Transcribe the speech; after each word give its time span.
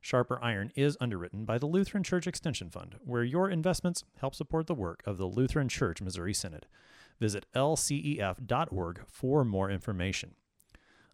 Sharper 0.00 0.38
Iron 0.42 0.72
is 0.74 0.96
underwritten 1.00 1.44
by 1.44 1.58
the 1.58 1.66
Lutheran 1.66 2.02
Church 2.02 2.26
Extension 2.26 2.70
Fund, 2.70 2.96
where 3.04 3.22
your 3.22 3.50
investments 3.50 4.04
help 4.18 4.34
support 4.34 4.66
the 4.66 4.74
work 4.74 5.02
of 5.04 5.18
the 5.18 5.26
Lutheran 5.26 5.68
Church 5.68 6.00
Missouri 6.00 6.32
Synod. 6.32 6.66
Visit 7.20 7.44
lcef.org 7.54 9.02
for 9.06 9.44
more 9.44 9.70
information. 9.70 10.34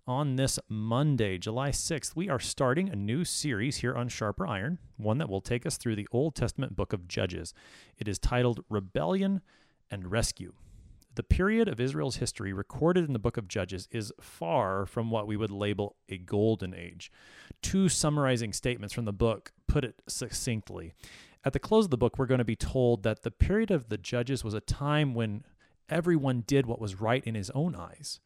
On 0.07 0.37
this 0.37 0.61
Monday, 0.69 1.37
July 1.37 1.71
6th, 1.71 2.15
we 2.15 2.29
are 2.29 2.39
starting 2.39 2.89
a 2.89 2.95
new 2.95 3.25
series 3.25 3.79
here 3.79 3.97
on 3.97 4.09
Sharper 4.09 4.47
Iron, 4.47 4.79
one 4.97 5.19
that 5.19 5.29
will 5.29 5.41
take 5.41 5.67
us 5.67 5.77
through 5.77 5.97
the 5.97 6.07
Old 6.13 6.37
Testament 6.37 6.77
book 6.77 6.93
of 6.93 7.09
Judges. 7.09 7.53
It 7.99 8.07
is 8.07 8.21
titled 8.21 8.65
Rebellion 8.71 9.41
and 9.91 10.13
Rescue. 10.13 10.53
The 11.17 11.23
period 11.23 11.67
of 11.67 11.81
Israel's 11.81 12.17
history 12.17 12.53
recorded 12.53 13.07
in 13.07 13.15
the 13.15 13.19
book 13.19 13.39
of 13.39 13.49
Judges 13.49 13.89
is 13.91 14.13
far 14.21 14.85
from 14.85 15.11
what 15.11 15.27
we 15.27 15.39
would 15.39 15.51
label 15.51 15.97
a 16.11 16.19
golden 16.19 16.75
age. 16.75 17.11
Two 17.63 17.89
summarizing 17.89 18.53
statements 18.53 18.93
from 18.93 19.07
the 19.07 19.15
book 19.15 19.53
put 19.67 19.83
it 19.83 20.03
succinctly. 20.07 20.93
At 21.43 21.55
the 21.55 21.59
close 21.59 21.87
of 21.87 21.91
the 21.91 21.97
book, 21.97 22.19
we're 22.19 22.27
going 22.27 22.37
to 22.37 22.45
be 22.45 22.55
told 22.55 23.03
that 23.05 23.23
the 23.23 23.31
period 23.31 23.71
of 23.71 23.89
the 23.89 23.97
Judges 23.97 24.45
was 24.45 24.53
a 24.53 24.61
time 24.61 25.15
when 25.15 25.45
everyone 25.89 26.45
did 26.47 26.67
what 26.67 26.83
was 26.83 27.01
right 27.01 27.25
in 27.25 27.35
his 27.35 27.49
own 27.51 27.75
eyes. 27.75 28.21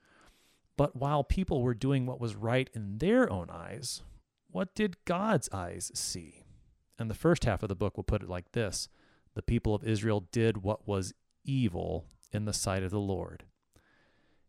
But 0.77 0.97
while 0.97 1.22
people 1.22 1.62
were 1.62 1.75
doing 1.75 2.06
what 2.06 2.20
was 2.20 2.34
right 2.34 2.69
in 2.75 2.98
their 2.98 3.31
own 3.31 3.50
eyes, 3.50 4.03
what 4.50 4.75
did 4.75 5.05
God's 5.05 5.48
eyes 5.53 5.93
see? 5.95 6.43
And 6.98 7.09
the 7.09 7.15
first 7.15 7.45
half 7.45 7.62
of 7.62 7.69
the 7.69 7.77
book 7.77 7.97
will 7.97 8.03
put 8.03 8.22
it 8.25 8.28
like 8.28 8.50
this 8.50 8.89
The 9.34 9.43
people 9.43 9.77
of 9.77 9.84
Israel 9.84 10.27
did 10.33 10.65
what 10.65 10.89
was 10.89 11.15
evil 11.45 12.06
in 12.33 12.45
the 12.45 12.53
sight 12.53 12.83
of 12.83 12.91
the 12.91 13.00
Lord. 13.00 13.45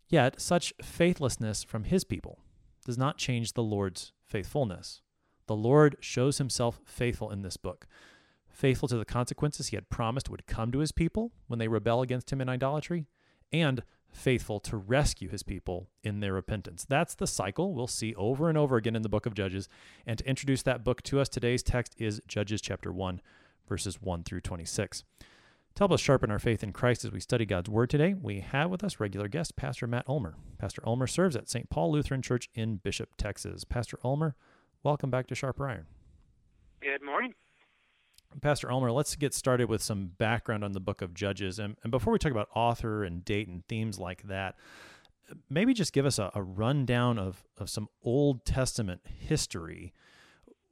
Yet, 0.08 0.42
such 0.42 0.74
faithlessness 0.82 1.64
from 1.64 1.86
his 1.86 2.04
people 2.04 2.40
does 2.86 2.98
not 2.98 3.18
change 3.18 3.54
the 3.54 3.64
Lord's 3.64 4.12
faithfulness. 4.26 5.02
The 5.48 5.56
Lord 5.56 5.96
shows 6.00 6.38
himself 6.38 6.82
faithful 6.86 7.30
in 7.32 7.42
this 7.42 7.58
book, 7.58 7.88
faithful 8.50 8.88
to 8.90 8.98
the 8.98 9.06
consequences 9.06 9.68
he 9.68 9.78
had 9.78 9.90
promised 9.90 10.30
would 10.30 10.48
come 10.48 10.72
to 10.72 10.80
his 10.80 10.92
people 10.92 11.32
when 11.48 11.60
they 11.60 11.68
rebel 11.68 12.02
against 12.02 12.32
him 12.32 12.42
in 12.42 12.50
idolatry, 12.50 13.08
and 13.52 13.84
faithful 14.12 14.60
to 14.60 14.78
rescue 14.78 15.30
his 15.30 15.44
people 15.44 15.90
in 16.04 16.20
their 16.20 16.34
repentance. 16.34 16.86
That's 16.88 17.16
the 17.16 17.28
cycle 17.28 17.74
we'll 17.74 17.88
see 17.88 18.14
over 18.16 18.50
and 18.50 18.58
over 18.58 18.76
again 18.76 18.96
in 18.96 19.02
the 19.02 19.10
book 19.10 19.26
of 19.26 19.34
Judges. 19.34 19.70
And 20.06 20.20
to 20.20 20.28
introduce 20.28 20.64
that 20.64 20.84
book 20.84 21.02
to 21.04 21.20
us, 21.20 21.30
today's 21.30 21.64
text 21.64 21.96
is 21.98 22.22
Judges 22.28 22.62
chapter 22.62 22.92
1, 22.92 23.22
verses 23.68 24.02
1 24.02 24.24
through 24.24 24.42
26. 24.42 25.04
To 25.76 25.84
help 25.84 25.94
us 25.94 26.02
sharpen 26.02 26.30
our 26.30 26.40
faith 26.40 26.64
in 26.64 26.74
Christ 26.74 27.06
as 27.06 27.12
we 27.12 27.22
study 27.22 27.46
God's 27.46 27.70
Word 27.70 27.90
today, 27.90 28.14
we 28.14 28.42
have 28.42 28.70
with 28.70 28.84
us 28.84 29.00
regular 29.00 29.30
guest, 29.30 29.56
Pastor 29.56 29.88
Matt 29.88 30.08
Ulmer. 30.08 30.36
Pastor 30.58 30.84
Ulmer 30.86 31.08
serves 31.08 31.36
at 31.36 31.50
St. 31.50 31.70
Paul 31.70 31.94
Lutheran 31.94 32.22
Church 32.22 32.50
in 32.54 32.76
Bishop, 32.76 33.12
Texas. 33.18 33.64
Pastor 33.64 33.98
Ulmer, 34.04 34.36
welcome 34.84 35.10
back 35.10 35.28
to 35.28 35.36
Sharper 35.36 35.70
Iron. 35.70 35.86
Good 36.82 37.02
morning. 37.02 37.34
Pastor 38.42 38.70
Ulmer, 38.70 38.92
let's 38.92 39.16
get 39.16 39.34
started 39.34 39.70
with 39.70 39.82
some 39.82 40.12
background 40.18 40.66
on 40.66 40.74
the 40.74 40.82
book 40.82 41.02
of 41.02 41.14
Judges. 41.14 41.58
And, 41.58 41.78
and 41.84 41.92
before 41.92 42.12
we 42.12 42.20
talk 42.20 42.32
about 42.34 42.50
author 42.54 43.06
and 43.06 43.24
date 43.24 43.48
and 43.48 43.66
themes 43.68 43.98
like 43.98 44.24
that, 44.24 44.56
maybe 45.50 45.74
just 45.74 45.94
give 45.94 46.06
us 46.06 46.20
a, 46.20 46.32
a 46.36 46.44
rundown 46.44 47.18
of, 47.18 47.44
of 47.58 47.70
some 47.70 47.88
Old 48.04 48.44
Testament 48.46 49.02
history 49.06 49.94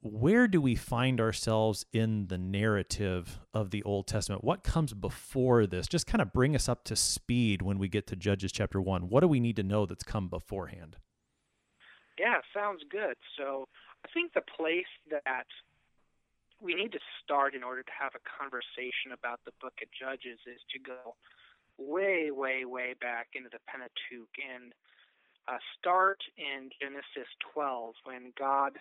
where 0.01 0.47
do 0.47 0.61
we 0.61 0.75
find 0.75 1.19
ourselves 1.19 1.85
in 1.91 2.27
the 2.27 2.37
narrative 2.37 3.39
of 3.53 3.71
the 3.71 3.83
Old 3.83 4.07
Testament? 4.07 4.43
What 4.43 4.63
comes 4.63 4.93
before 4.93 5.67
this? 5.67 5.87
Just 5.87 6.07
kind 6.07 6.21
of 6.21 6.31
bring 6.31 6.55
us 6.55 6.69
up 6.69 6.85
to 6.85 6.95
speed 6.95 7.61
when 7.61 7.77
we 7.77 7.89
get 7.89 8.07
to 8.07 8.15
Judges 8.15 8.51
chapter 8.51 8.79
1. 8.79 9.09
What 9.09 9.19
do 9.21 9.27
we 9.27 9.41
need 9.41 9.57
to 9.57 9.63
know 9.63 9.85
that's 9.85 10.03
come 10.03 10.29
beforehand? 10.29 10.95
Yeah, 12.17 12.37
sounds 12.53 12.81
good. 12.89 13.15
So 13.37 13.67
I 14.05 14.09
think 14.13 14.33
the 14.33 14.41
place 14.41 14.91
that 15.09 15.45
we 16.61 16.75
need 16.75 16.91
to 16.93 16.99
start 17.23 17.53
in 17.53 17.63
order 17.63 17.83
to 17.83 17.91
have 17.97 18.13
a 18.15 18.23
conversation 18.23 19.11
about 19.13 19.39
the 19.45 19.51
book 19.61 19.73
of 19.81 19.89
Judges 19.91 20.39
is 20.47 20.59
to 20.71 20.79
go 20.79 21.15
way, 21.77 22.31
way, 22.31 22.63
way 22.63 22.95
back 22.99 23.27
into 23.35 23.49
the 23.51 23.59
Pentateuch 23.67 24.31
and 24.39 24.73
uh, 25.47 25.57
start 25.77 26.19
in 26.37 26.69
Genesis 26.79 27.27
12 27.53 27.95
when 28.03 28.33
God 28.37 28.77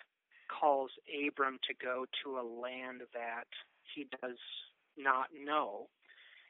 calls 0.49 0.91
Abram 1.07 1.59
to 1.67 1.73
go 1.73 2.05
to 2.23 2.39
a 2.39 2.45
land 2.45 3.01
that 3.13 3.49
he 3.95 4.07
does 4.21 4.41
not 4.97 5.27
know. 5.33 5.87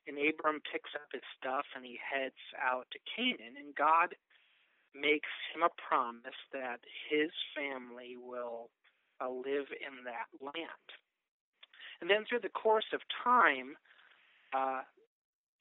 And 0.07 0.17
Abram 0.17 0.61
picks 0.71 0.89
up 0.95 1.11
his 1.13 1.25
stuff 1.37 1.65
and 1.75 1.85
he 1.85 1.99
heads 1.99 2.41
out 2.57 2.87
to 2.91 2.99
Canaan. 3.05 3.59
And 3.59 3.75
God 3.75 4.15
makes 4.95 5.29
him 5.53 5.61
a 5.61 5.75
promise 5.77 6.39
that 6.51 6.79
his 7.09 7.29
family 7.53 8.17
will 8.17 8.69
uh, 9.21 9.29
live 9.29 9.69
in 9.69 10.03
that 10.05 10.31
land. 10.41 10.87
And 12.01 12.09
then 12.09 12.25
through 12.27 12.41
the 12.41 12.49
course 12.49 12.89
of 12.93 13.01
time, 13.23 13.75
uh, 14.55 14.81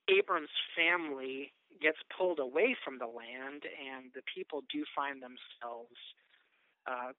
Abram's 0.08 0.54
family 0.72 1.52
gets 1.82 1.98
pulled 2.16 2.38
away 2.38 2.74
from 2.84 2.98
the 2.98 3.06
land, 3.06 3.62
and 3.66 4.10
the 4.14 4.22
people 4.34 4.62
do 4.72 4.84
find 4.96 5.22
themselves 5.22 5.98
uh, 6.86 7.12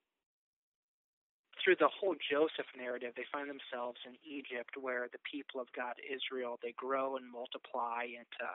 through 1.62 1.76
the 1.76 1.92
whole 1.92 2.16
Joseph 2.18 2.68
narrative, 2.76 3.12
they 3.16 3.28
find 3.30 3.48
themselves 3.48 4.00
in 4.04 4.16
Egypt, 4.24 4.76
where 4.80 5.08
the 5.12 5.22
people 5.24 5.60
of 5.60 5.68
God, 5.76 5.94
Israel, 6.02 6.58
they 6.62 6.74
grow 6.76 7.16
and 7.16 7.30
multiply 7.30 8.04
into 8.04 8.48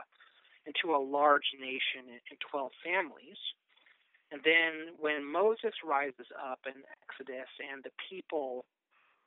into 0.65 0.97
a 0.97 0.97
large 0.97 1.53
nation 1.61 2.09
in 2.09 2.37
12 2.49 2.71
families. 2.81 3.37
And 4.31 4.41
then 4.41 4.97
when 4.97 5.21
Moses 5.21 5.77
rises 5.85 6.25
up 6.41 6.59
in 6.65 6.81
Exodus 7.05 7.49
and 7.61 7.85
the 7.85 7.93
people 8.09 8.65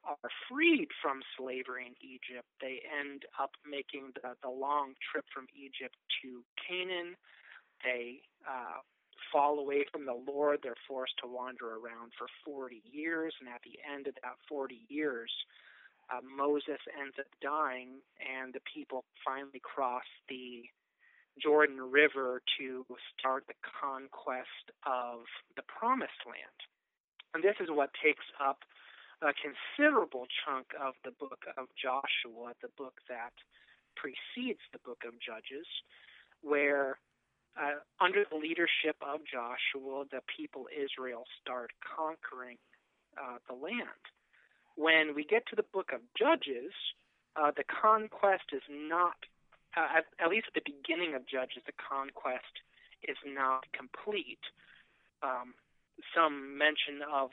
are 0.03 0.31
freed 0.51 0.89
from 1.01 1.23
slavery 1.39 1.87
in 1.87 1.95
Egypt, 2.03 2.47
they 2.61 2.83
end 2.91 3.23
up 3.39 3.51
making 3.63 4.11
the, 4.19 4.35
the 4.43 4.51
long 4.51 4.95
trip 4.99 5.25
from 5.33 5.47
Egypt 5.55 5.95
to 6.23 6.43
Canaan. 6.59 7.15
They 7.85 8.27
uh, 8.43 8.83
fall 9.33 9.59
away 9.59 9.85
from 9.93 10.07
the 10.07 10.17
Lord, 10.17 10.61
they're 10.63 10.79
forced 10.87 11.15
to 11.23 11.29
wander 11.29 11.77
around 11.77 12.13
for 12.19 12.27
40 12.45 12.83
years. 12.85 13.35
And 13.41 13.49
at 13.49 13.61
the 13.63 13.79
end 13.83 14.07
of 14.07 14.15
that 14.23 14.37
40 14.49 14.87
years, 14.89 15.31
uh, 16.11 16.21
Moses 16.25 16.81
ends 16.99 17.17
up 17.19 17.29
dying, 17.43 18.01
and 18.17 18.55
the 18.55 18.65
people 18.65 19.05
finally 19.25 19.61
cross 19.61 20.09
the 20.29 20.65
Jordan 21.41 21.79
River 21.81 22.43
to 22.59 22.85
start 23.13 23.45
the 23.47 23.59
conquest 23.63 24.73
of 24.87 25.29
the 25.57 25.63
Promised 25.69 26.25
Land. 26.27 26.59
And 27.35 27.45
this 27.45 27.57
is 27.61 27.69
what 27.71 27.91
takes 28.03 28.25
up 28.41 28.65
a 29.21 29.35
considerable 29.35 30.27
chunk 30.45 30.73
of 30.81 30.95
the 31.05 31.13
book 31.13 31.45
of 31.57 31.67
Joshua, 31.77 32.55
the 32.63 32.73
book 32.79 32.95
that 33.09 33.35
precedes 33.95 34.63
the 34.73 34.83
book 34.87 35.03
of 35.07 35.15
Judges, 35.21 35.67
where 36.41 36.99
uh, 37.57 37.81
under 38.01 38.25
the 38.29 38.37
leadership 38.37 38.97
of 39.01 39.21
Joshua, 39.25 40.05
the 40.11 40.21
people 40.27 40.67
Israel 40.69 41.25
start 41.41 41.71
conquering 41.81 42.59
uh, 43.17 43.39
the 43.49 43.55
land. 43.55 44.03
When 44.77 45.15
we 45.15 45.25
get 45.25 45.47
to 45.51 45.57
the 45.57 45.67
book 45.73 45.91
of 45.93 46.01
Judges, 46.19 46.73
uh, 47.35 47.51
the 47.57 47.65
conquest 47.65 48.51
is 48.53 48.63
not, 48.71 49.19
uh, 49.77 50.03
at, 50.03 50.05
at, 50.23 50.31
least 50.31 50.47
at 50.49 50.55
the 50.55 50.67
beginning 50.67 51.15
of 51.15 51.27
Judges, 51.27 51.63
the 51.67 51.77
conquest 51.77 52.63
is 53.03 53.19
not 53.27 53.67
complete. 53.73 54.43
Um, 55.23 55.55
some 56.15 56.57
mention 56.57 57.03
of 57.03 57.31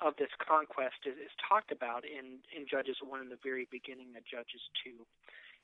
of 0.00 0.12
this 0.18 0.32
conquest 0.36 1.08
is, 1.08 1.16
is 1.16 1.32
talked 1.40 1.72
about 1.72 2.04
in, 2.04 2.44
in 2.52 2.68
Judges 2.68 3.00
1 3.00 3.20
in 3.20 3.28
the 3.32 3.40
very 3.40 3.66
beginning 3.72 4.12
of 4.16 4.24
Judges 4.28 4.60
2. 4.84 4.92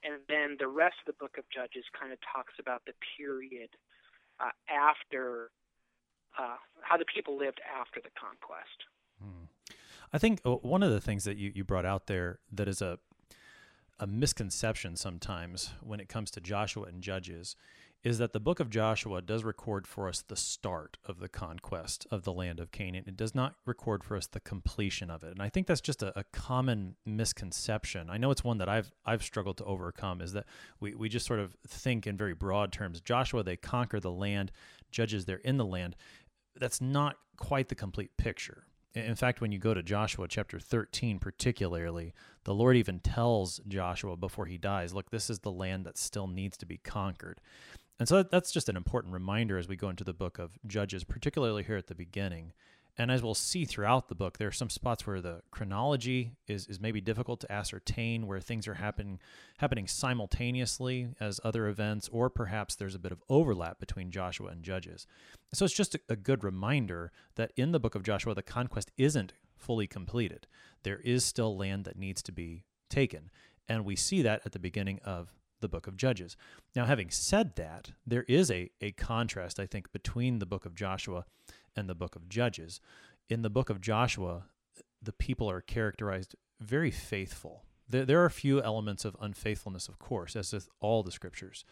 And 0.05 0.21
then 0.29 0.57
the 0.59 0.69
rest 0.69 0.97
of 1.07 1.15
the 1.15 1.19
book 1.19 1.37
of 1.39 1.45
Judges 1.55 1.85
kind 1.99 2.13
of 2.13 2.19
talks 2.21 2.55
about 2.59 2.83
the 2.87 2.93
period 3.17 3.71
uh, 4.41 4.51
after 4.69 5.51
uh, 6.39 6.57
how 6.81 6.97
the 6.97 7.05
people 7.05 7.39
lived 7.39 7.61
after 7.79 8.01
the 8.01 8.11
conquest. 8.19 8.89
Hmm. 9.23 9.77
I 10.13 10.19
think 10.19 10.41
uh, 10.45 10.57
one 10.57 10.83
of 10.83 10.91
the 10.91 11.01
things 11.01 11.25
that 11.25 11.37
you, 11.37 11.53
you 11.55 11.65
brought 11.65 11.87
out 11.87 12.07
there 12.07 12.41
that 12.53 12.69
is 12.69 12.83
a 12.83 12.99
a 14.03 14.07
misconception 14.07 14.97
sometimes 14.97 15.71
when 15.81 16.01
it 16.01 16.09
comes 16.09 16.31
to 16.33 16.41
Joshua 16.41 16.87
and 16.87 17.03
Judges 17.03 17.55
is 18.05 18.19
that 18.19 18.33
the 18.33 18.41
book 18.41 18.59
of 18.59 18.69
Joshua 18.69 19.23
does 19.23 19.45
record 19.45 19.87
for 19.87 20.09
us 20.09 20.23
the 20.23 20.37
start 20.37 20.97
of 21.05 21.21
the 21.21 21.29
conquest 21.29 22.07
of 22.11 22.25
the 22.25 22.33
land 22.33 22.59
of 22.59 22.73
Canaan. 22.73 23.05
It 23.07 23.17
does 23.17 23.35
not 23.35 23.55
record 23.65 24.03
for 24.03 24.17
us 24.17 24.27
the 24.27 24.41
completion 24.41 25.09
of 25.09 25.23
it. 25.23 25.31
And 25.31 25.43
I 25.43 25.49
think 25.49 25.69
that's 25.69 25.81
just 25.81 26.03
a, 26.03 26.19
a, 26.19 26.25
common 26.33 26.97
misconception. 27.07 28.11
I 28.11 28.19
know 28.19 28.33
it's 28.33 28.43
one 28.43 28.59
that 28.59 28.69
I've 28.69 28.91
I've 29.05 29.23
struggled 29.23 29.59
to 29.59 29.65
overcome 29.65 30.21
is 30.21 30.33
that 30.33 30.47
we, 30.81 30.95
we 30.95 31.09
just 31.09 31.27
sort 31.27 31.39
of 31.39 31.57
think 31.67 32.07
in 32.07 32.17
very 32.17 32.35
broad 32.35 32.73
terms. 32.73 33.01
Joshua, 33.01 33.45
they 33.45 33.57
conquer 33.57 34.01
the 34.01 34.11
land, 34.11 34.51
judges 34.91 35.25
they're 35.25 35.37
in 35.37 35.57
the 35.57 35.65
land. 35.65 35.95
That's 36.59 36.81
not 36.81 37.17
quite 37.37 37.69
the 37.69 37.75
complete 37.75 38.17
picture. 38.17 38.65
In 38.95 39.15
fact, 39.15 39.41
when 39.41 39.53
you 39.53 39.59
go 39.59 39.73
to 39.73 39.83
Joshua 39.83 40.29
chapter 40.29 40.61
13, 40.61 41.19
particularly, 41.19 42.13
the 42.45 42.53
Lord 42.53 42.77
even 42.77 43.01
tells 43.01 43.61
Joshua 43.67 44.17
before 44.17 44.47
he 44.47 44.59
dies, 44.59 44.93
Look, 44.93 45.11
this 45.11 45.31
is 45.31 45.39
the 45.39 45.53
land 45.53 45.87
that 45.87 45.97
still 45.97 46.27
needs 46.27 46.59
to 46.59 46.67
be 46.67 46.77
conquered. 46.77 47.41
And 48.03 48.09
so 48.09 48.25
that's 48.25 48.51
just 48.51 48.69
an 48.69 48.77
important 48.77 49.15
reminder 49.15 49.59
as 49.59 49.69
we 49.69 49.77
go 49.77 49.89
into 49.89 50.03
the 50.03 50.13
book 50.13 50.41
of 50.41 50.59
Judges, 50.67 51.05
particularly 51.05 51.63
here 51.63 51.77
at 51.77 51.87
the 51.87 51.95
beginning. 51.95 52.53
And 52.99 53.13
as 53.13 53.23
we'll 53.23 53.33
see 53.33 53.65
throughout 53.65 54.09
the 54.09 54.17
book, 54.17 54.39
there 54.39 54.49
are 54.49 54.51
some 54.51 54.71
spots 54.71 55.07
where 55.07 55.21
the 55.21 55.43
chronology 55.53 56.33
is, 56.49 56.67
is 56.67 56.81
maybe 56.81 57.01
difficult 57.01 57.39
to 57.43 57.53
ascertain, 57.53 58.27
where 58.27 58.41
things 58.41 58.67
are 58.67 58.75
happening 58.75 59.21
happening 59.59 59.87
simultaneously 59.87 61.11
as 61.21 61.41
other 61.45 61.69
events, 61.69 62.09
or 62.11 62.29
perhaps 62.29 62.75
there's 62.75 62.97
a 62.97 62.99
bit 62.99 63.13
of 63.13 63.23
overlap 63.29 63.79
between 63.79 64.11
Joshua 64.11 64.49
and 64.49 64.65
Judges. 64.65 65.07
So 65.55 65.65
it's 65.65 65.73
just 65.73 65.95
a, 65.95 66.01
a 66.09 66.17
good 66.17 66.43
reminder 66.43 67.13
that 67.37 67.53
in 67.57 67.71
the 67.71 67.79
book 67.79 67.95
of 67.95 68.03
Joshua, 68.03 68.35
the 68.35 68.43
conquest 68.43 68.91
isn't 68.99 69.33
fully 69.57 69.87
completed. 69.87 70.49
There 70.83 70.99
is 71.05 71.25
still 71.25 71.57
land 71.57 71.85
that 71.85 71.97
needs 71.97 72.21
to 72.23 72.33
be 72.33 72.65
taken. 72.91 73.31
And 73.69 73.85
we 73.85 73.95
see 73.95 74.23
that 74.23 74.43
at 74.45 74.51
the 74.51 74.59
beginning 74.59 74.99
of 75.05 75.33
the 75.63 75.69
book 75.69 75.87
of 75.87 75.97
Judges. 75.97 76.37
Now, 76.77 76.85
having 76.85 77.11
said 77.11 77.57
that, 77.57 77.93
there 78.07 78.25
is 78.29 78.51
a, 78.51 78.71
a 78.83 78.93
contrast, 78.93 79.59
I 79.59 79.67
think, 79.67 79.91
between 79.93 80.39
the 80.39 80.47
book 80.47 80.67
of 80.67 80.75
Joshua 80.75 81.25
and 81.75 81.89
the 81.89 81.95
book 81.95 82.15
of 82.15 82.29
Judges. 82.29 82.81
In 83.31 83.41
the 83.41 83.49
book 83.49 83.71
of 83.71 83.81
Joshua, 83.81 84.45
the 85.01 85.13
people 85.13 85.51
are 85.51 85.63
characterized 85.63 86.37
very 86.61 86.91
faithful. 86.91 87.65
There, 87.89 88.05
there 88.05 88.21
are 88.21 88.27
a 88.27 88.31
few 88.31 88.63
elements 88.63 89.05
of 89.05 89.17
unfaithfulness, 89.21 89.89
of 89.89 89.99
course, 89.99 90.37
as 90.37 90.53
with 90.53 90.69
all 90.81 91.03
the 91.03 91.11
scriptures. 91.11 91.65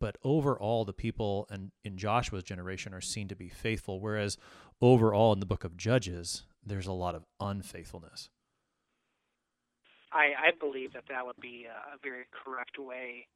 But 0.00 0.16
overall, 0.24 0.84
the 0.84 0.92
people 0.92 1.46
and 1.50 1.70
in 1.84 1.96
Joshua's 1.96 2.42
generation 2.42 2.92
are 2.92 3.00
seen 3.00 3.28
to 3.28 3.36
be 3.36 3.48
faithful, 3.48 4.00
whereas 4.00 4.36
overall 4.82 5.32
in 5.32 5.40
the 5.40 5.46
book 5.46 5.64
of 5.64 5.76
Judges, 5.76 6.44
there's 6.64 6.86
a 6.86 6.92
lot 6.92 7.14
of 7.14 7.24
unfaithfulness. 7.40 8.28
I, 10.14 10.48
I 10.48 10.50
believe 10.54 10.94
that 10.94 11.10
that 11.10 11.26
would 11.26 11.40
be 11.42 11.66
a 11.66 11.98
very 11.98 12.24
correct 12.30 12.78
way 12.78 13.26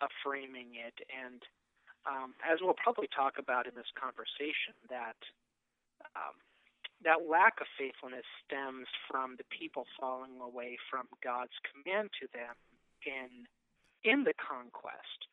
of 0.00 0.12
framing 0.22 0.76
it. 0.76 0.94
And 1.08 1.40
um, 2.04 2.36
as 2.44 2.60
we'll 2.60 2.76
probably 2.76 3.08
talk 3.08 3.40
about 3.40 3.66
in 3.66 3.74
this 3.74 3.90
conversation, 3.96 4.76
that 4.92 5.18
um, 6.14 6.36
that 7.02 7.30
lack 7.30 7.60
of 7.60 7.66
faithfulness 7.78 8.26
stems 8.44 8.86
from 9.08 9.38
the 9.38 9.46
people 9.48 9.86
falling 9.98 10.36
away 10.42 10.76
from 10.90 11.06
God's 11.22 11.54
command 11.64 12.10
to 12.20 12.26
them 12.36 12.54
in 13.06 13.48
in 14.04 14.24
the 14.24 14.34
conquest. 14.36 15.26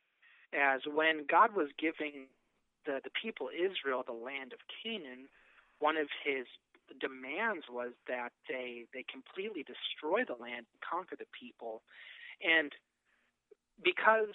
As 0.54 0.80
when 0.86 1.26
God 1.28 1.54
was 1.54 1.68
giving 1.78 2.30
the, 2.86 3.00
the 3.02 3.10
people 3.10 3.50
Israel 3.50 4.02
the 4.06 4.16
land 4.16 4.54
of 4.54 4.62
Canaan, 4.70 5.28
one 5.78 5.96
of 5.96 6.08
his 6.24 6.46
demands 6.94 7.66
was 7.70 7.92
that 8.08 8.30
they 8.48 8.86
they 8.94 9.04
completely 9.10 9.64
destroy 9.64 10.24
the 10.24 10.38
land 10.40 10.66
and 10.70 10.80
conquer 10.80 11.16
the 11.16 11.28
people. 11.34 11.82
And 12.40 12.72
because 13.82 14.34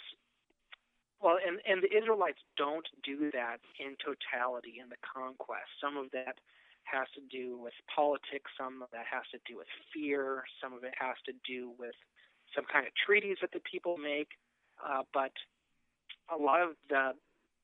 well 1.21 1.37
and 1.39 1.59
and 1.65 1.81
the 1.81 1.91
israelites 1.91 2.39
don't 2.57 2.87
do 3.03 3.31
that 3.31 3.63
in 3.79 3.95
totality 4.03 4.79
in 4.81 4.89
the 4.89 4.99
conquest. 5.01 5.69
Some 5.79 5.97
of 5.97 6.11
that 6.11 6.39
has 6.83 7.07
to 7.15 7.21
do 7.29 7.57
with 7.57 7.73
politics. 7.93 8.51
Some 8.57 8.81
of 8.81 8.89
that 8.91 9.05
has 9.07 9.23
to 9.31 9.39
do 9.47 9.57
with 9.57 9.69
fear. 9.93 10.43
Some 10.61 10.73
of 10.73 10.83
it 10.83 10.93
has 10.99 11.15
to 11.25 11.33
do 11.47 11.71
with 11.77 11.95
some 12.55 12.65
kind 12.65 12.85
of 12.85 12.93
treaties 12.95 13.37
that 13.41 13.51
the 13.51 13.61
people 13.63 13.97
make. 13.97 14.35
Uh, 14.81 15.03
but 15.13 15.31
a 16.27 16.37
lot 16.37 16.61
of 16.61 16.75
the 16.89 17.13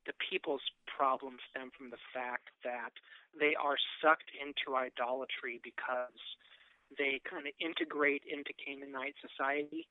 the 0.07 0.15
people's 0.17 0.63
problems 0.87 1.39
stem 1.51 1.69
from 1.77 1.91
the 1.91 2.01
fact 2.15 2.49
that 2.63 2.95
they 3.37 3.53
are 3.59 3.77
sucked 4.01 4.31
into 4.33 4.79
idolatry 4.79 5.59
because 5.63 6.23
they 6.97 7.19
kind 7.29 7.45
of 7.45 7.53
integrate 7.59 8.23
into 8.25 8.55
Canaanite 8.55 9.15
society, 9.19 9.85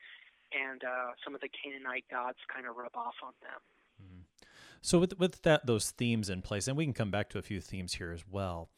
and 0.50 0.82
uh, 0.82 1.12
some 1.22 1.34
of 1.34 1.40
the 1.40 1.52
Canaanite 1.52 2.08
gods 2.10 2.38
kind 2.52 2.66
of 2.66 2.76
rub 2.76 2.96
off 2.96 3.14
on 3.22 3.36
them. 3.44 3.60
Mm-hmm. 4.00 4.22
So 4.80 4.98
with 4.98 5.18
with 5.18 5.42
that 5.42 5.66
those 5.66 5.90
themes 5.90 6.30
in 6.30 6.42
place, 6.42 6.66
and 6.66 6.76
we 6.76 6.84
can 6.84 6.94
come 6.94 7.10
back 7.10 7.28
to 7.30 7.38
a 7.38 7.42
few 7.42 7.60
themes 7.60 7.94
here 7.94 8.12
as 8.12 8.24
well. 8.28 8.70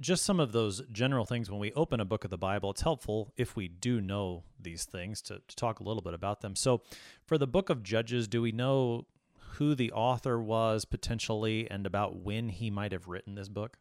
Just 0.00 0.24
some 0.24 0.40
of 0.40 0.50
those 0.50 0.82
general 0.90 1.24
things 1.24 1.50
when 1.50 1.60
we 1.60 1.72
open 1.72 2.00
a 2.00 2.04
book 2.04 2.24
of 2.24 2.30
the 2.30 2.36
Bible, 2.38 2.70
it's 2.72 2.82
helpful 2.82 3.32
if 3.36 3.54
we 3.54 3.68
do 3.68 4.00
know 4.00 4.42
these 4.60 4.84
things 4.84 5.22
to, 5.22 5.40
to 5.46 5.56
talk 5.56 5.78
a 5.78 5.84
little 5.84 6.02
bit 6.02 6.14
about 6.14 6.40
them. 6.40 6.56
So, 6.56 6.82
for 7.24 7.38
the 7.38 7.46
book 7.46 7.70
of 7.70 7.84
Judges, 7.84 8.26
do 8.26 8.42
we 8.42 8.50
know 8.50 9.06
who 9.58 9.74
the 9.74 9.92
author 9.92 10.40
was 10.40 10.84
potentially 10.84 11.70
and 11.70 11.86
about 11.86 12.16
when 12.16 12.48
he 12.48 12.70
might 12.70 12.92
have 12.92 13.08
written 13.08 13.34
this 13.34 13.48
book? 13.48 13.78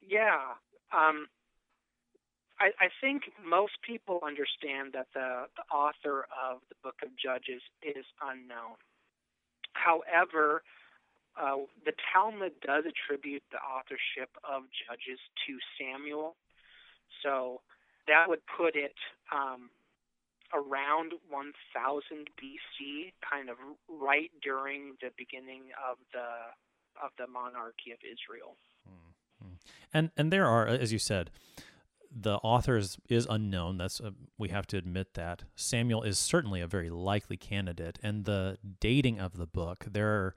Yeah. 0.00 0.56
Um, 0.92 1.28
I, 2.60 2.70
I, 2.78 2.88
think 3.00 3.22
most 3.42 3.72
people 3.86 4.20
understand 4.22 4.92
that 4.92 5.06
the, 5.14 5.46
the 5.56 5.74
author 5.74 6.26
of 6.28 6.60
the 6.68 6.76
book 6.82 6.96
of 7.02 7.08
Judges 7.16 7.62
is 7.82 8.04
unknown. 8.20 8.76
However, 9.72 10.62
uh, 11.40 11.64
the 11.86 11.92
Talmud 12.12 12.52
does 12.60 12.84
attribute 12.84 13.42
the 13.50 13.58
authorship 13.58 14.28
of 14.44 14.64
Judges 14.86 15.18
to 15.46 15.56
Samuel. 15.80 16.36
So 17.22 17.62
that 18.06 18.28
would 18.28 18.42
put 18.56 18.76
it 18.76 18.94
um, 19.32 19.70
around 20.54 21.12
1000 21.30 22.28
BC, 22.40 23.12
kind 23.28 23.48
of 23.48 23.56
right 23.88 24.30
during 24.42 24.96
the 25.00 25.10
beginning 25.16 25.62
of 25.90 25.98
the 26.12 26.28
of 27.02 27.10
the 27.18 27.26
monarchy 27.26 27.90
of 27.92 27.98
Israel. 28.04 28.56
Mm-hmm. 28.88 29.54
And 29.92 30.10
and 30.16 30.32
there 30.32 30.46
are, 30.46 30.66
as 30.66 30.92
you 30.92 30.98
said, 30.98 31.30
the 32.14 32.36
author 32.36 32.76
is, 32.76 32.98
is 33.08 33.26
unknown. 33.30 33.78
That's 33.78 33.98
a, 34.00 34.12
we 34.38 34.50
have 34.50 34.66
to 34.68 34.76
admit 34.76 35.14
that 35.14 35.44
Samuel 35.56 36.02
is 36.02 36.18
certainly 36.18 36.60
a 36.60 36.66
very 36.66 36.90
likely 36.90 37.36
candidate, 37.36 37.98
and 38.02 38.24
the 38.24 38.58
dating 38.80 39.20
of 39.20 39.36
the 39.36 39.46
book 39.46 39.86
there 39.90 40.08
are 40.08 40.34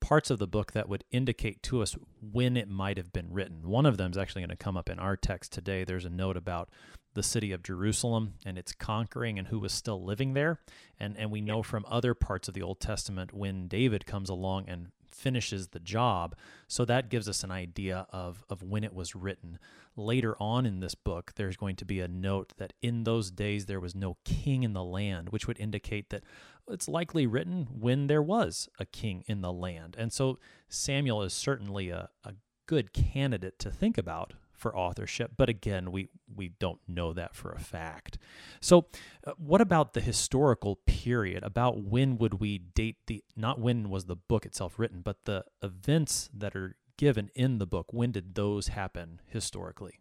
parts 0.00 0.30
of 0.30 0.38
the 0.38 0.46
book 0.46 0.72
that 0.72 0.88
would 0.88 1.04
indicate 1.10 1.62
to 1.62 1.82
us 1.82 1.94
when 2.20 2.56
it 2.56 2.68
might 2.68 2.96
have 2.96 3.12
been 3.12 3.30
written. 3.30 3.68
One 3.68 3.86
of 3.86 3.98
them 3.98 4.10
is 4.10 4.18
actually 4.18 4.42
going 4.42 4.50
to 4.50 4.56
come 4.56 4.76
up 4.76 4.88
in 4.88 4.98
our 4.98 5.16
text 5.16 5.52
today. 5.52 5.84
There's 5.84 6.06
a 6.06 6.10
note 6.10 6.36
about 6.36 6.70
the 7.14 7.22
city 7.22 7.52
of 7.52 7.62
Jerusalem 7.62 8.34
and 8.46 8.56
its 8.56 8.72
conquering 8.72 9.38
and 9.38 9.48
who 9.48 9.58
was 9.58 9.72
still 9.72 10.02
living 10.02 10.34
there. 10.34 10.60
And, 10.98 11.16
and 11.16 11.30
we 11.30 11.40
know 11.40 11.62
from 11.62 11.84
other 11.88 12.14
parts 12.14 12.48
of 12.48 12.54
the 12.54 12.62
Old 12.62 12.80
Testament 12.80 13.32
when 13.32 13.68
David 13.68 14.06
comes 14.06 14.28
along 14.28 14.68
and 14.68 14.88
finishes 15.12 15.68
the 15.68 15.80
job. 15.80 16.36
So 16.68 16.84
that 16.84 17.10
gives 17.10 17.28
us 17.28 17.42
an 17.42 17.50
idea 17.50 18.06
of, 18.10 18.44
of 18.48 18.62
when 18.62 18.84
it 18.84 18.94
was 18.94 19.14
written. 19.14 19.58
Later 19.96 20.36
on 20.40 20.66
in 20.66 20.80
this 20.80 20.94
book, 20.94 21.32
there's 21.34 21.56
going 21.56 21.76
to 21.76 21.84
be 21.84 22.00
a 22.00 22.08
note 22.08 22.52
that 22.58 22.72
in 22.80 23.04
those 23.04 23.30
days 23.30 23.66
there 23.66 23.80
was 23.80 23.94
no 23.94 24.16
king 24.24 24.62
in 24.62 24.72
the 24.72 24.84
land, 24.84 25.30
which 25.30 25.46
would 25.46 25.58
indicate 25.58 26.10
that 26.10 26.22
it's 26.68 26.88
likely 26.88 27.26
written 27.26 27.66
when 27.78 28.06
there 28.06 28.22
was 28.22 28.68
a 28.78 28.86
king 28.86 29.24
in 29.26 29.40
the 29.40 29.52
land. 29.52 29.96
And 29.98 30.12
so 30.12 30.38
Samuel 30.68 31.22
is 31.22 31.32
certainly 31.32 31.90
a, 31.90 32.08
a 32.24 32.34
good 32.66 32.92
candidate 32.92 33.58
to 33.58 33.70
think 33.70 33.98
about 33.98 34.34
for 34.60 34.76
authorship, 34.76 35.32
but 35.36 35.48
again, 35.48 35.90
we 35.90 36.08
we 36.34 36.50
don't 36.50 36.80
know 36.86 37.12
that 37.12 37.34
for 37.34 37.50
a 37.50 37.58
fact. 37.58 38.18
So, 38.60 38.86
uh, 39.26 39.32
what 39.38 39.60
about 39.60 39.94
the 39.94 40.00
historical 40.00 40.76
period? 40.86 41.42
About 41.42 41.82
when 41.82 42.18
would 42.18 42.34
we 42.34 42.58
date 42.58 42.96
the 43.06 43.24
not 43.36 43.58
when 43.58 43.88
was 43.90 44.04
the 44.04 44.16
book 44.16 44.44
itself 44.44 44.78
written, 44.78 45.00
but 45.00 45.24
the 45.24 45.44
events 45.62 46.28
that 46.34 46.54
are 46.54 46.76
given 46.96 47.30
in 47.34 47.58
the 47.58 47.66
book? 47.66 47.92
When 47.92 48.12
did 48.12 48.34
those 48.34 48.68
happen 48.68 49.20
historically? 49.26 50.00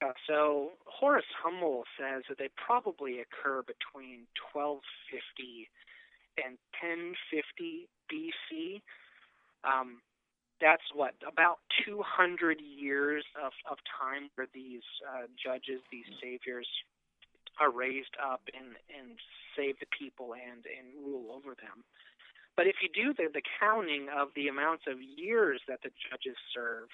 Yeah, 0.00 0.12
so 0.28 0.70
Horace 0.86 1.24
Hummel 1.42 1.82
says 1.98 2.22
that 2.28 2.38
they 2.38 2.48
probably 2.54 3.18
occur 3.18 3.62
between 3.62 4.26
1250 4.54 5.68
and 6.38 6.56
1050 6.78 7.88
BC. 8.06 8.80
Um, 9.64 9.98
that's 10.62 10.86
what 10.94 11.18
about 11.26 11.58
200 11.84 12.62
years 12.62 13.26
of, 13.34 13.50
of 13.66 13.82
time 13.90 14.30
where 14.38 14.46
these 14.54 14.86
uh, 15.02 15.26
judges, 15.34 15.82
these 15.90 16.06
saviors, 16.22 16.70
are 17.60 17.74
raised 17.74 18.16
up 18.16 18.40
and 18.54 18.78
and 18.88 19.18
save 19.58 19.76
the 19.82 19.90
people 19.92 20.32
and 20.32 20.64
and 20.64 20.88
rule 21.04 21.34
over 21.34 21.52
them. 21.58 21.84
But 22.56 22.70
if 22.70 22.80
you 22.80 22.88
do 22.88 23.12
the 23.12 23.28
the 23.28 23.42
counting 23.60 24.08
of 24.08 24.30
the 24.38 24.48
amounts 24.48 24.84
of 24.86 25.02
years 25.02 25.60
that 25.68 25.82
the 25.82 25.90
judges 26.08 26.38
serve, 26.54 26.88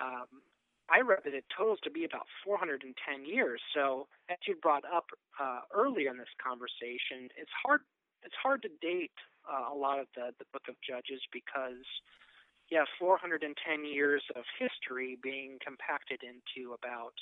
um, 0.00 0.40
I 0.88 1.02
read 1.02 1.26
that 1.26 1.34
it 1.34 1.44
totals 1.52 1.80
to 1.84 1.90
be 1.90 2.04
about 2.04 2.26
410 2.44 2.88
years. 3.26 3.60
So 3.74 4.06
as 4.30 4.38
you 4.46 4.56
brought 4.56 4.84
up 4.88 5.06
uh, 5.40 5.66
earlier 5.74 6.10
in 6.10 6.16
this 6.16 6.32
conversation, 6.40 7.28
it's 7.36 7.52
hard 7.66 7.82
it's 8.22 8.38
hard 8.40 8.62
to 8.62 8.70
date 8.80 9.18
uh, 9.44 9.74
a 9.74 9.76
lot 9.76 9.98
of 9.98 10.06
the 10.14 10.32
the 10.38 10.46
book 10.52 10.70
of 10.70 10.76
Judges 10.80 11.20
because 11.32 11.84
yeah, 12.72 12.84
410 12.98 13.84
years 13.84 14.22
of 14.34 14.44
history 14.58 15.18
being 15.22 15.58
compacted 15.62 16.20
into 16.22 16.72
about 16.72 17.12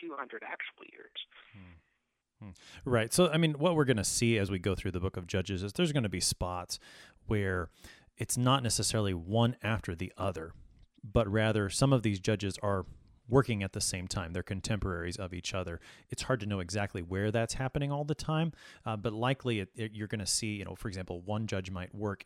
200 0.00 0.44
actual 0.44 0.84
years. 0.92 1.10
Hmm. 1.52 2.44
Hmm. 2.46 2.50
Right. 2.88 3.12
So, 3.12 3.28
I 3.28 3.36
mean, 3.36 3.54
what 3.54 3.74
we're 3.74 3.84
going 3.84 3.96
to 3.96 4.04
see 4.04 4.38
as 4.38 4.52
we 4.52 4.60
go 4.60 4.76
through 4.76 4.92
the 4.92 5.00
book 5.00 5.16
of 5.16 5.26
Judges 5.26 5.64
is 5.64 5.72
there's 5.72 5.90
going 5.90 6.04
to 6.04 6.08
be 6.08 6.20
spots 6.20 6.78
where 7.26 7.70
it's 8.18 8.38
not 8.38 8.62
necessarily 8.62 9.12
one 9.12 9.56
after 9.64 9.96
the 9.96 10.12
other, 10.16 10.52
but 11.02 11.26
rather 11.28 11.68
some 11.68 11.92
of 11.92 12.04
these 12.04 12.20
judges 12.20 12.56
are 12.62 12.86
working 13.28 13.64
at 13.64 13.72
the 13.72 13.80
same 13.80 14.06
time. 14.06 14.32
They're 14.32 14.44
contemporaries 14.44 15.16
of 15.16 15.34
each 15.34 15.54
other. 15.54 15.80
It's 16.08 16.22
hard 16.22 16.38
to 16.40 16.46
know 16.46 16.60
exactly 16.60 17.02
where 17.02 17.32
that's 17.32 17.54
happening 17.54 17.90
all 17.90 18.04
the 18.04 18.14
time, 18.14 18.52
uh, 18.86 18.96
but 18.96 19.12
likely 19.12 19.58
it, 19.58 19.70
it, 19.74 19.92
you're 19.92 20.08
going 20.08 20.20
to 20.20 20.26
see, 20.26 20.54
you 20.54 20.64
know, 20.64 20.76
for 20.76 20.86
example, 20.86 21.20
one 21.20 21.48
judge 21.48 21.70
might 21.70 21.92
work 21.92 22.24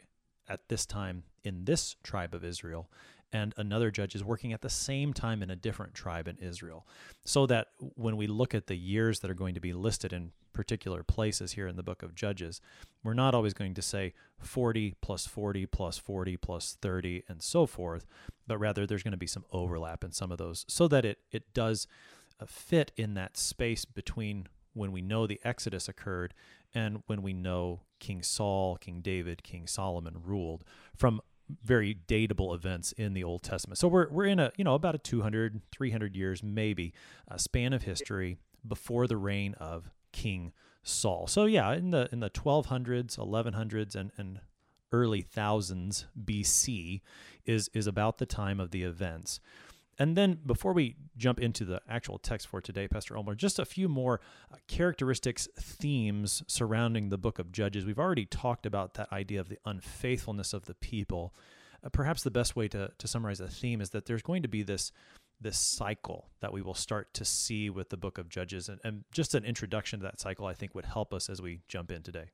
at 0.48 0.68
this 0.68 0.86
time 0.86 1.24
in 1.42 1.64
this 1.64 1.96
tribe 2.02 2.34
of 2.34 2.44
Israel, 2.44 2.90
and 3.32 3.52
another 3.56 3.90
judge 3.90 4.14
is 4.14 4.22
working 4.22 4.52
at 4.52 4.62
the 4.62 4.70
same 4.70 5.12
time 5.12 5.42
in 5.42 5.50
a 5.50 5.56
different 5.56 5.92
tribe 5.92 6.28
in 6.28 6.38
Israel. 6.38 6.86
So 7.24 7.46
that 7.46 7.68
when 7.96 8.16
we 8.16 8.28
look 8.28 8.54
at 8.54 8.68
the 8.68 8.76
years 8.76 9.20
that 9.20 9.30
are 9.30 9.34
going 9.34 9.54
to 9.54 9.60
be 9.60 9.72
listed 9.72 10.12
in 10.12 10.30
particular 10.52 11.02
places 11.02 11.52
here 11.52 11.66
in 11.66 11.74
the 11.74 11.82
book 11.82 12.04
of 12.04 12.14
Judges, 12.14 12.60
we're 13.02 13.12
not 13.12 13.34
always 13.34 13.52
going 13.52 13.74
to 13.74 13.82
say 13.82 14.14
40 14.38 14.94
plus 15.00 15.26
40 15.26 15.66
plus 15.66 15.98
40 15.98 16.36
plus 16.36 16.78
30 16.80 17.24
and 17.28 17.42
so 17.42 17.66
forth, 17.66 18.06
but 18.46 18.58
rather 18.58 18.86
there's 18.86 19.02
going 19.02 19.12
to 19.12 19.18
be 19.18 19.26
some 19.26 19.44
overlap 19.50 20.04
in 20.04 20.12
some 20.12 20.30
of 20.30 20.38
those 20.38 20.64
so 20.68 20.86
that 20.86 21.04
it, 21.04 21.18
it 21.32 21.52
does 21.52 21.88
uh, 22.40 22.46
fit 22.46 22.92
in 22.96 23.14
that 23.14 23.36
space 23.36 23.84
between 23.84 24.46
when 24.74 24.92
we 24.92 25.02
know 25.02 25.26
the 25.26 25.40
Exodus 25.44 25.88
occurred 25.88 26.34
and 26.72 27.02
when 27.06 27.22
we 27.22 27.32
know 27.32 27.80
King 28.04 28.22
Saul, 28.22 28.76
King 28.76 29.00
David, 29.00 29.42
King 29.42 29.66
Solomon 29.66 30.18
ruled 30.22 30.62
from 30.94 31.22
very 31.62 31.96
datable 32.06 32.54
events 32.54 32.92
in 32.92 33.14
the 33.14 33.24
Old 33.24 33.42
Testament. 33.42 33.78
So 33.78 33.88
we're 33.88 34.10
we're 34.10 34.26
in 34.26 34.38
a, 34.38 34.52
you 34.58 34.64
know, 34.64 34.74
about 34.74 34.94
a 34.94 34.98
200, 34.98 35.62
300 35.72 36.14
years 36.14 36.42
maybe 36.42 36.92
a 37.28 37.38
span 37.38 37.72
of 37.72 37.84
history 37.84 38.36
before 38.66 39.06
the 39.06 39.16
reign 39.16 39.54
of 39.54 39.90
King 40.12 40.52
Saul. 40.82 41.26
So 41.26 41.46
yeah, 41.46 41.72
in 41.72 41.92
the 41.92 42.10
in 42.12 42.20
the 42.20 42.28
1200s, 42.28 43.16
1100s 43.16 43.94
and 43.94 44.12
and 44.18 44.40
early 44.92 45.22
thousands 45.22 46.04
BC 46.22 47.00
is 47.46 47.70
is 47.72 47.86
about 47.86 48.18
the 48.18 48.26
time 48.26 48.60
of 48.60 48.70
the 48.70 48.82
events. 48.82 49.40
And 49.98 50.16
then 50.16 50.38
before 50.44 50.72
we 50.72 50.96
jump 51.16 51.38
into 51.38 51.64
the 51.64 51.80
actual 51.88 52.18
text 52.18 52.48
for 52.48 52.60
today, 52.60 52.88
Pastor 52.88 53.16
Ulmer, 53.16 53.34
just 53.34 53.58
a 53.58 53.64
few 53.64 53.88
more 53.88 54.20
uh, 54.52 54.56
characteristics, 54.66 55.48
themes 55.58 56.42
surrounding 56.46 57.08
the 57.08 57.18
book 57.18 57.38
of 57.38 57.52
Judges. 57.52 57.84
We've 57.84 57.98
already 57.98 58.26
talked 58.26 58.66
about 58.66 58.94
that 58.94 59.12
idea 59.12 59.40
of 59.40 59.48
the 59.48 59.58
unfaithfulness 59.64 60.52
of 60.52 60.66
the 60.66 60.74
people. 60.74 61.34
Uh, 61.84 61.88
perhaps 61.90 62.22
the 62.22 62.30
best 62.30 62.56
way 62.56 62.68
to, 62.68 62.90
to 62.96 63.08
summarize 63.08 63.38
the 63.38 63.48
theme 63.48 63.80
is 63.80 63.90
that 63.90 64.06
there's 64.06 64.22
going 64.22 64.42
to 64.42 64.48
be 64.48 64.62
this 64.62 64.92
this 65.40 65.58
cycle 65.58 66.30
that 66.40 66.52
we 66.52 66.62
will 66.62 66.74
start 66.74 67.12
to 67.12 67.24
see 67.24 67.68
with 67.68 67.90
the 67.90 67.96
book 67.96 68.18
of 68.18 68.28
Judges. 68.28 68.68
And, 68.68 68.80
and 68.84 69.04
just 69.12 69.34
an 69.34 69.44
introduction 69.44 69.98
to 69.98 70.04
that 70.04 70.20
cycle, 70.20 70.46
I 70.46 70.54
think, 70.54 70.74
would 70.74 70.86
help 70.86 71.12
us 71.12 71.28
as 71.28 71.42
we 71.42 71.60
jump 71.68 71.90
in 71.90 72.02
today. 72.02 72.30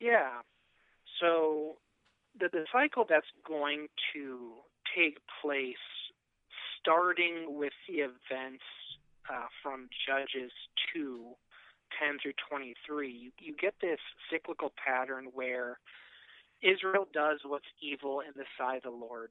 Yeah. 0.00 0.40
So 1.20 1.76
the, 2.38 2.48
the 2.52 2.64
cycle 2.72 3.04
that's 3.08 3.26
going 3.46 3.88
to 4.14 4.54
take 4.96 5.18
place 5.42 5.76
starting 6.84 7.56
with 7.56 7.72
the 7.88 8.04
events 8.04 8.64
uh, 9.32 9.48
from 9.62 9.88
Judges 10.06 10.52
2, 10.92 11.32
10 11.98 12.18
through 12.22 12.36
23, 12.50 13.08
you, 13.10 13.30
you 13.40 13.54
get 13.56 13.74
this 13.80 13.98
cyclical 14.30 14.72
pattern 14.76 15.28
where 15.32 15.78
Israel 16.60 17.08
does 17.12 17.40
what's 17.44 17.68
evil 17.80 18.20
in 18.20 18.32
the 18.36 18.44
sight 18.58 18.84
of 18.84 18.84
the 18.84 18.90
Lord. 18.90 19.30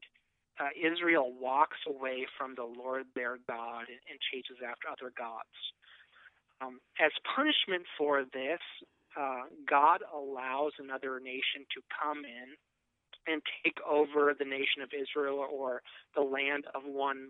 Uh, 0.59 0.73
Israel 0.73 1.33
walks 1.39 1.77
away 1.87 2.25
from 2.37 2.55
the 2.55 2.65
Lord 2.65 3.05
their 3.15 3.37
God 3.47 3.85
and, 3.85 4.01
and 4.09 4.17
chases 4.33 4.57
after 4.65 4.89
other 4.89 5.13
gods. 5.17 5.53
Um, 6.61 6.79
as 6.99 7.11
punishment 7.35 7.83
for 7.97 8.23
this, 8.33 8.61
uh, 9.19 9.45
God 9.69 10.01
allows 10.09 10.73
another 10.79 11.19
nation 11.19 11.69
to 11.73 11.81
come 12.01 12.25
in 12.25 12.57
and 13.27 13.41
take 13.63 13.77
over 13.85 14.33
the 14.37 14.45
nation 14.45 14.81
of 14.81 14.89
Israel 14.89 15.45
or 15.53 15.81
the 16.15 16.21
land 16.21 16.65
of 16.73 16.81
one 16.85 17.29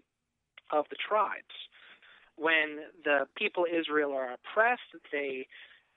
of 0.71 0.85
the 0.89 0.97
tribes. 0.97 1.55
When 2.35 2.89
the 3.03 3.27
people 3.35 3.65
Israel 3.69 4.13
are 4.13 4.33
oppressed, 4.33 4.89
they 5.11 5.47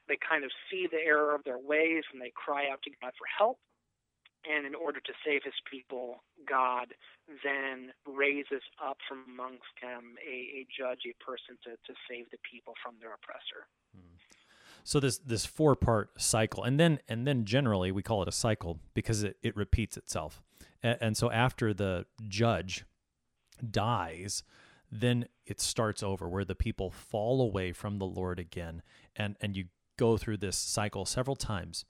they 0.09 0.17
kind 0.23 0.45
of 0.45 0.51
see 0.71 0.87
the 0.91 1.03
error 1.03 1.35
of 1.35 1.43
their 1.45 1.59
ways 1.59 2.05
and 2.13 2.23
they 2.23 2.33
cry 2.35 2.71
out 2.71 2.81
to 2.83 2.91
God 3.03 3.13
for 3.19 3.27
help. 3.27 3.59
And 4.49 4.65
in 4.65 4.77
order 4.77 5.01
to 5.01 5.13
save 5.27 5.43
his 5.43 5.59
people, 5.69 6.23
God 6.49 6.95
then 7.43 7.91
raises 8.07 8.63
up 8.79 8.99
from 9.09 9.25
amongst 9.27 9.75
them 9.83 10.15
a, 10.23 10.63
a 10.63 10.67
judge, 10.71 11.01
a 11.03 11.25
person 11.25 11.59
to, 11.65 11.71
to 11.71 11.99
save 12.09 12.31
the 12.31 12.39
people 12.49 12.75
from 12.83 12.95
their 13.01 13.15
oppressor. 13.15 13.67
Hmm. 13.93 14.15
So 14.85 15.01
this 15.01 15.19
this 15.19 15.45
four 15.45 15.75
part 15.75 16.11
cycle, 16.21 16.63
and 16.63 16.79
then 16.79 17.01
and 17.09 17.27
then 17.27 17.45
generally 17.45 17.91
we 17.91 18.05
call 18.05 18.23
it 18.23 18.29
a 18.29 18.33
cycle 18.33 18.79
because 18.95 19.25
it, 19.25 19.37
it 19.43 19.57
repeats 19.57 19.97
itself. 19.97 20.45
And, 20.81 20.99
and 21.01 21.17
so 21.17 21.29
after 21.29 21.75
the 21.75 22.07
judge 22.29 22.85
dies, 23.71 24.43
then 24.91 25.27
it 25.45 25.61
starts 25.61 26.03
over 26.03 26.29
where 26.29 26.45
the 26.45 26.55
people 26.55 26.91
fall 26.91 27.41
away 27.41 27.73
from 27.73 27.99
the 27.99 28.07
Lord 28.07 28.39
again. 28.39 28.83
And 29.15 29.37
and 29.41 29.57
you 29.57 29.67
go 29.97 30.17
through 30.17 30.39
this 30.39 30.57
cycle 30.57 31.05
several 31.05 31.37
times 31.37 31.85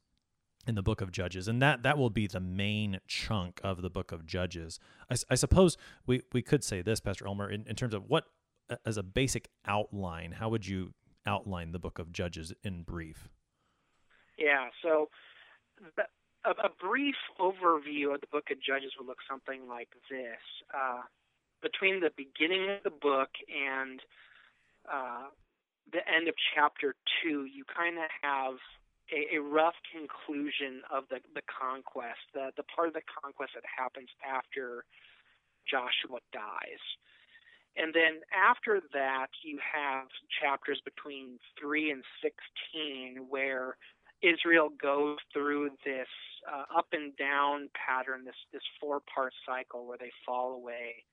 in 0.66 0.74
the 0.74 0.82
book 0.82 1.00
of 1.00 1.12
judges. 1.12 1.48
And 1.48 1.62
that 1.62 1.82
that 1.82 1.98
will 1.98 2.10
be 2.10 2.26
the 2.26 2.40
main 2.40 3.00
chunk 3.06 3.60
of 3.62 3.82
the 3.82 3.90
book 3.90 4.12
of 4.12 4.26
judges. 4.26 4.78
I, 5.10 5.16
I 5.30 5.34
suppose 5.34 5.76
we 6.06 6.22
we 6.32 6.42
could 6.42 6.64
say 6.64 6.82
this 6.82 7.00
pastor 7.00 7.28
ulmer 7.28 7.50
in, 7.50 7.64
in 7.68 7.76
terms 7.76 7.94
of 7.94 8.04
what 8.08 8.24
as 8.84 8.96
a 8.96 9.02
basic 9.02 9.48
outline 9.64 10.32
how 10.32 10.48
would 10.48 10.66
you 10.66 10.92
outline 11.24 11.70
the 11.70 11.78
book 11.78 11.98
of 11.98 12.12
judges 12.12 12.52
in 12.64 12.82
brief? 12.82 13.28
Yeah 14.38 14.68
so 14.82 15.08
a, 16.46 16.50
a 16.50 16.70
brief 16.80 17.16
overview 17.40 18.14
of 18.14 18.20
the 18.20 18.30
book 18.30 18.50
of 18.50 18.58
judges 18.62 18.92
would 18.98 19.06
look 19.06 19.18
something 19.28 19.68
like 19.68 19.88
this. 20.10 20.40
Uh, 20.72 21.02
between 21.62 22.00
the 22.00 22.10
beginning 22.16 22.70
of 22.70 22.82
the 22.84 22.90
book 22.90 23.30
and 23.48 24.00
uh, 24.90 25.28
the 25.92 26.02
end 26.06 26.28
of 26.28 26.34
chapter 26.54 26.94
two, 27.22 27.44
you 27.44 27.64
kind 27.64 27.98
of 27.98 28.10
have 28.22 28.54
a, 29.12 29.36
a, 29.36 29.40
rough 29.40 29.78
conclusion 29.90 30.82
of 30.90 31.04
the, 31.10 31.18
the 31.34 31.42
conquest, 31.46 32.18
the, 32.34 32.50
the 32.56 32.64
part 32.64 32.88
of 32.88 32.94
the 32.94 33.06
conquest 33.06 33.52
that 33.54 33.62
happens 33.66 34.08
after 34.26 34.84
Joshua 35.68 36.18
dies. 36.32 36.82
And 37.76 37.94
then 37.94 38.24
after 38.32 38.80
that, 38.94 39.28
you 39.44 39.58
have 39.62 40.08
chapters 40.40 40.80
between 40.84 41.38
3 41.60 41.90
and 41.90 42.02
16 42.22 43.26
where 43.28 43.76
Israel 44.22 44.70
goes 44.80 45.18
through 45.32 45.70
this 45.84 46.08
uh, 46.50 46.64
up 46.76 46.86
and 46.92 47.14
down 47.16 47.68
pattern, 47.76 48.24
this, 48.24 48.38
this 48.52 48.62
four 48.80 49.00
part 49.12 49.34
cycle 49.46 49.86
where 49.86 49.98
they 49.98 50.10
fall 50.24 50.54
away 50.54 51.04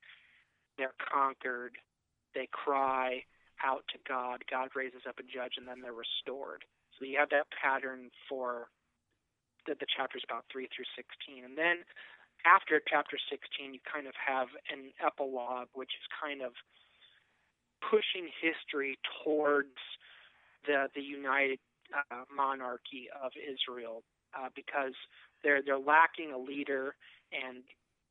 they're 0.78 0.98
conquered, 0.98 1.78
they 2.34 2.48
cry 2.52 3.24
out 3.64 3.84
to 3.94 4.00
God, 4.08 4.44
God 4.50 4.70
raises 4.76 5.06
up 5.08 5.20
a 5.20 5.24
judge, 5.24 5.56
and 5.58 5.68
then 5.68 5.82
they're 5.82 5.96
restored. 5.96 6.66
So 6.98 7.06
you 7.06 7.18
have 7.18 7.30
that 7.30 7.48
pattern 7.54 8.10
for 8.28 8.68
the, 9.66 9.76
the 9.80 9.88
chapters 9.88 10.24
about 10.28 10.46
3 10.52 10.68
through 10.76 10.90
16. 10.96 11.46
And 11.46 11.58
then 11.58 11.88
after 12.46 12.82
chapter 12.84 13.18
16, 13.32 13.74
you 13.74 13.80
kind 13.88 14.08
of 14.08 14.14
have 14.20 14.52
an 14.68 14.92
epilogue, 15.00 15.72
which 15.74 15.96
is 15.96 16.06
kind 16.12 16.42
of 16.44 16.52
pushing 17.80 18.28
history 18.40 19.00
towards 19.24 19.76
the, 20.68 20.88
the 20.96 21.02
united 21.02 21.60
uh, 21.92 22.24
monarchy 22.32 23.08
of 23.12 23.32
Israel 23.36 24.04
uh, 24.36 24.50
because 24.56 24.96
they're, 25.44 25.62
they're 25.62 25.80
lacking 25.80 26.32
a 26.32 26.40
leader 26.40 26.96
and 27.32 27.64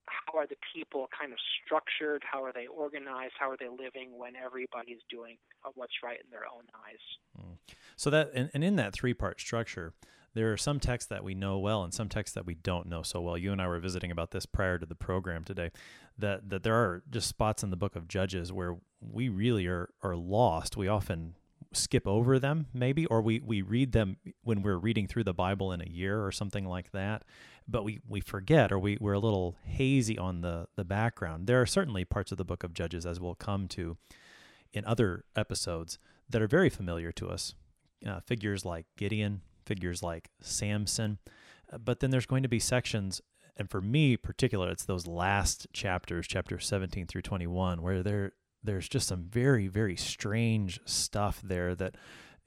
how 0.06 0.38
are 0.38 0.46
the 0.46 0.56
people 0.74 1.08
kind 1.18 1.32
of 1.32 1.38
structured? 1.64 2.22
How 2.30 2.42
are 2.42 2.52
they 2.52 2.66
organized? 2.66 3.34
How 3.38 3.50
are 3.50 3.56
they 3.56 3.68
living 3.68 4.18
when 4.18 4.34
everybody's 4.36 5.00
doing 5.10 5.36
what's 5.74 5.94
right 6.02 6.18
in 6.22 6.30
their 6.30 6.44
own 6.44 6.64
eyes? 6.74 7.00
Mm. 7.40 7.74
So 7.96 8.10
that 8.10 8.30
and, 8.34 8.50
and 8.54 8.64
in 8.64 8.76
that 8.76 8.92
three 8.92 9.14
part 9.14 9.40
structure, 9.40 9.94
there 10.34 10.52
are 10.52 10.56
some 10.56 10.80
texts 10.80 11.08
that 11.08 11.22
we 11.22 11.34
know 11.34 11.58
well 11.58 11.82
and 11.82 11.92
some 11.92 12.08
texts 12.08 12.34
that 12.34 12.46
we 12.46 12.54
don't 12.54 12.88
know 12.88 13.02
so 13.02 13.20
well. 13.20 13.36
You 13.36 13.52
and 13.52 13.60
I 13.60 13.68
were 13.68 13.80
visiting 13.80 14.10
about 14.10 14.30
this 14.30 14.46
prior 14.46 14.78
to 14.78 14.86
the 14.86 14.94
program 14.94 15.44
today. 15.44 15.70
That 16.18 16.48
that 16.50 16.62
there 16.62 16.74
are 16.74 17.02
just 17.10 17.28
spots 17.28 17.62
in 17.62 17.70
the 17.70 17.76
book 17.76 17.96
of 17.96 18.08
Judges 18.08 18.52
where 18.52 18.76
we 19.00 19.28
really 19.28 19.66
are 19.66 19.90
are 20.02 20.16
lost. 20.16 20.76
We 20.76 20.88
often 20.88 21.36
skip 21.72 22.06
over 22.06 22.38
them 22.38 22.66
maybe 22.72 23.06
or 23.06 23.20
we 23.20 23.40
we 23.40 23.62
read 23.62 23.92
them 23.92 24.16
when 24.42 24.62
we're 24.62 24.76
reading 24.76 25.06
through 25.06 25.24
the 25.24 25.34
bible 25.34 25.72
in 25.72 25.80
a 25.80 25.88
year 25.88 26.24
or 26.24 26.32
something 26.32 26.64
like 26.64 26.92
that 26.92 27.24
but 27.68 27.84
we, 27.84 28.00
we 28.08 28.20
forget 28.20 28.72
or 28.72 28.78
we, 28.78 28.98
we're 29.00 29.12
a 29.12 29.18
little 29.18 29.56
hazy 29.64 30.18
on 30.18 30.40
the, 30.40 30.66
the 30.76 30.84
background. 30.84 31.46
There 31.46 31.60
are 31.60 31.66
certainly 31.66 32.04
parts 32.04 32.32
of 32.32 32.38
the 32.38 32.44
book 32.44 32.64
of 32.64 32.74
Judges, 32.74 33.06
as 33.06 33.20
we'll 33.20 33.34
come 33.34 33.68
to 33.68 33.96
in 34.72 34.84
other 34.84 35.24
episodes, 35.36 35.98
that 36.28 36.42
are 36.42 36.48
very 36.48 36.70
familiar 36.70 37.12
to 37.12 37.28
us. 37.28 37.54
Uh, 38.06 38.20
figures 38.20 38.64
like 38.64 38.86
Gideon, 38.96 39.42
figures 39.64 40.02
like 40.02 40.30
Samson, 40.40 41.18
Uh, 41.72 41.78
but 41.78 42.00
then 42.00 42.10
there's 42.10 42.26
going 42.26 42.42
to 42.42 42.48
be 42.48 42.58
sections, 42.58 43.20
and 43.56 43.70
for 43.70 43.80
me 43.80 44.16
particular, 44.16 44.70
it's 44.70 44.84
those 44.84 45.06
last 45.06 45.66
chapters, 45.72 46.26
chapter 46.26 46.58
17 46.58 47.06
through 47.06 47.22
21, 47.22 47.80
where 47.80 48.02
there 48.02 48.32
there's 48.62 48.88
just 48.88 49.08
some 49.08 49.24
very 49.24 49.68
very 49.68 49.96
strange 49.96 50.80
stuff 50.84 51.40
there 51.42 51.74
that 51.74 51.96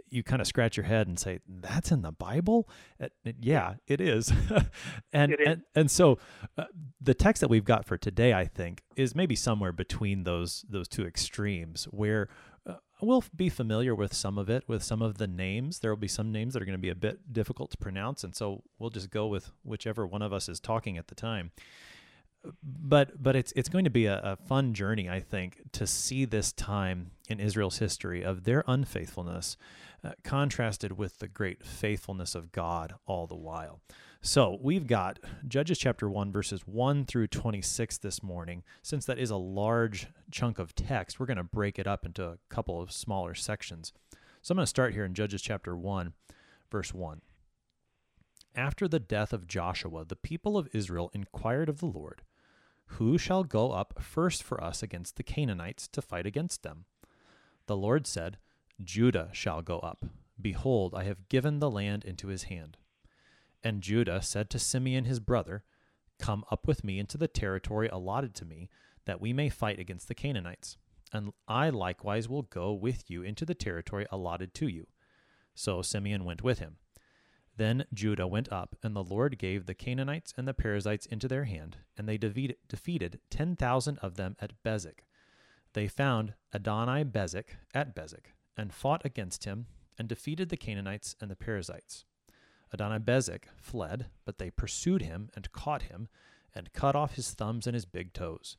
you 0.10 0.24
kind 0.24 0.42
of 0.42 0.48
scratch 0.48 0.78
your 0.78 0.86
head 0.86 1.08
and 1.08 1.20
say, 1.20 1.40
"That's 1.48 1.92
in 1.92 2.02
the 2.02 2.12
Bible." 2.12 2.70
Uh, 3.02 3.08
yeah, 3.42 3.76
it 3.88 4.00
is. 4.00 4.32
and, 5.14 5.34
it 5.34 5.42
is. 5.42 5.48
and 5.48 5.62
and 5.76 5.92
so 5.92 6.18
uh, 6.58 6.66
the 7.02 7.14
text 7.14 7.42
that 7.42 7.50
we've 7.50 7.66
got 7.66 7.86
for 7.86 7.98
today, 7.98 8.34
I 8.34 8.46
think, 8.46 8.82
is 8.96 9.16
maybe 9.16 9.36
somewhere 9.36 9.72
between 9.72 10.24
those 10.24 10.66
those 10.70 10.88
two 10.88 11.06
extremes, 11.06 11.86
where 11.86 12.30
uh, 12.66 12.76
we'll 13.02 13.24
be 13.36 13.50
familiar 13.50 13.96
with 13.96 14.14
some 14.14 14.38
of 14.38 14.50
it, 14.50 14.64
with 14.68 14.84
some 14.84 15.02
of 15.02 15.18
the 15.18 15.28
names. 15.28 15.80
There 15.80 15.92
will 15.92 15.98
be 15.98 16.08
some 16.08 16.32
names 16.32 16.54
that 16.54 16.62
are 16.62 16.66
going 16.66 16.78
to 16.78 16.82
be 16.82 16.90
a 16.90 16.96
bit 16.96 17.34
difficult 17.34 17.72
to 17.72 17.78
pronounce, 17.78 18.24
and 18.24 18.36
so 18.36 18.64
we'll 18.80 18.92
just 18.92 19.10
go 19.10 19.28
with 19.28 19.52
whichever 19.64 20.06
one 20.06 20.22
of 20.22 20.34
us 20.34 20.48
is 20.48 20.60
talking 20.60 20.98
at 20.98 21.08
the 21.08 21.16
time 21.16 21.52
but 22.64 23.22
but 23.22 23.36
it's 23.36 23.52
it's 23.56 23.70
going 23.70 23.86
to 23.86 23.90
be 23.90 24.06
a, 24.06 24.20
a, 24.20 24.36
fun 24.36 24.74
journey, 24.74 25.10
I 25.10 25.20
think, 25.20 25.62
to 25.74 25.88
see 25.88 26.26
this 26.26 26.52
time 26.52 27.12
in 27.28 27.40
Israel's 27.40 27.80
history 27.80 28.24
of 28.24 28.44
their 28.44 28.64
unfaithfulness 28.68 29.58
uh, 30.04 30.12
contrasted 30.24 30.98
with 30.98 31.20
the 31.20 31.28
great 31.28 31.64
faithfulness 31.64 32.36
of 32.36 32.52
God 32.52 32.94
all 33.06 33.28
the 33.28 33.36
while. 33.36 33.82
So 34.22 34.58
we've 34.60 34.88
got 34.88 35.20
Judges 35.48 35.78
chapter 35.78 36.10
1, 36.10 36.32
verses 36.32 36.62
1 36.66 37.06
through 37.06 37.28
26 37.28 38.00
this 38.00 38.24
morning. 38.24 38.64
Since 38.82 39.06
that 39.06 39.20
is 39.20 39.30
a 39.30 39.36
large 39.36 40.08
chunk 40.32 40.58
of 40.58 40.74
text, 40.74 41.20
we're 41.20 41.28
going 41.28 41.38
to 41.38 41.44
break 41.44 41.78
it 41.78 41.86
up 41.86 42.06
into 42.06 42.24
a 42.26 42.40
couple 42.50 42.82
of 42.82 42.92
smaller 42.92 43.36
sections. 43.36 43.94
So 44.42 44.52
I'm 44.52 44.58
going 44.58 44.64
to 44.64 44.68
start 44.68 44.94
here 44.94 45.06
in 45.06 45.14
Judges 45.14 45.44
chapter 45.44 45.76
1, 45.76 46.14
verse 46.72 46.94
1. 46.94 47.22
After 48.56 48.88
the 48.88 49.00
death 49.00 49.34
of 49.34 49.48
Joshua, 49.48 50.06
the 50.06 50.16
people 50.16 50.58
of 50.58 50.70
Israel 50.74 51.12
inquired 51.14 51.68
of 51.70 51.80
the 51.80 51.88
Lord, 51.88 52.22
Who 52.88 53.18
shall 53.18 53.44
go 53.44 53.72
up 53.72 54.02
first 54.02 54.44
for 54.44 54.64
us 54.64 54.82
against 54.82 55.18
the 55.18 55.24
Canaanites 55.24 55.88
to 55.90 56.02
fight 56.02 56.26
against 56.26 56.64
them? 56.64 56.86
The 57.68 57.76
Lord 57.76 58.08
said, 58.08 58.38
Judah 58.84 59.30
shall 59.34 59.62
go 59.62 59.80
up. 59.80 60.06
Behold, 60.40 60.94
I 60.96 61.04
have 61.04 61.30
given 61.30 61.60
the 61.60 61.72
land 61.72 62.04
into 62.04 62.28
his 62.28 62.44
hand. 62.44 62.78
And 63.64 63.82
Judah 63.82 64.22
said 64.22 64.50
to 64.52 64.60
Simeon 64.60 65.06
his 65.06 65.20
brother, 65.20 65.64
Come 66.20 66.46
up 66.52 66.68
with 66.68 66.84
me 66.84 67.00
into 67.00 67.18
the 67.18 67.28
territory 67.28 67.90
allotted 67.92 68.36
to 68.36 68.46
me, 68.46 68.70
that 69.06 69.20
we 69.20 69.34
may 69.34 69.50
fight 69.50 69.80
against 69.80 70.08
the 70.08 70.16
Canaanites. 70.16 70.78
And 71.12 71.34
I 71.48 71.70
likewise 71.70 72.30
will 72.30 72.44
go 72.44 72.74
with 72.74 73.10
you 73.10 73.24
into 73.24 73.46
the 73.46 73.56
territory 73.56 74.06
allotted 74.12 74.54
to 74.56 74.68
you. 74.68 74.88
So 75.54 75.82
Simeon 75.82 76.26
went 76.26 76.44
with 76.44 76.60
him. 76.60 76.78
Then 77.58 77.86
Judah 77.94 78.28
went 78.28 78.52
up, 78.52 78.76
and 78.84 78.96
the 78.96 79.04
Lord 79.04 79.38
gave 79.38 79.66
the 79.66 79.74
Canaanites 79.74 80.34
and 80.36 80.48
the 80.48 80.54
Perizzites 80.54 81.06
into 81.06 81.28
their 81.28 81.46
hand, 81.46 81.78
and 81.98 82.08
they 82.08 82.18
defeated 82.18 83.20
ten 83.30 83.56
thousand 83.56 83.98
of 84.00 84.16
them 84.16 84.36
at 84.42 84.62
Bezek. 84.64 85.06
They 85.74 85.88
found 85.88 86.34
Adoni 86.54 87.10
Bezek 87.10 87.58
at 87.74 87.96
Bezek, 87.96 88.34
and 88.58 88.74
fought 88.74 89.06
against 89.06 89.46
him, 89.46 89.68
and 89.98 90.10
defeated 90.10 90.50
the 90.50 90.58
Canaanites 90.58 91.16
and 91.22 91.32
the 91.32 91.36
Perizzites. 91.36 92.04
Adoni 92.76 93.00
Bezek 93.00 93.46
fled, 93.56 94.08
but 94.26 94.38
they 94.38 94.50
pursued 94.50 95.02
him 95.02 95.30
and 95.36 95.52
caught 95.54 95.84
him, 95.84 96.10
and 96.54 96.74
cut 96.74 96.96
off 96.96 97.16
his 97.16 97.32
thumbs 97.32 97.68
and 97.68 97.74
his 97.74 97.86
big 97.86 98.14
toes. 98.14 98.58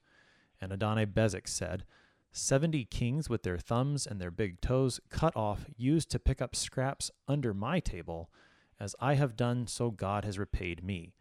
And 0.60 0.72
Adoni 0.72 1.06
Bezek 1.06 1.48
said, 1.48 1.84
Seventy 2.32 2.84
kings 2.84 3.30
with 3.30 3.42
their 3.42 3.58
thumbs 3.58 4.06
and 4.06 4.20
their 4.20 4.30
big 4.30 4.60
toes 4.60 5.00
cut 5.08 5.34
off 5.34 5.66
used 5.76 6.10
to 6.10 6.18
pick 6.18 6.42
up 6.42 6.54
scraps 6.54 7.10
under 7.26 7.54
my 7.54 7.80
table. 7.80 8.30
As 8.78 8.94
I 9.00 9.14
have 9.14 9.36
done, 9.36 9.66
so 9.66 9.90
God 9.90 10.24
has 10.24 10.38
repaid 10.38 10.84
me. 10.84 11.14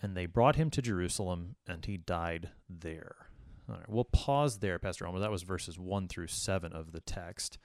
And 0.00 0.16
they 0.16 0.26
brought 0.26 0.56
him 0.56 0.70
to 0.70 0.82
Jerusalem, 0.82 1.56
and 1.66 1.84
he 1.84 1.96
died 1.96 2.50
there. 2.68 3.28
All 3.68 3.76
right, 3.76 3.88
we'll 3.88 4.04
pause 4.04 4.58
there, 4.58 4.78
Pastor 4.78 5.06
Ulmer. 5.06 5.20
That 5.20 5.30
was 5.30 5.42
verses 5.42 5.78
1 5.78 6.08
through 6.08 6.26
7 6.26 6.72
of 6.72 6.92
the 6.92 7.00
text 7.00 7.58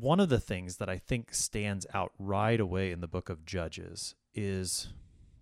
one 0.00 0.20
of 0.20 0.28
the 0.28 0.40
things 0.40 0.76
that 0.76 0.88
I 0.88 0.98
think 0.98 1.34
stands 1.34 1.86
out 1.92 2.12
right 2.18 2.60
away 2.60 2.92
in 2.92 3.00
the 3.00 3.08
book 3.08 3.28
of 3.28 3.44
Judges 3.44 4.14
is 4.34 4.88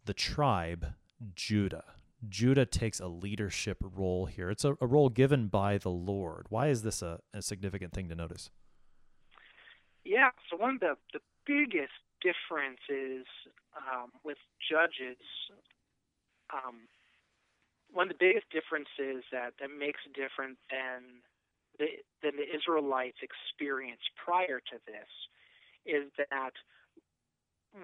the 0.05 0.15
tribe 0.15 0.95
Judah. 1.35 1.85
Judah 2.29 2.65
takes 2.65 2.99
a 2.99 3.09
leadership 3.09 3.79
role 3.83 4.27
here. 4.27 4.51
It's 4.51 4.65
a, 4.65 4.77
a 4.81 4.87
role 4.87 5.11
given 5.11 5.49
by 5.49 5.79
the 5.79 5.91
Lord. 5.91 6.47
Why 6.49 6.69
is 6.69 6.83
this 6.83 7.03
a, 7.03 7.21
a 7.35 7.43
significant 7.43 7.93
thing 7.93 8.09
to 8.09 8.15
notice? 8.15 8.51
Yeah, 10.05 10.31
so 10.49 10.57
one 10.57 10.77
of 10.77 10.81
the, 10.81 10.97
the 11.13 11.21
biggest 11.47 11.93
differences 12.23 13.27
um, 13.77 14.11
with 14.25 14.39
Judges, 14.61 15.21
um, 16.53 16.89
one 17.93 18.11
of 18.11 18.19
the 18.19 18.23
biggest 18.23 18.49
differences 18.51 19.25
that, 19.33 19.55
that 19.61 19.71
makes 19.71 20.01
it 20.07 20.13
different 20.15 20.59
than 20.71 21.23
the, 21.79 22.03
than 22.23 22.37
the 22.37 22.49
Israelites 22.49 23.19
experienced 23.23 24.09
prior 24.17 24.61
to 24.61 24.77
this 24.87 25.11
is 25.87 26.11
that 26.31 26.53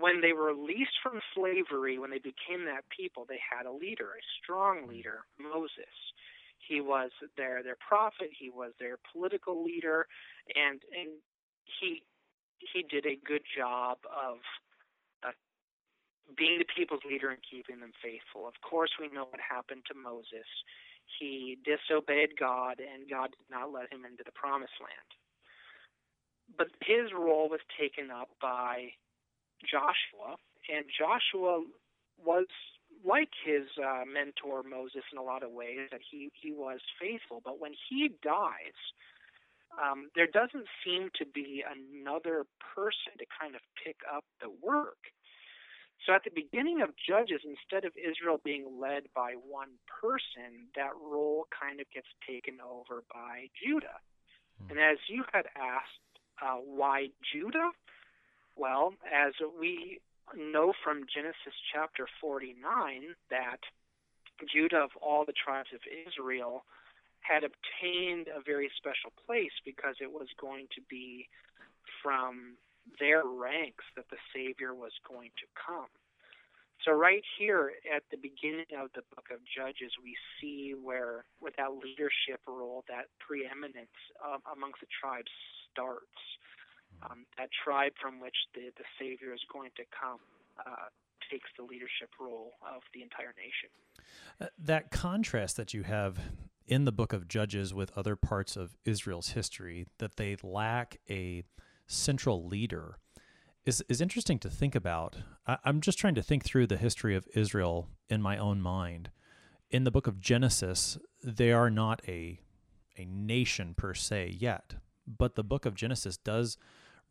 when 0.01 0.21
they 0.21 0.33
were 0.33 0.55
released 0.55 0.97
from 1.03 1.21
slavery, 1.35 1.99
when 1.99 2.11
they 2.11 2.23
became 2.23 2.64
that 2.64 2.85
people, 2.88 3.27
they 3.29 3.40
had 3.40 3.66
a 3.66 3.73
leader, 3.73 4.16
a 4.16 4.25
strong 4.42 4.88
leader, 4.88 5.21
Moses. 5.38 5.92
He 6.68 6.81
was 6.81 7.11
their 7.37 7.62
their 7.62 7.77
prophet. 7.77 8.31
He 8.38 8.49
was 8.49 8.73
their 8.79 8.97
political 9.12 9.62
leader, 9.64 10.07
and 10.55 10.81
and 10.97 11.11
he 11.81 12.03
he 12.72 12.83
did 12.83 13.07
a 13.07 13.18
good 13.27 13.42
job 13.57 13.98
of 14.07 14.38
uh, 15.27 15.35
being 16.37 16.59
the 16.59 16.68
people's 16.77 17.03
leader 17.09 17.31
and 17.31 17.40
keeping 17.42 17.81
them 17.81 17.92
faithful. 18.03 18.46
Of 18.46 18.55
course, 18.62 18.90
we 19.01 19.09
know 19.09 19.27
what 19.27 19.40
happened 19.40 19.83
to 19.88 19.94
Moses 19.94 20.46
he 21.18 21.59
disobeyed 21.64 22.38
God, 22.38 22.81
and 22.81 23.09
God 23.09 23.31
did 23.31 23.48
not 23.51 23.72
let 23.72 23.92
him 23.92 24.05
into 24.05 24.22
the 24.25 24.33
promised 24.33 24.77
land. 24.81 25.11
But 26.57 26.68
his 26.85 27.12
role 27.12 27.48
was 27.48 27.61
taken 27.79 28.11
up 28.11 28.29
by 28.40 28.92
Joshua, 29.64 30.37
and 30.68 30.85
Joshua 30.87 31.64
was 32.22 32.46
like 33.05 33.31
his 33.44 33.66
uh, 33.83 34.05
mentor 34.07 34.62
Moses 34.62 35.03
in 35.11 35.18
a 35.18 35.22
lot 35.22 35.42
of 35.42 35.51
ways, 35.51 35.88
that 35.90 36.01
he, 36.09 36.31
he 36.40 36.53
was 36.53 36.81
faithful. 37.01 37.40
But 37.44 37.59
when 37.59 37.72
he 37.88 38.11
dies, 38.22 38.79
um, 39.80 40.11
there 40.14 40.26
doesn't 40.26 40.66
seem 40.85 41.11
to 41.18 41.24
be 41.24 41.64
another 41.64 42.44
person 42.74 43.16
to 43.18 43.26
kind 43.40 43.54
of 43.54 43.62
pick 43.85 43.96
up 44.04 44.24
the 44.40 44.50
work. 44.62 44.98
So 46.06 46.12
at 46.12 46.24
the 46.24 46.35
beginning 46.35 46.82
of 46.82 46.90
Judges, 46.98 47.40
instead 47.46 47.85
of 47.87 47.92
Israel 47.94 48.40
being 48.42 48.80
led 48.80 49.04
by 49.14 49.35
one 49.38 49.78
person, 49.87 50.66
that 50.74 50.90
role 50.98 51.46
kind 51.54 51.80
of 51.80 51.87
gets 51.94 52.08
taken 52.26 52.58
over 52.58 53.04
by 53.12 53.48
Judah. 53.54 54.02
Hmm. 54.58 54.70
And 54.72 54.78
as 54.80 54.98
you 55.08 55.24
had 55.32 55.46
asked, 55.54 56.02
uh, 56.42 56.58
why 56.58 57.08
Judah? 57.32 57.70
Well, 58.56 58.94
as 59.06 59.32
we 59.58 60.00
know 60.37 60.72
from 60.82 61.06
Genesis 61.12 61.54
chapter 61.72 62.08
49, 62.20 63.14
that 63.30 63.61
Judah, 64.52 64.82
of 64.82 64.90
all 65.00 65.24
the 65.24 65.32
tribes 65.32 65.68
of 65.72 65.80
Israel, 65.87 66.64
had 67.33 67.45
obtained 67.45 68.29
a 68.29 68.45
very 68.45 68.71
special 68.77 69.12
place 69.25 69.57
because 69.64 69.97
it 70.01 70.12
was 70.12 70.29
going 70.37 70.68
to 70.77 70.83
be 70.88 71.29
from 72.03 72.61
their 73.01 73.25
ranks 73.25 73.85
that 73.97 74.05
the 74.11 74.21
Savior 74.35 74.75
was 74.75 74.92
going 75.09 75.31
to 75.40 75.47
come. 75.57 75.88
So 76.85 76.90
right 76.90 77.23
here 77.38 77.73
at 77.95 78.03
the 78.11 78.18
beginning 78.18 78.75
of 78.77 78.90
the 78.92 79.07
book 79.14 79.31
of 79.31 79.38
Judges, 79.47 79.95
we 80.03 80.16
see 80.40 80.75
where, 80.75 81.25
with 81.40 81.55
that 81.57 81.79
leadership 81.79 82.42
role, 82.47 82.85
that 82.88 83.07
preeminence 83.23 83.95
um, 84.18 84.42
amongst 84.51 84.81
the 84.81 84.90
tribes 84.90 85.31
starts. 85.71 86.21
Um, 87.03 87.25
that 87.38 87.49
tribe 87.64 87.92
from 88.01 88.21
which 88.21 88.37
the, 88.55 88.71
the 88.77 88.85
Savior 88.99 89.33
is 89.33 89.40
going 89.53 89.71
to 89.77 89.83
come 89.90 90.18
uh, 90.59 90.90
takes 91.31 91.49
the 91.57 91.64
leadership 91.64 92.11
role 92.21 92.53
of 92.62 92.83
the 92.95 93.03
entire 93.03 93.35
nation. 93.38 93.71
Uh, 94.40 94.47
that 94.59 94.90
contrast 94.90 95.57
that 95.57 95.73
you 95.73 95.83
have 95.83 96.18
in 96.72 96.85
the 96.85 96.92
book 96.92 97.12
of 97.12 97.28
Judges 97.28 97.74
with 97.74 97.96
other 97.96 98.16
parts 98.16 98.56
of 98.56 98.76
Israel's 98.85 99.30
history, 99.30 99.87
that 99.98 100.16
they 100.16 100.37
lack 100.42 100.98
a 101.08 101.42
central 101.87 102.46
leader 102.46 102.98
is 103.64 103.82
is 103.88 104.00
interesting 104.00 104.38
to 104.40 104.50
think 104.50 104.74
about. 104.74 105.16
I, 105.46 105.58
I'm 105.64 105.80
just 105.80 105.98
trying 105.98 106.14
to 106.16 106.22
think 106.22 106.44
through 106.44 106.66
the 106.66 106.76
history 106.76 107.14
of 107.14 107.28
Israel 107.35 107.88
in 108.08 108.22
my 108.22 108.37
own 108.37 108.61
mind. 108.61 109.11
In 109.70 109.85
the 109.85 109.90
book 109.90 110.06
of 110.06 110.20
Genesis, 110.20 110.98
they 111.22 111.52
are 111.52 111.70
not 111.70 112.02
a 112.08 112.40
a 112.96 113.04
nation 113.04 113.74
per 113.74 113.94
se 113.94 114.37
yet, 114.38 114.74
but 115.06 115.35
the 115.35 115.44
book 115.44 115.64
of 115.64 115.74
Genesis 115.74 116.16
does 116.16 116.58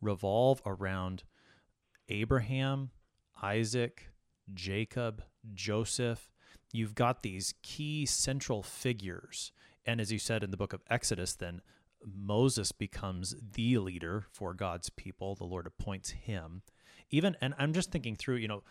revolve 0.00 0.62
around 0.64 1.24
Abraham, 2.08 2.90
Isaac, 3.42 4.10
Jacob, 4.52 5.22
Joseph. 5.54 6.31
You've 6.72 6.94
got 6.94 7.22
these 7.22 7.54
key 7.62 8.06
central 8.06 8.62
figures. 8.62 9.52
And 9.84 10.00
as 10.00 10.10
you 10.10 10.18
said 10.18 10.42
in 10.42 10.50
the 10.50 10.56
book 10.56 10.72
of 10.72 10.82
Exodus, 10.90 11.34
then 11.34 11.60
Moses 12.04 12.72
becomes 12.72 13.36
the 13.52 13.78
leader 13.78 14.26
for 14.32 14.54
God's 14.54 14.90
people. 14.90 15.34
The 15.34 15.44
Lord 15.44 15.66
appoints 15.66 16.10
him. 16.10 16.62
Even, 17.10 17.36
and 17.40 17.54
I'm 17.58 17.72
just 17.72 17.90
thinking 17.90 18.16
through, 18.16 18.36
you 18.36 18.48
know, 18.48 18.62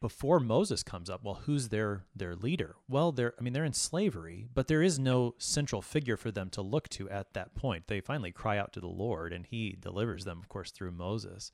before 0.00 0.40
Moses 0.40 0.82
comes 0.82 1.08
up, 1.08 1.22
well, 1.22 1.42
who's 1.46 1.68
their 1.68 2.04
their 2.14 2.34
leader? 2.34 2.74
Well, 2.88 3.12
they're 3.12 3.34
I 3.38 3.42
mean 3.42 3.52
they're 3.52 3.64
in 3.64 3.72
slavery, 3.72 4.48
but 4.52 4.66
there 4.66 4.82
is 4.82 4.98
no 4.98 5.34
central 5.38 5.80
figure 5.80 6.16
for 6.16 6.32
them 6.32 6.50
to 6.50 6.60
look 6.60 6.88
to 6.90 7.08
at 7.08 7.32
that 7.34 7.54
point. 7.54 7.86
They 7.86 8.00
finally 8.00 8.32
cry 8.32 8.58
out 8.58 8.72
to 8.72 8.80
the 8.80 8.88
Lord, 8.88 9.32
and 9.32 9.46
He 9.46 9.76
delivers 9.78 10.24
them, 10.24 10.40
of 10.40 10.48
course, 10.48 10.72
through 10.72 10.90
Moses. 10.90 11.52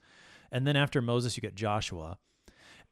And 0.50 0.66
then 0.66 0.76
after 0.76 1.02
Moses, 1.02 1.36
you 1.36 1.42
get 1.42 1.54
Joshua. 1.54 2.16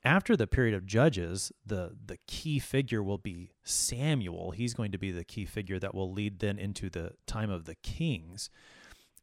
After 0.06 0.36
the 0.36 0.46
period 0.46 0.72
of 0.72 0.86
judges, 0.86 1.50
the 1.66 1.96
the 2.06 2.18
key 2.28 2.60
figure 2.60 3.02
will 3.02 3.18
be 3.18 3.50
Samuel. 3.64 4.52
He's 4.52 4.72
going 4.72 4.92
to 4.92 4.98
be 4.98 5.10
the 5.10 5.24
key 5.24 5.44
figure 5.44 5.80
that 5.80 5.96
will 5.96 6.12
lead 6.12 6.38
then 6.38 6.60
into 6.60 6.88
the 6.88 7.14
time 7.26 7.50
of 7.50 7.64
the 7.64 7.74
kings. 7.74 8.48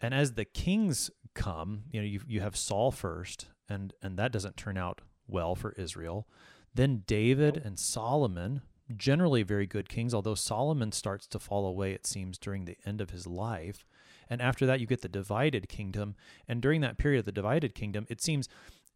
And 0.02 0.14
as 0.14 0.34
the 0.34 0.44
kings 0.44 1.10
come, 1.34 1.84
you 1.90 2.02
know, 2.02 2.06
you 2.06 2.20
you 2.28 2.42
have 2.42 2.58
Saul 2.58 2.92
first, 2.92 3.48
and 3.70 3.94
and 4.02 4.20
that 4.20 4.34
doesn't 4.34 4.58
turn 4.58 4.78
out 4.78 5.00
well 5.26 5.56
for 5.56 5.72
Israel. 5.78 6.28
Then 6.76 7.04
David 7.08 7.56
and 7.56 7.80
Solomon, 7.80 8.62
generally 8.98 9.44
very 9.44 9.66
good 9.66 9.88
kings, 9.88 10.14
although 10.14 10.36
Solomon 10.36 10.92
starts 10.92 11.28
to 11.28 11.40
fall 11.40 11.66
away, 11.66 11.94
it 11.94 12.06
seems, 12.06 12.38
during 12.38 12.66
the 12.66 12.78
end 12.86 13.00
of 13.00 13.12
his 13.12 13.26
life. 13.26 13.86
And 14.30 14.42
after 14.42 14.66
that, 14.66 14.82
you 14.82 14.88
get 14.88 15.02
the 15.02 15.08
divided 15.08 15.70
kingdom. 15.70 16.16
And 16.46 16.62
during 16.62 16.82
that 16.82 16.98
period 16.98 17.20
of 17.20 17.26
the 17.26 17.32
divided 17.32 17.74
kingdom, 17.74 18.06
it 18.10 18.22
seems 18.22 18.50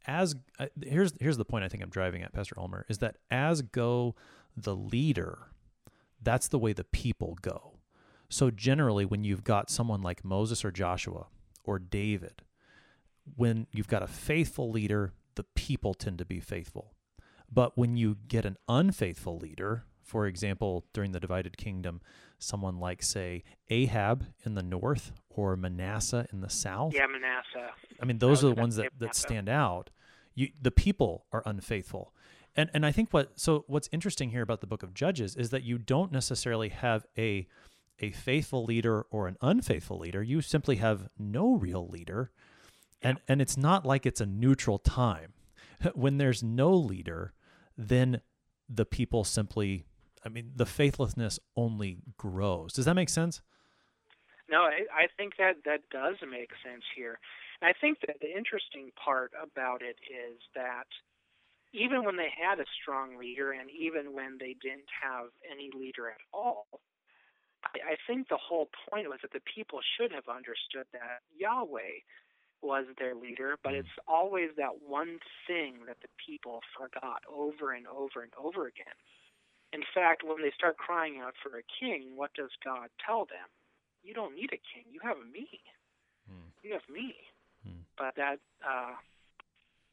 as 0.06 0.36
uh, 0.60 0.68
here's 0.82 1.14
here's 1.20 1.38
the 1.38 1.46
point 1.46 1.64
I 1.64 1.68
think 1.68 1.84
I'm 1.84 1.90
driving 1.90 2.22
at, 2.24 2.34
Pastor 2.34 2.56
Ulmer, 2.60 2.86
is 2.90 3.00
that 3.00 3.18
as 3.32 3.62
go 3.62 4.16
the 4.56 4.76
leader, 4.76 5.52
that's 6.22 6.48
the 6.48 6.60
way 6.60 6.74
the 6.74 6.84
people 6.84 7.38
go. 7.42 7.74
So 8.30 8.52
generally, 8.52 9.06
when 9.06 9.24
you've 9.24 9.44
got 9.44 9.70
someone 9.70 10.02
like 10.02 10.26
Moses 10.26 10.66
or 10.66 10.72
Joshua 10.72 11.28
or 11.64 11.80
David, 11.80 12.42
when 13.36 13.68
you've 13.72 13.88
got 13.88 14.04
a 14.04 14.08
faithful 14.08 14.70
leader, 14.70 15.14
the 15.36 15.46
people 15.56 15.94
tend 15.94 16.18
to 16.20 16.26
be 16.26 16.40
faithful. 16.40 16.94
But 17.52 17.78
when 17.78 17.96
you 17.96 18.18
get 18.28 18.46
an 18.46 18.58
unfaithful 18.68 19.38
leader, 19.38 19.86
for 20.08 20.26
example, 20.26 20.86
during 20.94 21.12
the 21.12 21.20
divided 21.20 21.58
kingdom, 21.58 22.02
someone 22.40 22.80
like, 22.80 23.04
say, 23.04 23.44
Ahab 23.70 24.26
in 24.46 24.56
the 24.56 24.64
north 24.64 25.12
or 25.30 25.58
Manasseh 25.58 26.26
in 26.32 26.40
the 26.40 26.50
south. 26.50 26.94
Yeah, 26.96 27.08
Manasseh. 27.08 27.74
I 28.02 28.06
mean, 28.06 28.20
those 28.20 28.44
are 28.44 28.48
the 28.48 28.56
ones 28.56 28.78
that, 28.78 28.94
that 29.00 29.16
stand 29.16 29.50
out. 29.50 29.90
You, 30.34 30.50
the 30.62 30.72
people 30.72 31.26
are 31.34 31.44
unfaithful. 31.46 32.14
And, 32.56 32.70
and 32.74 32.86
I 32.86 32.92
think 32.92 33.10
what 33.12 33.40
so 33.40 33.66
what's 33.68 33.90
interesting 33.92 34.32
here 34.32 34.42
about 34.42 34.62
the 34.62 34.68
book 34.68 34.82
of 34.82 34.94
Judges 34.94 35.36
is 35.36 35.52
that 35.52 35.64
you 35.64 35.78
don't 35.78 36.12
necessarily 36.12 36.70
have 36.70 37.06
a 37.18 37.48
a 38.00 38.12
faithful 38.12 38.64
leader 38.64 39.06
or 39.12 39.28
an 39.28 39.38
unfaithful 39.42 40.00
leader. 40.00 40.24
You 40.24 40.42
simply 40.42 40.78
have 40.78 41.10
no 41.20 41.56
real 41.56 41.88
leader. 41.88 42.32
And 43.02 43.20
and 43.28 43.42
it's 43.42 43.58
not 43.58 43.86
like 43.86 44.06
it's 44.06 44.22
a 44.22 44.26
neutral 44.26 44.80
time. 44.80 45.34
When 45.94 46.18
there's 46.18 46.42
no 46.42 46.72
leader, 46.74 47.34
then 47.78 48.22
the 48.68 48.86
people 48.86 49.24
simply 49.24 49.86
I 50.26 50.30
mean, 50.30 50.52
the 50.56 50.66
faithlessness 50.66 51.40
only 51.56 52.00
grows. 52.18 52.74
Does 52.74 52.86
that 52.86 52.96
make 52.96 53.10
sense? 53.10 53.42
No, 54.50 54.62
I, 54.62 54.88
I 54.92 55.08
think 55.18 55.34
that 55.38 55.64
that 55.66 55.90
does 55.92 56.16
make 56.30 56.52
sense 56.64 56.84
here. 56.96 57.20
And 57.62 57.70
I 57.70 57.74
think 57.80 58.00
that 58.08 58.18
the 58.22 58.32
interesting 58.32 58.92
part 58.96 59.32
about 59.36 59.82
it 59.82 59.98
is 60.08 60.40
that 60.56 60.88
even 61.74 62.04
when 62.06 62.16
they 62.16 62.32
had 62.32 62.60
a 62.60 62.66
strong 62.82 63.18
leader 63.18 63.52
and 63.52 63.70
even 63.70 64.14
when 64.14 64.38
they 64.40 64.56
didn't 64.62 64.90
have 65.04 65.28
any 65.52 65.70
leader 65.76 66.08
at 66.08 66.24
all, 66.34 66.68
I, 67.66 67.94
I 67.94 67.96
think 68.08 68.30
the 68.30 68.40
whole 68.40 68.70
point 68.90 69.10
was 69.10 69.20
that 69.22 69.34
the 69.34 69.44
people 69.44 69.80
should 69.98 70.12
have 70.12 70.30
understood 70.30 70.88
that 70.94 71.28
Yahweh 71.36 72.08
was 72.62 72.86
their 72.98 73.16
leader, 73.16 73.58
but 73.64 73.74
mm. 73.74 73.80
it's 73.80 73.98
always 74.08 74.50
that 74.58 74.82
one 74.82 75.20
thing 75.46 75.86
that 75.88 76.02
the 76.02 76.10
people 76.18 76.62
forgot 76.78 77.22
over 77.30 77.74
and 77.74 77.86
over 77.88 78.24
and 78.24 78.32
over 78.40 78.66
again. 78.68 78.96
In 79.78 79.84
fact, 79.94 80.24
when 80.26 80.42
they 80.42 80.52
start 80.58 80.78
crying 80.78 81.22
out 81.22 81.36
for 81.38 81.54
a 81.54 81.62
king, 81.80 82.18
what 82.18 82.34
does 82.34 82.50
God 82.66 82.90
tell 83.06 83.30
them? 83.30 83.46
You 84.02 84.16
don't 84.16 84.34
need 84.34 84.50
a 84.50 84.58
king. 84.58 84.90
You 84.90 85.00
have 85.04 85.18
me. 85.32 85.48
Mm. 86.26 86.50
You 86.64 86.74
have 86.74 86.88
me. 86.90 87.14
Mm. 87.62 87.86
But 87.96 88.16
that 88.18 88.40
uh, 88.66 88.98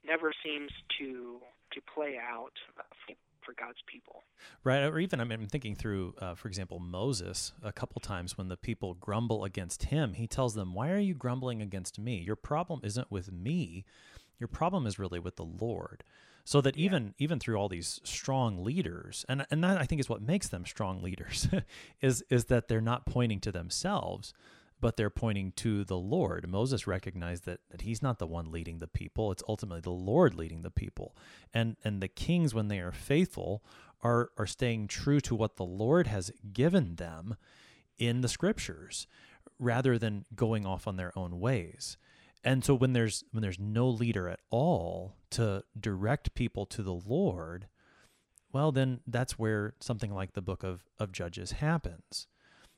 never 0.07 0.33
seems 0.43 0.71
to 0.99 1.41
to 1.73 1.81
play 1.93 2.17
out 2.17 2.53
uh, 2.79 3.13
for 3.45 3.53
God's 3.53 3.83
people. 3.87 4.23
Right. 4.63 4.83
Or 4.85 4.99
even, 4.99 5.21
I 5.21 5.25
mean, 5.25 5.41
I'm 5.41 5.49
thinking 5.49 5.75
through, 5.75 6.15
uh, 6.19 6.35
for 6.35 6.49
example, 6.49 6.79
Moses, 6.79 7.53
a 7.63 7.73
couple 7.73 8.01
times 8.01 8.39
when 8.39 8.49
the 8.49 8.57
people 8.57 8.95
grumble 8.95 9.45
against 9.45 9.85
him, 9.85 10.15
he 10.15 10.27
tells 10.27 10.55
them, 10.55 10.73
Why 10.73 10.91
are 10.91 10.99
you 10.99 11.15
grumbling 11.15 11.61
against 11.61 11.99
me? 11.99 12.19
Your 12.19 12.37
problem 12.37 12.81
isn't 12.85 13.11
with 13.11 13.31
me. 13.31 13.85
Your 14.39 14.49
problem 14.49 14.87
is 14.87 14.99
really 14.99 15.19
with 15.19 15.37
the 15.37 15.45
Lord. 15.45 16.05
So 16.45 16.61
that 16.61 16.77
yeah. 16.77 16.85
even 16.85 17.15
even 17.19 17.39
through 17.39 17.57
all 17.57 17.69
these 17.69 18.01
strong 18.05 18.63
leaders, 18.63 19.25
and 19.29 19.47
and 19.51 19.65
that 19.65 19.81
I 19.81 19.85
think 19.85 20.01
is 20.01 20.09
what 20.09 20.23
makes 20.23 20.49
them 20.49 20.67
strong 20.67 21.03
leaders, 21.03 21.49
is 22.01 22.23
is 22.29 22.47
that 22.47 22.69
they're 22.69 22.81
not 22.81 23.07
pointing 23.07 23.41
to 23.41 23.53
themselves, 23.53 24.35
but 24.81 24.99
they're 24.99 25.09
pointing 25.09 25.53
to 25.53 25.85
the 25.85 25.97
Lord. 25.97 26.47
Moses 26.47 26.87
recognized 26.87 27.47
that, 27.47 27.61
that 27.71 27.81
he's 27.81 28.03
not 28.03 28.19
the 28.19 28.27
one 28.27 28.51
leading 28.53 28.79
the 28.81 28.87
people, 28.87 29.33
it's 29.33 29.43
ultimately 29.49 29.81
the 29.81 29.91
Lord 29.91 30.35
leading 30.35 30.61
the 30.61 30.71
people. 30.71 31.17
And 31.55 31.77
and 31.83 32.03
the 32.03 32.09
kings, 32.09 32.55
when 32.55 32.69
they 32.69 32.81
are 32.81 32.93
faithful, 32.93 33.65
are 34.03 34.31
are 34.37 34.47
staying 34.47 34.89
true 34.89 35.21
to 35.21 35.35
what 35.35 35.57
the 35.57 35.65
Lord 35.65 36.07
has 36.09 36.31
given 36.53 36.97
them 36.97 37.37
in 37.97 38.21
the 38.21 38.29
scriptures, 38.29 39.07
rather 39.59 39.99
than 39.99 40.27
going 40.35 40.67
off 40.67 40.87
on 40.87 40.97
their 40.97 41.17
own 41.19 41.41
ways. 41.41 41.97
And 42.45 42.65
so 42.65 42.75
when 42.75 42.93
there's 42.93 43.25
when 43.33 43.43
there's 43.43 43.59
no 43.59 43.89
leader 43.89 44.29
at 44.29 44.41
all 44.51 45.17
to 45.31 45.65
direct 45.79 46.35
people 46.35 46.67
to 46.67 46.83
the 46.83 46.93
Lord, 46.93 47.69
well 48.53 48.71
then 48.71 49.01
that's 49.07 49.39
where 49.39 49.75
something 49.81 50.13
like 50.13 50.35
the 50.35 50.43
book 50.43 50.63
of, 50.63 50.85
of 50.99 51.11
Judges 51.11 51.53
happens. 51.53 52.27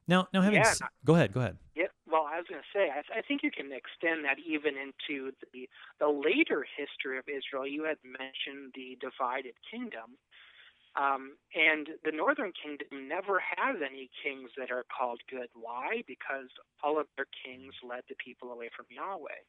Now 0.07 0.29
now 0.33 0.43
having 0.43 0.61
yeah. 0.61 0.69
s- 0.69 0.81
go 1.05 1.17
ahead, 1.17 1.33
go 1.33 1.41
ahead. 1.41 1.59
Yeah, 1.75 1.87
well, 2.07 2.29
I 2.33 2.39
was 2.39 2.47
going 2.49 2.63
to 2.63 2.73
say, 2.73 2.89
I, 2.89 3.19
I 3.19 3.23
think 3.27 3.43
you 3.43 3.51
can 3.51 3.73
extend 3.75 4.25
that 4.25 4.39
even 4.39 4.75
into 4.79 5.33
the 5.53 5.69
the 5.99 6.09
later 6.09 6.65
history 6.65 7.19
of 7.19 7.25
Israel. 7.29 7.67
You 7.67 7.85
had 7.85 7.99
mentioned 8.07 8.73
the 8.75 8.97
divided 9.03 9.59
kingdom, 9.69 10.15
um, 10.95 11.37
and 11.53 11.89
the 12.07 12.15
northern 12.15 12.53
kingdom 12.55 13.09
never 13.09 13.43
has 13.43 13.83
any 13.83 14.09
kings 14.23 14.51
that 14.57 14.71
are 14.71 14.87
called 14.87 15.21
good. 15.29 15.49
Why? 15.53 16.07
Because 16.07 16.49
all 16.83 16.99
of 16.99 17.07
their 17.17 17.27
kings 17.45 17.75
led 17.83 18.07
the 18.09 18.17
people 18.17 18.53
away 18.53 18.71
from 18.75 18.87
Yahweh. 18.89 19.43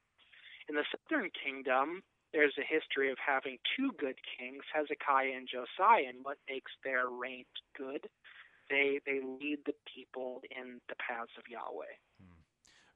In 0.69 0.75
the 0.75 0.85
southern 0.91 1.29
kingdom, 1.31 2.03
there's 2.33 2.55
a 2.59 2.67
history 2.67 3.11
of 3.11 3.17
having 3.25 3.57
two 3.75 3.91
good 3.97 4.19
kings, 4.37 4.63
Hezekiah 4.73 5.31
and 5.35 5.47
Josiah, 5.47 6.09
and 6.09 6.23
what 6.23 6.37
makes 6.49 6.71
their 6.83 7.07
reign 7.07 7.45
good 7.77 8.09
they 8.69 8.99
they 9.05 9.19
lead 9.21 9.59
the 9.65 9.73
people 9.93 10.41
in 10.51 10.79
the 10.89 10.95
paths 10.95 11.31
of 11.37 11.43
Yahweh. 11.49 11.85
Hmm. 12.21 12.33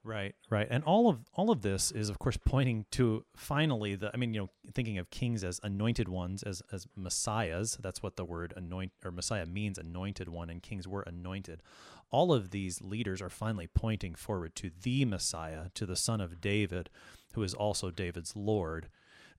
Right, 0.04 0.34
right, 0.50 0.68
and 0.70 0.84
all 0.84 1.10
of 1.10 1.20
all 1.36 1.52
of 1.52 1.62
this 1.62 1.92
is, 1.92 2.10
of 2.10 2.18
course, 2.18 2.38
pointing 2.38 2.86
to 2.92 3.24
finally 3.36 3.96
the. 3.96 4.12
I 4.14 4.18
mean, 4.18 4.34
you 4.34 4.42
know, 4.42 4.50
thinking 4.74 4.98
of 4.98 5.10
kings 5.12 5.44
as 5.44 5.60
anointed 5.64 6.10
ones, 6.10 6.44
as 6.44 6.62
as 6.72 6.88
messiahs. 6.96 7.78
That's 7.80 8.02
what 8.02 8.16
the 8.16 8.26
word 8.26 8.54
anoint 8.56 8.94
or 9.06 9.12
messiah 9.12 9.46
means, 9.46 9.78
anointed 9.78 10.30
one, 10.30 10.50
and 10.50 10.62
kings 10.62 10.88
were 10.88 11.04
anointed. 11.04 11.62
All 12.10 12.34
of 12.34 12.50
these 12.50 12.82
leaders 12.82 13.22
are 13.22 13.30
finally 13.30 13.68
pointing 13.68 14.16
forward 14.16 14.56
to 14.56 14.72
the 14.82 15.06
Messiah, 15.06 15.70
to 15.76 15.86
the 15.86 15.96
Son 15.96 16.20
of 16.20 16.42
David, 16.42 16.90
who 17.34 17.44
is 17.44 17.54
also 17.54 17.92
David's 17.92 18.36
Lord, 18.36 18.90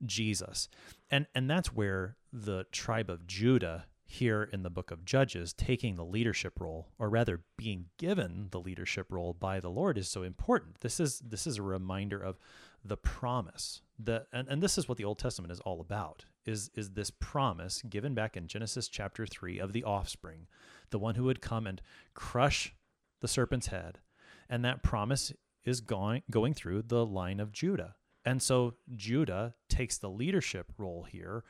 Jesus, 0.05 0.69
and 1.11 1.27
and 1.35 1.49
that's 1.49 1.73
where 1.73 2.17
the 2.33 2.65
tribe 2.73 3.11
of 3.11 3.27
Judah 3.27 3.87
here 4.13 4.43
in 4.53 4.63
the 4.63 4.71
book 4.71 4.91
of 4.91 5.07
Judges, 5.07 5.55
taking 5.55 5.97
the 5.97 6.05
leadership 6.05 6.61
role, 6.61 6.89
or 6.99 7.09
rather 7.09 7.41
being 7.57 7.87
given 7.97 8.49
the 8.51 8.61
leadership 8.61 9.07
role 9.09 9.33
by 9.33 9.59
the 9.59 9.71
Lord, 9.71 9.97
is 9.97 10.07
so 10.07 10.23
important. 10.23 10.81
This 10.81 11.01
is 11.01 11.21
this 11.21 11.47
is 11.47 11.57
a 11.57 11.63
reminder 11.63 12.21
of 12.23 12.39
the 12.85 12.97
promise 12.97 13.81
The 13.99 14.27
and, 14.33 14.49
and 14.49 14.63
this 14.63 14.77
is 14.77 14.87
what 14.89 14.99
the 14.99 15.05
Old 15.05 15.19
Testament 15.19 15.51
is 15.51 15.61
all 15.61 15.81
about. 15.81 16.27
Is 16.45 16.71
is 16.75 16.91
this 16.91 17.11
promise 17.11 17.81
given 17.89 18.15
back 18.15 18.37
in 18.37 18.49
Genesis 18.49 18.89
chapter 18.89 19.25
three 19.25 19.59
of 19.59 19.73
the 19.73 19.85
offspring, 19.85 20.47
the 20.91 20.99
one 20.99 21.15
who 21.15 21.25
would 21.25 21.41
come 21.41 21.67
and 21.67 21.81
crush 22.13 22.75
the 23.21 23.29
serpent's 23.29 23.69
head, 23.69 24.01
and 24.49 24.63
that 24.65 24.83
promise 24.83 25.33
is 25.65 25.81
going 25.81 26.23
going 26.31 26.55
through 26.55 26.83
the 26.83 27.07
line 27.07 27.41
of 27.41 27.53
Judah. 27.53 27.95
And 28.25 28.43
so 28.43 28.75
Judah 28.95 29.55
takes 29.69 29.99
the 29.99 30.11
leadership 30.11 30.73
role 30.79 31.05
here 31.05 31.45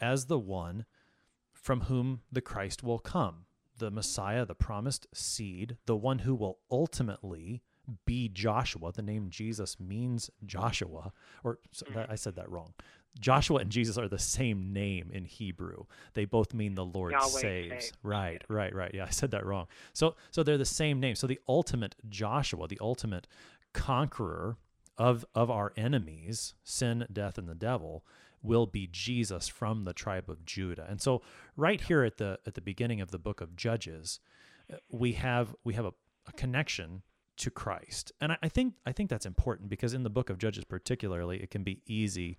as 0.00 0.26
the 0.26 0.38
one 0.38 0.84
from 1.52 1.82
whom 1.82 2.20
the 2.30 2.40
Christ 2.40 2.82
will 2.82 2.98
come, 2.98 3.44
the 3.78 3.90
Messiah, 3.90 4.44
the 4.44 4.54
promised 4.54 5.06
seed, 5.12 5.76
the 5.86 5.96
one 5.96 6.20
who 6.20 6.34
will 6.34 6.58
ultimately 6.70 7.62
be 8.04 8.28
Joshua. 8.28 8.92
The 8.92 9.02
name 9.02 9.30
Jesus 9.30 9.78
means 9.80 10.30
Joshua, 10.44 11.12
or 11.42 11.58
mm-hmm. 11.74 12.10
I 12.10 12.14
said 12.14 12.36
that 12.36 12.50
wrong. 12.50 12.74
Joshua 13.18 13.58
and 13.58 13.70
Jesus 13.70 13.98
are 13.98 14.08
the 14.08 14.18
same 14.18 14.72
name 14.72 15.10
in 15.12 15.24
Hebrew. 15.24 15.84
They 16.14 16.24
both 16.24 16.54
mean 16.54 16.74
the 16.74 16.84
Lord 16.84 17.12
Yahweh 17.12 17.40
saves. 17.40 17.70
saves. 17.70 17.92
Right, 18.02 18.42
right, 18.48 18.74
right. 18.74 18.92
Yeah, 18.94 19.04
I 19.04 19.10
said 19.10 19.32
that 19.32 19.44
wrong. 19.44 19.66
So 19.92 20.16
so 20.30 20.42
they're 20.42 20.58
the 20.58 20.64
same 20.64 21.00
name. 21.00 21.14
So 21.14 21.26
the 21.26 21.40
ultimate 21.48 21.96
Joshua, 22.08 22.68
the 22.68 22.78
ultimate 22.80 23.26
conqueror 23.72 24.56
of 24.96 25.24
of 25.34 25.50
our 25.50 25.72
enemies, 25.76 26.54
sin, 26.62 27.06
death 27.12 27.38
and 27.38 27.48
the 27.48 27.54
devil, 27.54 28.04
will 28.42 28.66
be 28.66 28.86
Jesus 28.86 29.48
from 29.48 29.84
the 29.84 29.92
tribe 29.92 30.30
of 30.30 30.44
Judah. 30.44 30.86
And 30.88 31.00
so 31.00 31.22
right 31.56 31.80
here 31.80 32.04
at 32.04 32.18
the 32.18 32.38
at 32.46 32.54
the 32.54 32.60
beginning 32.60 33.00
of 33.00 33.10
the 33.10 33.18
book 33.18 33.40
of 33.40 33.56
Judges, 33.56 34.20
uh, 34.72 34.76
we 34.88 35.12
have 35.14 35.54
we 35.64 35.74
have 35.74 35.84
a, 35.84 35.92
a 36.26 36.32
connection 36.32 37.02
to 37.38 37.50
Christ. 37.50 38.12
And 38.20 38.32
I, 38.32 38.38
I 38.42 38.48
think 38.48 38.74
I 38.86 38.92
think 38.92 39.10
that's 39.10 39.26
important 39.26 39.68
because 39.68 39.94
in 39.94 40.04
the 40.04 40.10
book 40.10 40.30
of 40.30 40.38
Judges 40.38 40.64
particularly, 40.64 41.42
it 41.42 41.50
can 41.50 41.64
be 41.64 41.82
easy 41.86 42.38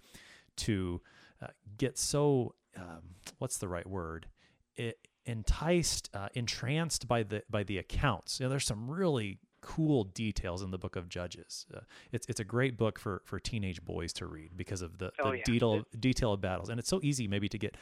to 0.57 1.01
uh, 1.41 1.47
get 1.77 1.97
so 1.97 2.55
um, 2.77 3.15
what's 3.39 3.57
the 3.57 3.67
right 3.67 3.87
word? 3.87 4.27
It, 4.75 4.97
enticed, 5.25 6.09
uh, 6.13 6.29
entranced 6.33 7.07
by 7.07 7.23
the 7.23 7.43
by 7.49 7.63
the 7.63 7.77
accounts. 7.77 8.39
You 8.39 8.45
know, 8.45 8.49
there's 8.49 8.65
some 8.65 8.89
really 8.89 9.39
cool 9.61 10.05
details 10.05 10.63
in 10.63 10.71
the 10.71 10.77
book 10.77 10.95
of 10.95 11.07
Judges. 11.07 11.67
Uh, 11.73 11.81
it's 12.11 12.25
it's 12.27 12.39
a 12.39 12.43
great 12.43 12.77
book 12.77 12.97
for 12.97 13.21
for 13.25 13.39
teenage 13.39 13.83
boys 13.83 14.13
to 14.13 14.25
read 14.25 14.57
because 14.57 14.81
of 14.81 14.97
the, 14.97 15.11
Oh, 15.19 15.31
the 15.31 15.37
yeah. 15.37 15.43
detail 15.45 15.83
detail 15.99 16.33
of 16.33 16.41
battles, 16.41 16.69
and 16.69 16.79
it's 16.79 16.89
so 16.89 16.99
easy 17.03 17.27
maybe 17.27 17.47
to 17.49 17.57
get 17.57 17.75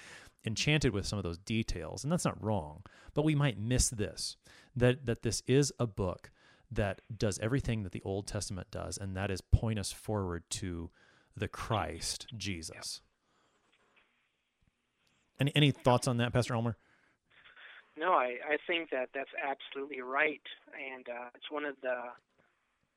enchanted 0.46 0.94
with 0.94 1.06
some 1.06 1.18
of 1.18 1.24
those 1.24 1.38
details, 1.38 2.04
and 2.04 2.12
that's 2.12 2.26
not 2.26 2.42
wrong. 2.44 2.84
But 3.14 3.24
we 3.24 3.36
might 3.36 3.58
miss 3.58 3.90
this 3.90 4.36
that 4.76 5.06
that 5.06 5.22
this 5.22 5.42
is 5.48 5.72
a 5.80 5.88
book 5.88 6.32
that 6.72 7.02
does 7.18 7.40
everything 7.40 7.84
that 7.84 7.94
the 7.94 8.02
Old 8.04 8.28
Testament 8.28 8.68
does, 8.70 8.98
and 8.98 9.16
that 9.16 9.32
is 9.32 9.42
point 9.42 9.80
us 9.80 9.92
forward 9.92 10.44
to 10.52 10.92
the 11.40 11.48
Christ 11.48 12.28
Jesus. 12.36 13.02
Any 15.40 15.52
any 15.56 15.72
thoughts 15.72 16.08
on 16.08 16.18
that, 16.18 16.34
Pastor 16.34 16.56
Ulmer? 16.56 16.76
No, 17.98 18.14
I, 18.14 18.40
I 18.48 18.56
think 18.68 18.92
that 18.92 19.10
that's 19.14 19.32
absolutely 19.36 20.00
right, 20.00 20.44
and 20.72 21.08
uh, 21.08 21.36
it's 21.36 21.52
one 21.52 21.66
of 21.66 21.76
the 21.82 22.16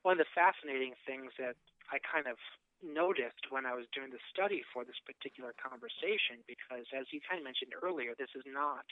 one 0.02 0.18
of 0.18 0.22
the 0.22 0.34
fascinating 0.34 0.94
things 1.06 1.30
that 1.38 1.54
I 1.90 1.98
kind 2.02 2.26
of 2.26 2.38
noticed 2.82 3.50
when 3.50 3.66
I 3.66 3.74
was 3.74 3.86
doing 3.94 4.10
the 4.10 4.22
study 4.34 4.62
for 4.74 4.82
this 4.82 4.98
particular 5.06 5.54
conversation. 5.54 6.42
Because, 6.46 6.86
as 6.90 7.06
you 7.14 7.22
kind 7.22 7.38
of 7.38 7.46
mentioned 7.46 7.74
earlier, 7.78 8.14
this 8.18 8.34
is 8.34 8.42
not 8.46 8.86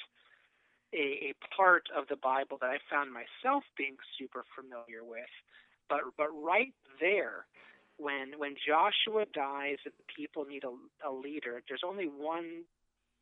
a, 0.94 1.30
a 1.30 1.38
part 1.54 1.90
of 1.90 2.06
the 2.06 2.18
Bible 2.18 2.58
that 2.62 2.70
I 2.70 2.78
found 2.86 3.10
myself 3.10 3.66
being 3.74 3.98
super 4.18 4.46
familiar 4.54 5.02
with, 5.02 5.30
but 5.90 6.06
but 6.14 6.30
right 6.30 6.74
there. 7.02 7.46
When 8.00 8.38
when 8.40 8.56
Joshua 8.56 9.28
dies 9.28 9.76
and 9.84 9.92
the 9.92 10.08
people 10.08 10.48
need 10.48 10.64
a, 10.64 10.72
a 11.04 11.12
leader, 11.12 11.60
there's 11.68 11.84
only 11.84 12.06
one 12.08 12.64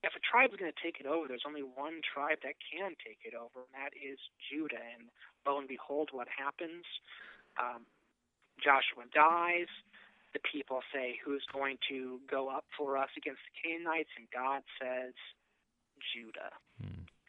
if 0.06 0.14
a 0.14 0.22
tribe 0.22 0.54
is 0.54 0.58
going 0.62 0.70
to 0.70 0.82
take 0.82 1.02
it 1.02 1.06
over, 1.10 1.26
there's 1.26 1.46
only 1.46 1.66
one 1.66 1.98
tribe 2.06 2.38
that 2.46 2.54
can 2.62 2.94
take 3.02 3.18
it 3.26 3.34
over, 3.34 3.66
and 3.66 3.74
that 3.74 3.90
is 3.98 4.18
Judah. 4.38 4.78
And 4.94 5.10
lo 5.42 5.58
and 5.58 5.66
behold, 5.66 6.10
what 6.14 6.28
happens? 6.30 6.86
Um, 7.58 7.82
Joshua 8.62 9.10
dies. 9.10 9.66
The 10.34 10.40
people 10.46 10.80
say, 10.94 11.18
Who's 11.24 11.42
going 11.52 11.78
to 11.90 12.20
go 12.30 12.48
up 12.48 12.64
for 12.76 12.96
us 12.96 13.10
against 13.16 13.40
the 13.42 13.54
Canaanites? 13.58 14.10
And 14.14 14.30
God 14.30 14.62
says, 14.78 15.14
Judah. 16.14 16.54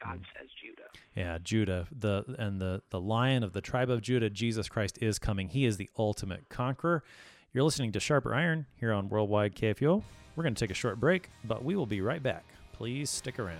God 0.03 0.21
says, 0.37 0.49
Judah. 0.63 0.89
Yeah, 1.15 1.37
Judah, 1.43 1.87
the 1.91 2.23
and 2.37 2.61
the 2.61 2.81
the 2.89 3.01
lion 3.01 3.43
of 3.43 3.53
the 3.53 3.61
tribe 3.61 3.89
of 3.89 4.01
Judah, 4.01 4.29
Jesus 4.29 4.69
Christ 4.69 4.99
is 5.01 5.19
coming. 5.19 5.49
He 5.49 5.65
is 5.65 5.77
the 5.77 5.89
ultimate 5.97 6.49
conqueror. 6.49 7.03
You're 7.51 7.63
listening 7.63 7.91
to 7.93 7.99
Sharper 7.99 8.35
Iron 8.35 8.67
here 8.75 8.93
on 8.93 9.09
Worldwide 9.09 9.55
KFUO. 9.55 10.03
We're 10.35 10.43
going 10.43 10.53
to 10.53 10.59
take 10.59 10.69
a 10.69 10.75
short 10.75 10.99
break, 10.99 11.31
but 11.43 11.63
we 11.63 11.75
will 11.75 11.87
be 11.87 11.99
right 11.99 12.21
back. 12.21 12.43
Please 12.73 13.09
stick 13.09 13.39
around. 13.39 13.57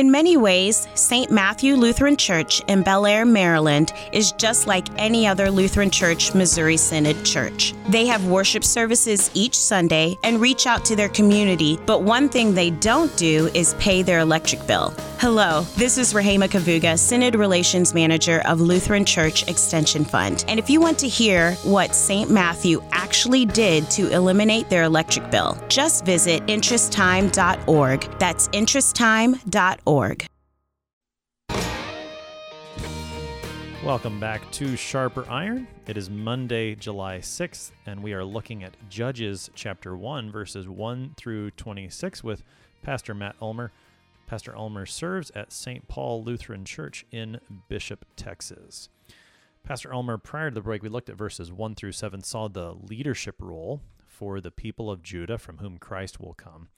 In 0.00 0.10
many 0.10 0.38
ways, 0.38 0.88
St. 0.94 1.30
Matthew 1.30 1.74
Lutheran 1.74 2.16
Church 2.16 2.62
in 2.68 2.82
Bel 2.82 3.04
Air, 3.04 3.26
Maryland 3.26 3.92
is 4.14 4.32
just 4.32 4.66
like 4.66 4.86
any 4.96 5.26
other 5.26 5.50
Lutheran 5.50 5.90
Church 5.90 6.34
Missouri 6.34 6.78
Synod 6.78 7.22
church. 7.22 7.74
They 7.90 8.06
have 8.06 8.24
worship 8.24 8.64
services 8.64 9.30
each 9.34 9.54
Sunday 9.54 10.18
and 10.22 10.40
reach 10.40 10.66
out 10.66 10.86
to 10.86 10.96
their 10.96 11.10
community, 11.10 11.78
but 11.84 12.02
one 12.02 12.30
thing 12.30 12.54
they 12.54 12.70
don't 12.70 13.14
do 13.18 13.50
is 13.52 13.74
pay 13.74 14.00
their 14.00 14.20
electric 14.20 14.66
bill. 14.66 14.94
Hello, 15.20 15.66
this 15.76 15.98
is 15.98 16.14
Rahema 16.14 16.48
Kavuga, 16.48 16.98
Synod 16.98 17.34
Relations 17.34 17.92
Manager 17.92 18.40
of 18.46 18.58
Lutheran 18.58 19.04
Church 19.04 19.46
Extension 19.48 20.02
Fund. 20.02 20.46
And 20.48 20.58
if 20.58 20.70
you 20.70 20.80
want 20.80 20.98
to 21.00 21.08
hear 21.08 21.52
what 21.56 21.94
St. 21.94 22.30
Matthew 22.30 22.82
actually 22.90 23.44
did 23.44 23.90
to 23.90 24.10
eliminate 24.12 24.70
their 24.70 24.84
electric 24.84 25.30
bill, 25.30 25.62
just 25.68 26.06
visit 26.06 26.42
interesttime.org. 26.46 28.18
That's 28.18 28.48
interesttime.org. 28.48 30.26
Welcome 33.84 34.20
back 34.20 34.50
to 34.52 34.74
Sharper 34.74 35.26
Iron. 35.28 35.68
It 35.86 35.98
is 35.98 36.08
Monday, 36.08 36.76
July 36.76 37.18
6th, 37.18 37.72
and 37.84 38.02
we 38.02 38.14
are 38.14 38.24
looking 38.24 38.64
at 38.64 38.74
Judges 38.88 39.50
chapter 39.54 39.94
1, 39.94 40.32
verses 40.32 40.66
1 40.66 41.12
through 41.18 41.50
26 41.50 42.24
with 42.24 42.42
Pastor 42.80 43.12
Matt 43.12 43.36
Ulmer. 43.42 43.70
Pastor 44.30 44.56
Ulmer 44.56 44.86
serves 44.86 45.32
at 45.34 45.52
St. 45.52 45.88
Paul 45.88 46.22
Lutheran 46.22 46.64
Church 46.64 47.04
in 47.10 47.40
Bishop, 47.66 48.04
Texas. 48.14 48.88
Pastor 49.64 49.92
Ulmer, 49.92 50.18
prior 50.18 50.50
to 50.50 50.54
the 50.54 50.60
break, 50.60 50.84
we 50.84 50.88
looked 50.88 51.10
at 51.10 51.16
verses 51.16 51.50
1 51.50 51.74
through 51.74 51.90
7, 51.90 52.22
saw 52.22 52.46
the 52.46 52.72
leadership 52.74 53.34
role 53.40 53.82
for 54.06 54.40
the 54.40 54.52
people 54.52 54.88
of 54.88 55.02
Judah 55.02 55.36
from 55.36 55.58
whom 55.58 55.78
Christ 55.78 56.20
will 56.20 56.34
come. 56.34 56.68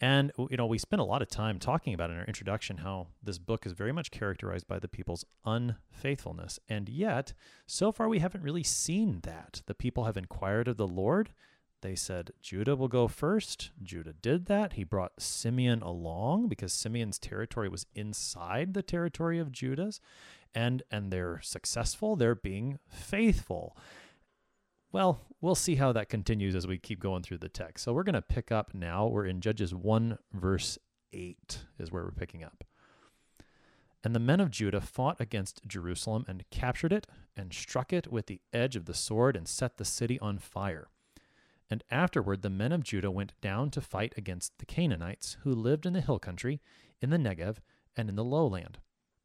And, 0.00 0.32
you 0.36 0.56
know, 0.56 0.66
we 0.66 0.78
spent 0.78 0.98
a 1.00 1.04
lot 1.04 1.22
of 1.22 1.28
time 1.28 1.60
talking 1.60 1.94
about 1.94 2.10
in 2.10 2.16
our 2.16 2.24
introduction 2.24 2.78
how 2.78 3.06
this 3.22 3.38
book 3.38 3.66
is 3.66 3.72
very 3.72 3.92
much 3.92 4.10
characterized 4.10 4.66
by 4.66 4.80
the 4.80 4.88
people's 4.88 5.24
unfaithfulness. 5.46 6.58
And 6.68 6.88
yet, 6.88 7.34
so 7.66 7.92
far, 7.92 8.08
we 8.08 8.18
haven't 8.18 8.42
really 8.42 8.64
seen 8.64 9.20
that. 9.22 9.62
The 9.66 9.74
people 9.74 10.06
have 10.06 10.16
inquired 10.16 10.66
of 10.66 10.76
the 10.76 10.88
Lord. 10.88 11.30
They 11.82 11.94
said, 11.94 12.32
Judah 12.42 12.76
will 12.76 12.88
go 12.88 13.08
first. 13.08 13.70
Judah 13.82 14.12
did 14.12 14.46
that. 14.46 14.74
He 14.74 14.84
brought 14.84 15.20
Simeon 15.20 15.82
along 15.82 16.48
because 16.48 16.72
Simeon's 16.72 17.18
territory 17.18 17.68
was 17.68 17.86
inside 17.94 18.74
the 18.74 18.82
territory 18.82 19.38
of 19.38 19.52
Judah's. 19.52 20.00
And, 20.54 20.82
and 20.90 21.10
they're 21.10 21.40
successful. 21.42 22.16
They're 22.16 22.34
being 22.34 22.78
faithful. 22.88 23.76
Well, 24.92 25.20
we'll 25.40 25.54
see 25.54 25.76
how 25.76 25.92
that 25.92 26.08
continues 26.08 26.54
as 26.54 26.66
we 26.66 26.76
keep 26.76 27.00
going 27.00 27.22
through 27.22 27.38
the 27.38 27.48
text. 27.48 27.84
So 27.84 27.92
we're 27.92 28.02
going 28.02 28.14
to 28.14 28.22
pick 28.22 28.50
up 28.50 28.74
now. 28.74 29.06
We're 29.06 29.26
in 29.26 29.40
Judges 29.40 29.74
1, 29.74 30.18
verse 30.32 30.78
8, 31.12 31.58
is 31.78 31.92
where 31.92 32.02
we're 32.02 32.10
picking 32.10 32.42
up. 32.42 32.64
And 34.02 34.14
the 34.14 34.20
men 34.20 34.40
of 34.40 34.50
Judah 34.50 34.80
fought 34.80 35.20
against 35.20 35.66
Jerusalem 35.66 36.24
and 36.26 36.44
captured 36.50 36.92
it, 36.92 37.06
and 37.36 37.52
struck 37.52 37.92
it 37.92 38.10
with 38.10 38.26
the 38.26 38.40
edge 38.52 38.74
of 38.74 38.86
the 38.86 38.94
sword, 38.94 39.36
and 39.36 39.46
set 39.46 39.76
the 39.76 39.84
city 39.84 40.18
on 40.20 40.38
fire. 40.38 40.88
And 41.70 41.84
afterward 41.90 42.42
the 42.42 42.50
men 42.50 42.72
of 42.72 42.82
Judah 42.82 43.12
went 43.12 43.40
down 43.40 43.70
to 43.70 43.80
fight 43.80 44.12
against 44.16 44.58
the 44.58 44.66
Canaanites, 44.66 45.36
who 45.42 45.54
lived 45.54 45.86
in 45.86 45.92
the 45.92 46.00
hill 46.00 46.18
country, 46.18 46.60
in 47.00 47.10
the 47.10 47.16
Negev, 47.16 47.58
and 47.96 48.08
in 48.08 48.16
the 48.16 48.24
lowland. 48.24 48.78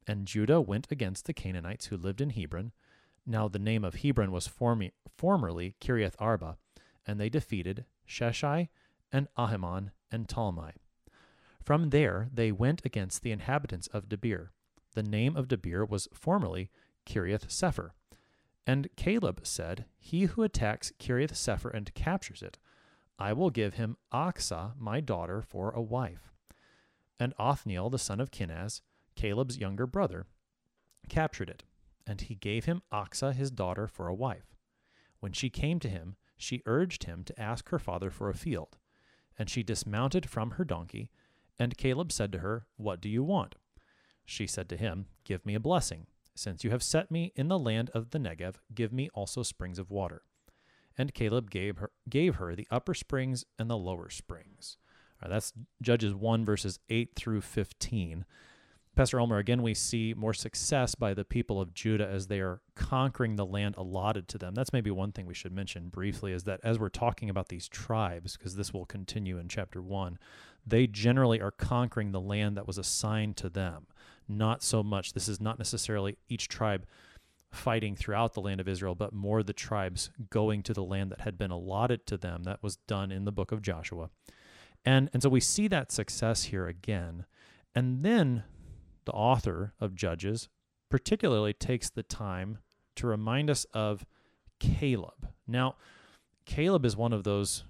And 0.06 0.26
Judah 0.26 0.60
went 0.60 0.86
against 0.90 1.26
the 1.26 1.34
Canaanites 1.34 1.86
who 1.86 1.96
lived 1.96 2.20
in 2.20 2.30
Hebron. 2.30 2.70
Now 3.26 3.48
the 3.48 3.58
name 3.58 3.84
of 3.84 3.96
Hebron 3.96 4.30
was 4.30 4.46
formerly 4.46 5.74
Kiriath 5.80 6.14
Arba, 6.20 6.56
and 7.04 7.18
they 7.18 7.28
defeated 7.28 7.84
Sheshai 8.08 8.68
and 9.10 9.26
Ahiman 9.36 9.90
and 10.12 10.28
Talmai. 10.28 10.72
From 11.60 11.90
there 11.90 12.28
they 12.32 12.52
went 12.52 12.84
against 12.84 13.22
the 13.22 13.32
inhabitants 13.32 13.88
of 13.88 14.08
Debir. 14.08 14.50
The 14.94 15.02
name 15.02 15.36
of 15.36 15.48
Debir 15.48 15.88
was 15.88 16.06
formerly 16.14 16.70
Kiriath 17.04 17.48
Sepher. 17.48 17.90
And 18.66 18.88
Caleb 18.96 19.40
said, 19.44 19.84
He 19.98 20.24
who 20.24 20.42
attacks 20.42 20.92
Kiriath 20.98 21.32
Sepher 21.32 21.72
and 21.72 21.94
captures 21.94 22.42
it, 22.42 22.58
I 23.18 23.32
will 23.32 23.50
give 23.50 23.74
him 23.74 23.96
Achsah, 24.12 24.72
my 24.78 25.00
daughter, 25.00 25.40
for 25.40 25.70
a 25.70 25.80
wife. 25.80 26.32
And 27.18 27.32
Othniel, 27.38 27.90
the 27.90 27.98
son 27.98 28.20
of 28.20 28.30
Kenaz, 28.30 28.82
Caleb's 29.14 29.56
younger 29.56 29.86
brother, 29.86 30.26
captured 31.08 31.48
it, 31.48 31.62
and 32.06 32.20
he 32.20 32.34
gave 32.34 32.66
him 32.66 32.82
Achsah, 32.92 33.32
his 33.32 33.50
daughter, 33.50 33.86
for 33.86 34.08
a 34.08 34.14
wife. 34.14 34.56
When 35.20 35.32
she 35.32 35.48
came 35.48 35.80
to 35.80 35.88
him, 35.88 36.16
she 36.36 36.62
urged 36.66 37.04
him 37.04 37.24
to 37.24 37.40
ask 37.40 37.70
her 37.70 37.78
father 37.78 38.10
for 38.10 38.28
a 38.28 38.34
field. 38.34 38.76
And 39.38 39.48
she 39.48 39.62
dismounted 39.62 40.28
from 40.28 40.52
her 40.52 40.64
donkey, 40.64 41.10
and 41.58 41.78
Caleb 41.78 42.12
said 42.12 42.32
to 42.32 42.38
her, 42.38 42.66
What 42.76 43.00
do 43.00 43.08
you 43.08 43.22
want? 43.22 43.54
She 44.24 44.46
said 44.46 44.68
to 44.70 44.76
him, 44.76 45.06
Give 45.24 45.44
me 45.46 45.54
a 45.54 45.60
blessing. 45.60 46.06
Since 46.36 46.64
you 46.64 46.70
have 46.70 46.82
set 46.82 47.10
me 47.10 47.32
in 47.34 47.48
the 47.48 47.58
land 47.58 47.90
of 47.94 48.10
the 48.10 48.18
Negev, 48.18 48.56
give 48.74 48.92
me 48.92 49.08
also 49.14 49.42
springs 49.42 49.78
of 49.78 49.90
water. 49.90 50.22
And 50.98 51.14
Caleb 51.14 51.50
gave 51.50 51.78
her, 51.78 51.90
gave 52.08 52.36
her 52.36 52.54
the 52.54 52.68
upper 52.70 52.94
springs 52.94 53.44
and 53.58 53.70
the 53.70 53.76
lower 53.76 54.10
springs. 54.10 54.76
That's 55.26 55.54
Judges 55.82 56.14
1, 56.14 56.44
verses 56.44 56.78
8 56.90 57.14
through 57.16 57.40
15. 57.40 58.26
Pastor 58.94 59.20
Ulmer, 59.20 59.38
again, 59.38 59.62
we 59.62 59.74
see 59.74 60.14
more 60.14 60.32
success 60.32 60.94
by 60.94 61.12
the 61.12 61.24
people 61.24 61.60
of 61.60 61.74
Judah 61.74 62.06
as 62.06 62.26
they 62.26 62.40
are 62.40 62.60
conquering 62.74 63.36
the 63.36 63.44
land 63.44 63.74
allotted 63.76 64.28
to 64.28 64.38
them. 64.38 64.54
That's 64.54 64.72
maybe 64.72 64.90
one 64.90 65.12
thing 65.12 65.26
we 65.26 65.34
should 65.34 65.52
mention 65.52 65.88
briefly 65.88 66.32
is 66.32 66.44
that 66.44 66.60
as 66.62 66.78
we're 66.78 66.88
talking 66.88 67.28
about 67.28 67.48
these 67.48 67.68
tribes, 67.68 68.36
because 68.36 68.56
this 68.56 68.72
will 68.72 68.86
continue 68.86 69.38
in 69.38 69.48
chapter 69.48 69.82
one, 69.82 70.18
they 70.66 70.86
generally 70.86 71.40
are 71.40 71.50
conquering 71.50 72.12
the 72.12 72.20
land 72.20 72.56
that 72.56 72.66
was 72.66 72.78
assigned 72.78 73.36
to 73.38 73.50
them. 73.50 73.86
Not 74.28 74.62
so 74.62 74.82
much, 74.82 75.12
this 75.12 75.28
is 75.28 75.40
not 75.40 75.58
necessarily 75.58 76.16
each 76.28 76.48
tribe 76.48 76.86
fighting 77.52 77.94
throughout 77.96 78.34
the 78.34 78.40
land 78.40 78.60
of 78.60 78.68
Israel, 78.68 78.94
but 78.94 79.12
more 79.12 79.42
the 79.42 79.52
tribes 79.52 80.10
going 80.30 80.62
to 80.64 80.74
the 80.74 80.84
land 80.84 81.10
that 81.10 81.20
had 81.20 81.38
been 81.38 81.50
allotted 81.50 82.06
to 82.06 82.16
them. 82.16 82.42
That 82.42 82.62
was 82.62 82.76
done 82.88 83.10
in 83.12 83.24
the 83.24 83.32
book 83.32 83.52
of 83.52 83.62
Joshua. 83.62 84.10
And, 84.84 85.10
and 85.12 85.22
so 85.22 85.28
we 85.28 85.40
see 85.40 85.68
that 85.68 85.92
success 85.92 86.44
here 86.44 86.66
again. 86.66 87.24
And 87.74 88.04
then 88.04 88.44
the 89.04 89.12
author 89.12 89.74
of 89.80 89.94
Judges, 89.94 90.48
particularly 90.88 91.52
takes 91.52 91.90
the 91.90 92.02
time 92.02 92.58
to 92.96 93.06
remind 93.06 93.50
us 93.50 93.64
of 93.72 94.04
Caleb. 94.60 95.28
Now, 95.46 95.76
Caleb 96.44 96.84
is 96.84 96.96
one 96.96 97.12
of 97.12 97.24
those 97.24 97.64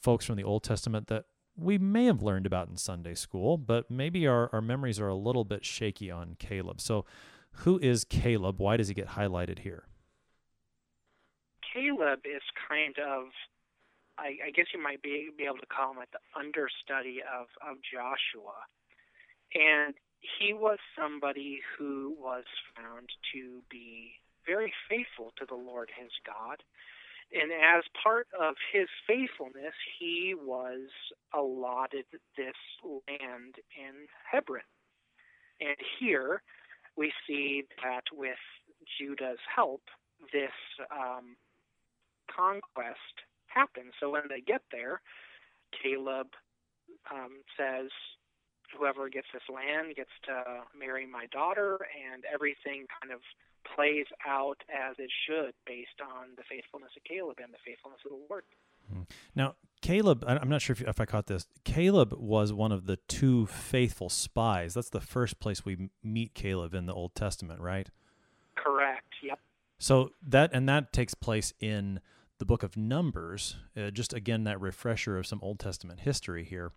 folks 0.00 0.24
from 0.24 0.36
the 0.36 0.44
Old 0.44 0.62
Testament 0.62 1.08
that 1.08 1.24
we 1.56 1.78
may 1.78 2.06
have 2.06 2.22
learned 2.22 2.46
about 2.46 2.68
in 2.68 2.76
Sunday 2.76 3.14
school, 3.14 3.58
but 3.58 3.90
maybe 3.90 4.26
our, 4.26 4.48
our 4.52 4.62
memories 4.62 4.98
are 5.00 5.08
a 5.08 5.14
little 5.14 5.44
bit 5.44 5.64
shaky 5.64 6.10
on 6.10 6.36
Caleb. 6.38 6.80
So, 6.80 7.04
who 7.64 7.78
is 7.80 8.04
Caleb? 8.04 8.60
Why 8.60 8.76
does 8.76 8.88
he 8.88 8.94
get 8.94 9.08
highlighted 9.08 9.60
here? 9.60 9.84
Caleb 11.74 12.20
is 12.24 12.42
kind 12.68 12.96
of, 12.98 13.28
I, 14.18 14.38
I 14.46 14.50
guess 14.54 14.66
you 14.72 14.82
might 14.82 15.02
be, 15.02 15.30
be 15.36 15.44
able 15.44 15.58
to 15.58 15.66
call 15.66 15.90
him 15.90 15.98
like 15.98 16.10
the 16.12 16.22
understudy 16.38 17.20
of, 17.22 17.46
of 17.66 17.78
Joshua. 17.82 18.66
And 19.54 19.94
he 20.20 20.52
was 20.52 20.78
somebody 20.98 21.60
who 21.76 22.14
was 22.18 22.44
found 22.76 23.08
to 23.34 23.62
be 23.70 24.12
very 24.46 24.72
faithful 24.88 25.32
to 25.38 25.46
the 25.46 25.54
Lord 25.54 25.90
his 25.96 26.10
God. 26.26 26.62
And 27.32 27.52
as 27.52 27.84
part 28.02 28.26
of 28.40 28.54
his 28.72 28.88
faithfulness, 29.06 29.74
he 29.98 30.34
was 30.34 30.88
allotted 31.32 32.04
this 32.36 32.54
land 32.82 33.54
in 33.76 34.06
Hebron. 34.30 34.62
And 35.60 35.76
here 36.00 36.42
we 36.96 37.12
see 37.26 37.64
that 37.84 38.04
with 38.12 38.40
Judah's 38.98 39.38
help, 39.54 39.82
this 40.32 40.50
um, 40.90 41.36
conquest 42.34 43.14
happens. 43.46 43.92
So 44.00 44.10
when 44.10 44.22
they 44.28 44.40
get 44.40 44.62
there, 44.72 45.00
Caleb 45.82 46.28
um, 47.12 47.42
says, 47.56 47.90
whoever 48.76 49.08
gets 49.08 49.26
this 49.32 49.42
land 49.52 49.96
gets 49.96 50.10
to 50.24 50.62
marry 50.78 51.06
my 51.06 51.26
daughter, 51.32 51.78
and 51.94 52.24
everything 52.32 52.86
kind 53.00 53.12
of 53.12 53.20
plays 53.74 54.06
out 54.26 54.58
as 54.68 54.96
it 54.98 55.10
should 55.26 55.52
based 55.66 56.00
on 56.02 56.28
the 56.36 56.42
faithfulness 56.48 56.90
of 56.96 57.04
Caleb 57.04 57.38
and 57.42 57.52
the 57.52 57.58
faithfulness 57.64 58.00
of 58.04 58.12
the 58.12 58.26
Lord. 58.28 58.44
Hmm. 58.92 59.02
Now, 59.34 59.54
Caleb, 59.82 60.24
I'm 60.26 60.48
not 60.48 60.62
sure 60.62 60.74
if, 60.74 60.82
if 60.82 61.00
I 61.00 61.04
caught 61.06 61.26
this. 61.26 61.46
Caleb 61.64 62.14
was 62.16 62.52
one 62.52 62.72
of 62.72 62.86
the 62.86 62.96
two 63.08 63.46
faithful 63.46 64.08
spies. 64.08 64.74
That's 64.74 64.90
the 64.90 65.00
first 65.00 65.40
place 65.40 65.64
we 65.64 65.90
meet 66.02 66.34
Caleb 66.34 66.74
in 66.74 66.86
the 66.86 66.92
Old 66.92 67.14
Testament, 67.14 67.60
right? 67.60 67.88
Correct. 68.56 69.06
Yep. 69.22 69.38
So 69.78 70.10
that 70.26 70.50
and 70.52 70.68
that 70.68 70.92
takes 70.92 71.14
place 71.14 71.54
in 71.60 72.00
the 72.38 72.44
book 72.44 72.62
of 72.62 72.76
Numbers. 72.76 73.56
Uh, 73.76 73.90
just 73.90 74.12
again, 74.12 74.44
that 74.44 74.60
refresher 74.60 75.16
of 75.16 75.26
some 75.26 75.40
Old 75.42 75.58
Testament 75.58 76.00
history 76.00 76.44
here 76.44 76.72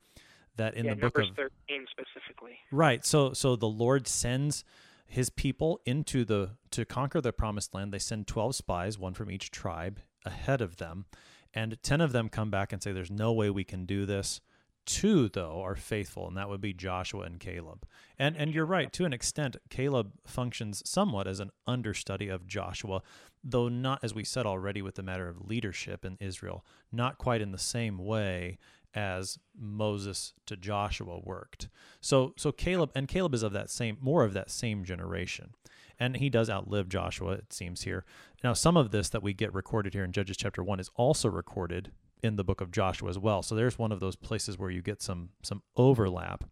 that 0.55 0.75
in 0.75 0.85
yeah, 0.85 0.93
the 0.93 1.01
book 1.01 1.17
Numbers 1.17 1.31
of 1.31 1.51
13 1.67 1.85
specifically. 1.91 2.57
Right. 2.71 3.05
So 3.05 3.33
so 3.33 3.55
the 3.57 3.67
Lord 3.67 4.07
sends 4.07 4.63
his 5.05 5.29
people 5.29 5.79
into 5.85 6.25
the 6.25 6.51
to 6.71 6.85
conquer 6.85 7.21
the 7.21 7.33
promised 7.33 7.73
land. 7.73 7.93
They 7.93 7.99
send 7.99 8.27
12 8.27 8.55
spies, 8.55 8.97
one 8.97 9.13
from 9.13 9.29
each 9.29 9.51
tribe, 9.51 9.99
ahead 10.25 10.61
of 10.61 10.77
them, 10.77 11.05
and 11.53 11.77
10 11.83 12.01
of 12.01 12.11
them 12.11 12.29
come 12.29 12.49
back 12.49 12.73
and 12.73 12.81
say 12.81 12.91
there's 12.91 13.11
no 13.11 13.31
way 13.31 13.49
we 13.49 13.63
can 13.63 13.85
do 13.85 14.05
this. 14.05 14.41
Two 14.85 15.29
though 15.29 15.61
are 15.63 15.75
faithful, 15.75 16.27
and 16.27 16.35
that 16.35 16.49
would 16.49 16.59
be 16.59 16.73
Joshua 16.73 17.21
and 17.21 17.39
Caleb. 17.39 17.87
And 18.19 18.35
and 18.35 18.53
you're 18.53 18.65
right 18.65 18.91
to 18.93 19.05
an 19.05 19.13
extent. 19.13 19.55
Caleb 19.69 20.11
functions 20.25 20.81
somewhat 20.85 21.25
as 21.25 21.39
an 21.39 21.51
understudy 21.65 22.27
of 22.27 22.47
Joshua, 22.47 23.01
though 23.41 23.69
not 23.69 24.03
as 24.03 24.13
we 24.13 24.25
said 24.25 24.45
already 24.45 24.81
with 24.81 24.95
the 24.95 25.03
matter 25.03 25.29
of 25.29 25.47
leadership 25.47 26.03
in 26.03 26.17
Israel, 26.19 26.65
not 26.91 27.17
quite 27.17 27.41
in 27.41 27.53
the 27.53 27.57
same 27.57 27.97
way 27.97 28.57
as 28.95 29.39
Moses 29.57 30.33
to 30.45 30.55
Joshua 30.55 31.19
worked. 31.19 31.67
So 32.01 32.33
so 32.37 32.51
Caleb 32.51 32.91
and 32.95 33.07
Caleb 33.07 33.33
is 33.33 33.43
of 33.43 33.53
that 33.53 33.69
same 33.69 33.97
more 34.01 34.23
of 34.23 34.33
that 34.33 34.51
same 34.51 34.83
generation. 34.83 35.53
And 35.99 36.17
he 36.17 36.29
does 36.29 36.49
outlive 36.49 36.89
Joshua, 36.89 37.33
it 37.33 37.53
seems 37.53 37.83
here. 37.83 38.03
Now, 38.43 38.53
some 38.53 38.75
of 38.75 38.89
this 38.91 39.09
that 39.09 39.21
we 39.21 39.31
get 39.33 39.53
recorded 39.53 39.93
here 39.93 40.03
in 40.03 40.11
Judges 40.11 40.37
chapter 40.37 40.63
1 40.63 40.79
is 40.79 40.89
also 40.95 41.29
recorded 41.29 41.91
in 42.23 42.35
the 42.35 42.43
book 42.43 42.61
of 42.61 42.71
Joshua 42.71 43.09
as 43.09 43.19
well. 43.19 43.43
So 43.43 43.53
there's 43.53 43.77
one 43.77 43.91
of 43.91 43.99
those 43.99 44.15
places 44.15 44.57
where 44.57 44.71
you 44.71 44.81
get 44.81 45.01
some 45.01 45.29
some 45.43 45.61
overlap. 45.75 46.45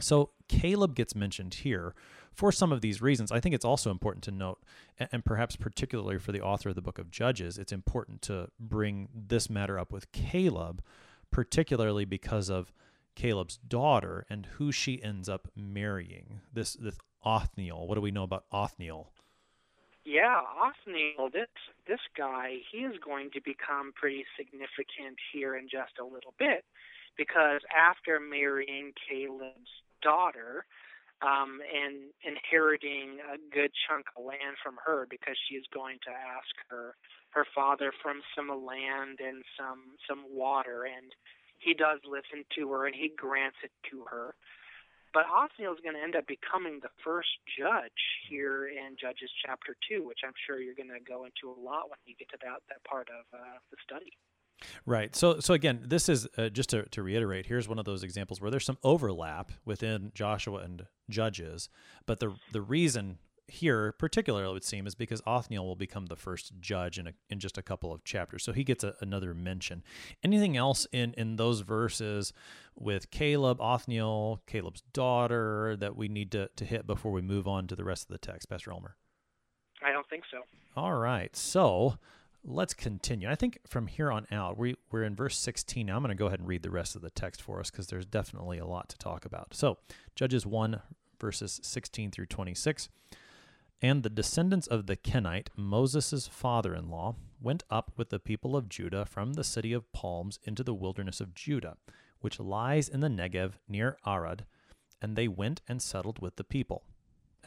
So 0.00 0.30
Caleb 0.48 0.94
gets 0.94 1.14
mentioned 1.14 1.54
here 1.54 1.94
for 2.32 2.52
some 2.52 2.72
of 2.72 2.80
these 2.80 3.02
reasons. 3.02 3.32
I 3.32 3.40
think 3.40 3.54
it's 3.54 3.64
also 3.64 3.90
important 3.90 4.22
to 4.24 4.30
note, 4.30 4.62
and 4.98 5.24
perhaps 5.24 5.56
particularly 5.56 6.18
for 6.18 6.32
the 6.32 6.40
author 6.40 6.68
of 6.68 6.74
the 6.74 6.82
book 6.82 6.98
of 6.98 7.10
Judges, 7.10 7.58
it's 7.58 7.72
important 7.72 8.22
to 8.22 8.48
bring 8.60 9.08
this 9.12 9.50
matter 9.50 9.78
up 9.78 9.92
with 9.92 10.12
Caleb 10.12 10.82
particularly 11.30 12.04
because 12.04 12.48
of 12.48 12.72
Caleb's 13.14 13.56
daughter 13.56 14.24
and 14.30 14.46
who 14.46 14.70
she 14.70 15.02
ends 15.02 15.28
up 15.28 15.48
marrying. 15.56 16.40
This 16.52 16.74
this 16.74 16.98
Othniel. 17.24 17.86
What 17.86 17.96
do 17.96 18.00
we 18.00 18.10
know 18.10 18.22
about 18.22 18.44
Othniel? 18.52 19.12
Yeah, 20.04 20.40
Othniel, 20.62 21.30
this 21.32 21.48
this 21.86 22.00
guy, 22.16 22.58
he 22.70 22.78
is 22.78 22.94
going 23.04 23.30
to 23.32 23.40
become 23.44 23.92
pretty 23.94 24.24
significant 24.36 25.18
here 25.32 25.56
in 25.56 25.68
just 25.68 25.98
a 26.00 26.04
little 26.04 26.34
bit, 26.38 26.64
because 27.16 27.60
after 27.76 28.20
marrying 28.20 28.92
Caleb's 29.08 29.82
daughter, 30.00 30.64
um, 31.22 31.58
and 31.66 32.14
inheriting 32.22 33.18
a 33.26 33.38
good 33.50 33.70
chunk 33.88 34.06
of 34.16 34.24
land 34.24 34.54
from 34.62 34.78
her 34.84 35.06
because 35.10 35.36
she 35.48 35.56
is 35.56 35.64
going 35.74 35.98
to 36.06 36.10
ask 36.10 36.52
her 36.70 36.94
her 37.30 37.44
father 37.54 37.92
from 38.02 38.22
some 38.34 38.48
land 38.48 39.18
and 39.20 39.44
some 39.58 39.98
some 40.08 40.24
water, 40.30 40.86
and 40.86 41.12
he 41.58 41.74
does 41.74 41.98
listen 42.06 42.46
to 42.54 42.70
her 42.72 42.86
and 42.86 42.94
he 42.94 43.10
grants 43.16 43.58
it 43.62 43.72
to 43.90 44.04
her. 44.08 44.34
But 45.12 45.24
Othniel 45.26 45.72
is 45.72 45.80
going 45.80 45.96
to 45.96 46.04
end 46.04 46.14
up 46.14 46.28
becoming 46.28 46.80
the 46.84 46.92
first 47.02 47.32
judge 47.48 48.02
here 48.28 48.68
in 48.68 48.94
Judges 49.00 49.32
chapter 49.44 49.74
two, 49.88 50.06
which 50.06 50.20
I'm 50.22 50.36
sure 50.46 50.60
you're 50.60 50.78
going 50.78 50.92
to 50.92 51.02
go 51.02 51.24
into 51.24 51.48
a 51.48 51.56
lot 51.58 51.88
when 51.88 51.98
you 52.06 52.14
get 52.14 52.28
to 52.30 52.38
that 52.44 52.62
that 52.68 52.84
part 52.84 53.08
of 53.08 53.24
uh, 53.32 53.58
the 53.72 53.78
study. 53.82 54.14
Right. 54.86 55.14
So, 55.14 55.40
so 55.40 55.54
again, 55.54 55.84
this 55.84 56.08
is 56.08 56.26
uh, 56.36 56.48
just 56.48 56.70
to, 56.70 56.82
to 56.90 57.02
reiterate. 57.02 57.46
Here's 57.46 57.68
one 57.68 57.78
of 57.78 57.84
those 57.84 58.02
examples 58.02 58.40
where 58.40 58.50
there's 58.50 58.64
some 58.64 58.78
overlap 58.82 59.52
within 59.64 60.12
Joshua 60.14 60.60
and 60.60 60.86
Judges, 61.08 61.68
but 62.06 62.20
the 62.20 62.34
the 62.52 62.60
reason 62.60 63.18
here, 63.48 63.92
particularly, 63.92 64.48
it 64.48 64.52
would 64.52 64.64
seem, 64.64 64.86
is 64.86 64.94
because 64.94 65.22
Othniel 65.26 65.66
will 65.66 65.76
become 65.76 66.06
the 66.06 66.16
first 66.16 66.52
judge 66.60 66.98
in 66.98 67.06
a, 67.06 67.12
in 67.30 67.40
just 67.40 67.56
a 67.56 67.62
couple 67.62 67.92
of 67.92 68.04
chapters, 68.04 68.44
so 68.44 68.52
he 68.52 68.62
gets 68.62 68.84
a, 68.84 68.94
another 69.00 69.34
mention. 69.34 69.82
Anything 70.22 70.56
else 70.56 70.86
in 70.92 71.14
in 71.14 71.36
those 71.36 71.60
verses 71.60 72.32
with 72.76 73.10
Caleb, 73.10 73.60
Othniel, 73.60 74.42
Caleb's 74.46 74.82
daughter 74.92 75.76
that 75.76 75.96
we 75.96 76.08
need 76.08 76.30
to 76.32 76.50
to 76.56 76.64
hit 76.64 76.86
before 76.86 77.12
we 77.12 77.22
move 77.22 77.48
on 77.48 77.66
to 77.68 77.76
the 77.76 77.84
rest 77.84 78.04
of 78.04 78.08
the 78.08 78.18
text, 78.18 78.48
Pastor 78.48 78.72
Ulmer? 78.72 78.96
I 79.82 79.92
don't 79.92 80.08
think 80.08 80.24
so. 80.30 80.42
All 80.76 80.94
right, 80.94 81.34
so 81.34 81.98
let's 82.44 82.74
continue. 82.74 83.28
I 83.28 83.34
think 83.34 83.58
from 83.66 83.86
here 83.86 84.10
on 84.10 84.26
out, 84.30 84.58
we, 84.58 84.76
we're 84.90 85.04
in 85.04 85.14
verse 85.14 85.36
16. 85.38 85.86
Now 85.86 85.96
I'm 85.96 86.02
going 86.02 86.10
to 86.10 86.14
go 86.14 86.26
ahead 86.26 86.40
and 86.40 86.48
read 86.48 86.62
the 86.62 86.70
rest 86.70 86.96
of 86.96 87.02
the 87.02 87.10
text 87.10 87.42
for 87.42 87.60
us 87.60 87.70
because 87.70 87.88
there's 87.88 88.06
definitely 88.06 88.58
a 88.58 88.66
lot 88.66 88.88
to 88.90 88.98
talk 88.98 89.24
about. 89.24 89.54
So, 89.54 89.78
Judges 90.14 90.46
1, 90.46 90.80
verses 91.20 91.60
16 91.62 92.10
through 92.10 92.26
26. 92.26 92.88
And 93.80 94.02
the 94.02 94.10
descendants 94.10 94.66
of 94.66 94.86
the 94.86 94.96
Kenite, 94.96 95.50
Moses' 95.56 96.26
father 96.26 96.74
in 96.74 96.90
law, 96.90 97.14
went 97.40 97.62
up 97.70 97.92
with 97.96 98.10
the 98.10 98.18
people 98.18 98.56
of 98.56 98.68
Judah 98.68 99.04
from 99.04 99.34
the 99.34 99.44
city 99.44 99.72
of 99.72 99.92
palms 99.92 100.40
into 100.42 100.64
the 100.64 100.74
wilderness 100.74 101.20
of 101.20 101.34
Judah, 101.34 101.76
which 102.20 102.40
lies 102.40 102.88
in 102.88 103.00
the 103.00 103.08
Negev 103.08 103.52
near 103.68 103.96
Arad, 104.04 104.44
and 105.00 105.14
they 105.14 105.28
went 105.28 105.60
and 105.68 105.80
settled 105.80 106.20
with 106.20 106.36
the 106.36 106.44
people. 106.44 106.82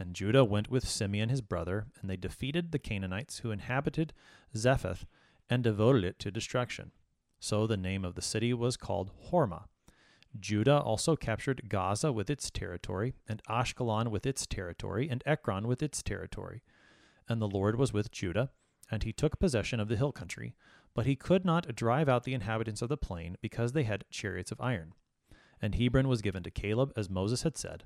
And 0.02 0.16
Judah 0.16 0.44
went 0.44 0.72
with 0.72 0.88
Simeon 0.88 1.30
his 1.30 1.42
brother, 1.42 1.86
and 2.02 2.10
they 2.10 2.18
defeated 2.18 2.72
the 2.72 2.80
Canaanites 2.80 3.40
who 3.40 3.52
inhabited 3.52 4.14
Zephath 4.58 5.06
and 5.48 5.64
devoted 5.64 6.04
it 6.04 6.18
to 6.18 6.32
destruction. 6.32 6.92
So 7.40 7.68
the 7.68 7.78
name 7.78 8.04
of 8.04 8.16
the 8.16 8.22
city 8.24 8.52
was 8.52 8.78
called 8.78 9.12
Hormah. 9.30 9.66
Judah 10.40 10.80
also 10.80 11.16
captured 11.16 11.70
Gaza 11.70 12.12
with 12.12 12.32
its 12.32 12.50
territory, 12.50 13.14
and 13.30 13.44
Ashkelon 13.48 14.10
with 14.10 14.26
its 14.26 14.48
territory, 14.48 15.08
and 15.08 15.22
Ekron 15.28 15.68
with 15.68 15.84
its 15.84 16.02
territory. 16.02 16.64
And 17.30 17.40
the 17.40 17.48
Lord 17.48 17.78
was 17.78 17.94
with 17.94 18.12
Judah, 18.12 18.50
and 18.90 19.04
he 19.04 19.14
took 19.14 19.38
possession 19.38 19.80
of 19.80 19.88
the 19.88 19.98
hill 19.98 20.12
country, 20.12 20.56
but 20.96 21.06
he 21.06 21.16
could 21.16 21.46
not 21.46 21.76
drive 21.76 22.10
out 22.10 22.24
the 22.24 22.34
inhabitants 22.34 22.82
of 22.82 22.90
the 22.90 22.98
plain, 22.98 23.38
because 23.40 23.74
they 23.74 23.84
had 23.84 24.06
chariots 24.10 24.52
of 24.52 24.60
iron. 24.60 24.96
And 25.62 25.76
Hebron 25.76 26.08
was 26.08 26.24
given 26.24 26.42
to 26.42 26.50
Caleb, 26.50 26.92
as 26.96 27.08
Moses 27.08 27.44
had 27.44 27.56
said, 27.56 27.84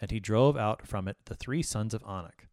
and 0.00 0.10
he 0.10 0.20
drove 0.20 0.56
out 0.56 0.86
from 0.86 1.08
it 1.08 1.16
the 1.24 1.34
three 1.34 1.62
sons 1.62 1.94
of 1.94 2.02
Anak. 2.08 2.48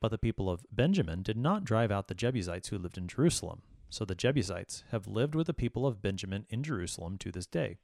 But 0.00 0.10
the 0.10 0.18
people 0.18 0.50
of 0.50 0.64
Benjamin 0.72 1.22
did 1.22 1.36
not 1.36 1.64
drive 1.64 1.90
out 1.90 2.08
the 2.08 2.14
Jebusites 2.14 2.68
who 2.68 2.78
lived 2.78 2.98
in 2.98 3.08
Jerusalem. 3.08 3.62
So 3.88 4.04
the 4.04 4.14
Jebusites 4.14 4.84
have 4.90 5.06
lived 5.06 5.34
with 5.34 5.46
the 5.46 5.54
people 5.54 5.86
of 5.86 6.02
Benjamin 6.02 6.46
in 6.48 6.62
Jerusalem 6.62 7.18
to 7.18 7.30
this 7.30 7.46
day. 7.46 7.76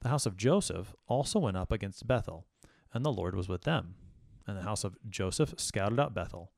The 0.00 0.08
house 0.08 0.26
of 0.26 0.36
Joseph 0.36 0.94
also 1.06 1.38
went 1.38 1.56
up 1.56 1.70
against 1.70 2.06
Bethel, 2.06 2.46
and 2.92 3.04
the 3.04 3.12
Lord 3.12 3.36
was 3.36 3.48
with 3.48 3.62
them. 3.62 3.94
And 4.46 4.56
the 4.56 4.62
house 4.62 4.84
of 4.84 4.96
Joseph 5.08 5.54
scouted 5.58 6.00
out 6.00 6.14
Bethel. 6.14 6.50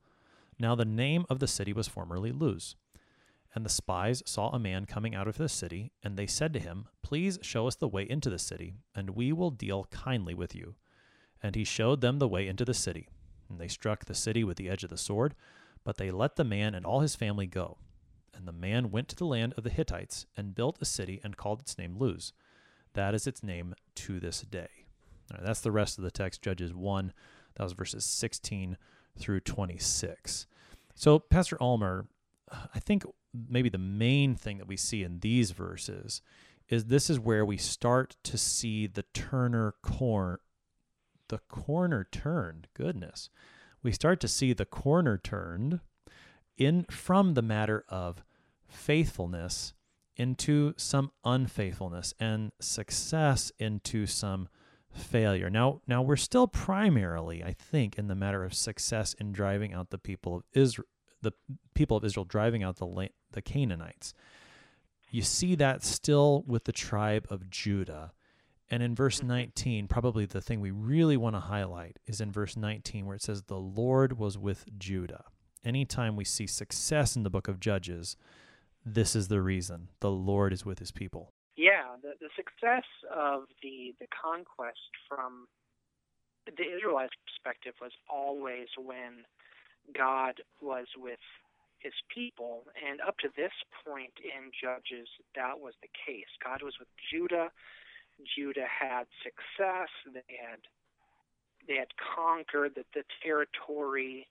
Now 0.57 0.75
the 0.75 0.85
name 0.85 1.25
of 1.29 1.39
the 1.39 1.47
city 1.47 1.73
was 1.73 1.87
formerly 1.87 2.31
Luz. 2.31 2.75
And 3.53 3.65
the 3.65 3.69
spies 3.69 4.23
saw 4.25 4.49
a 4.49 4.59
man 4.59 4.85
coming 4.85 5.13
out 5.13 5.27
of 5.27 5.37
the 5.37 5.49
city, 5.49 5.91
and 6.01 6.17
they 6.17 6.27
said 6.27 6.53
to 6.53 6.59
him, 6.59 6.87
Please 7.01 7.37
show 7.41 7.67
us 7.67 7.75
the 7.75 7.87
way 7.87 8.03
into 8.09 8.29
the 8.29 8.39
city, 8.39 8.75
and 8.95 9.11
we 9.11 9.33
will 9.33 9.51
deal 9.51 9.85
kindly 9.91 10.33
with 10.33 10.55
you. 10.55 10.75
And 11.41 11.55
he 11.55 11.63
showed 11.63 12.01
them 12.01 12.19
the 12.19 12.27
way 12.27 12.47
into 12.47 12.65
the 12.65 12.73
city. 12.73 13.07
And 13.49 13.59
they 13.59 13.67
struck 13.67 14.05
the 14.05 14.15
city 14.15 14.43
with 14.43 14.57
the 14.57 14.69
edge 14.69 14.83
of 14.83 14.89
the 14.89 14.97
sword, 14.97 15.35
but 15.83 15.97
they 15.97 16.11
let 16.11 16.35
the 16.35 16.43
man 16.43 16.75
and 16.75 16.85
all 16.85 16.99
his 16.99 17.15
family 17.15 17.47
go. 17.47 17.77
And 18.33 18.47
the 18.47 18.53
man 18.53 18.91
went 18.91 19.07
to 19.09 19.15
the 19.15 19.25
land 19.25 19.53
of 19.57 19.63
the 19.63 19.69
Hittites, 19.69 20.25
and 20.37 20.55
built 20.55 20.77
a 20.81 20.85
city, 20.85 21.19
and 21.23 21.35
called 21.37 21.59
its 21.59 21.77
name 21.77 21.97
Luz. 21.97 22.33
That 22.93 23.13
is 23.13 23.27
its 23.27 23.43
name 23.43 23.75
to 23.95 24.19
this 24.19 24.41
day. 24.41 24.69
That's 25.41 25.61
the 25.61 25.71
rest 25.71 25.97
of 25.97 26.03
the 26.03 26.11
text, 26.11 26.41
Judges 26.41 26.73
1. 26.73 27.13
That 27.55 27.63
was 27.63 27.73
verses 27.73 28.05
16 28.05 28.77
through 29.17 29.41
26. 29.41 30.47
So, 30.95 31.19
Pastor 31.19 31.57
Ulmer, 31.61 32.07
I 32.51 32.79
think 32.79 33.03
maybe 33.49 33.69
the 33.69 33.77
main 33.77 34.35
thing 34.35 34.57
that 34.57 34.67
we 34.67 34.77
see 34.77 35.03
in 35.03 35.19
these 35.19 35.51
verses 35.51 36.21
is 36.69 36.85
this 36.85 37.09
is 37.09 37.19
where 37.19 37.45
we 37.45 37.57
start 37.57 38.15
to 38.23 38.37
see 38.37 38.87
the 38.87 39.03
Turner 39.13 39.75
corner, 39.81 40.39
the 41.31 41.39
corner 41.47 42.05
turned. 42.11 42.67
Goodness, 42.73 43.29
we 43.81 43.93
start 43.93 44.19
to 44.19 44.27
see 44.27 44.51
the 44.51 44.65
corner 44.65 45.17
turned 45.17 45.79
in 46.57 46.85
from 46.91 47.35
the 47.35 47.41
matter 47.41 47.85
of 47.87 48.21
faithfulness 48.67 49.73
into 50.17 50.73
some 50.75 51.09
unfaithfulness 51.23 52.13
and 52.19 52.51
success 52.59 53.49
into 53.59 54.05
some 54.05 54.49
failure. 54.91 55.49
Now, 55.49 55.79
now 55.87 56.01
we're 56.01 56.17
still 56.17 56.47
primarily, 56.47 57.41
I 57.41 57.53
think, 57.53 57.97
in 57.97 58.07
the 58.07 58.15
matter 58.15 58.43
of 58.43 58.53
success 58.53 59.13
in 59.13 59.31
driving 59.31 59.73
out 59.73 59.89
the 59.89 59.97
people 59.97 60.35
of 60.35 60.43
Israel, 60.51 60.87
the 61.21 61.31
people 61.73 61.95
of 61.95 62.03
Israel 62.03 62.25
driving 62.25 62.61
out 62.61 62.75
the 62.75 63.09
the 63.31 63.41
Canaanites. 63.41 64.13
You 65.09 65.21
see 65.21 65.55
that 65.55 65.81
still 65.81 66.43
with 66.45 66.65
the 66.65 66.73
tribe 66.73 67.25
of 67.29 67.49
Judah. 67.49 68.11
And 68.71 68.81
in 68.81 68.95
verse 68.95 69.17
mm-hmm. 69.17 69.27
19, 69.27 69.87
probably 69.87 70.25
the 70.25 70.41
thing 70.41 70.61
we 70.61 70.71
really 70.71 71.17
want 71.17 71.35
to 71.35 71.41
highlight 71.41 71.99
is 72.07 72.21
in 72.21 72.31
verse 72.31 72.55
19 72.55 73.05
where 73.05 73.15
it 73.15 73.21
says 73.21 73.43
the 73.43 73.57
Lord 73.57 74.17
was 74.17 74.37
with 74.37 74.65
Judah. 74.79 75.25
Anytime 75.63 76.15
we 76.15 76.23
see 76.23 76.47
success 76.47 77.15
in 77.15 77.23
the 77.23 77.29
book 77.29 77.47
of 77.49 77.59
Judges, 77.59 78.15
this 78.83 79.15
is 79.15 79.27
the 79.27 79.41
reason 79.41 79.89
the 79.99 80.09
Lord 80.09 80.53
is 80.53 80.65
with 80.65 80.79
his 80.79 80.91
people. 80.91 81.33
Yeah, 81.57 81.99
the, 82.01 82.13
the 82.19 82.29
success 82.35 82.87
of 83.13 83.43
the, 83.61 83.93
the 83.99 84.07
conquest 84.09 84.79
from 85.07 85.47
the 86.47 86.63
Israelites' 86.63 87.13
perspective 87.27 87.73
was 87.81 87.91
always 88.09 88.67
when 88.77 89.27
God 89.93 90.41
was 90.61 90.87
with 90.97 91.19
his 91.79 91.93
people. 92.13 92.63
And 92.87 93.01
up 93.01 93.17
to 93.19 93.29
this 93.35 93.51
point 93.85 94.13
in 94.23 94.49
Judges, 94.55 95.09
that 95.35 95.59
was 95.59 95.73
the 95.81 95.89
case. 95.93 96.29
God 96.43 96.63
was 96.63 96.73
with 96.79 96.89
Judah. 97.11 97.51
Judah 98.25 98.67
had 98.67 99.05
success. 99.23 99.89
They 100.05 100.37
had 100.39 100.59
they 101.67 101.75
had 101.75 101.93
conquered 101.97 102.73
the, 102.75 102.85
the 102.93 103.03
territory 103.23 104.27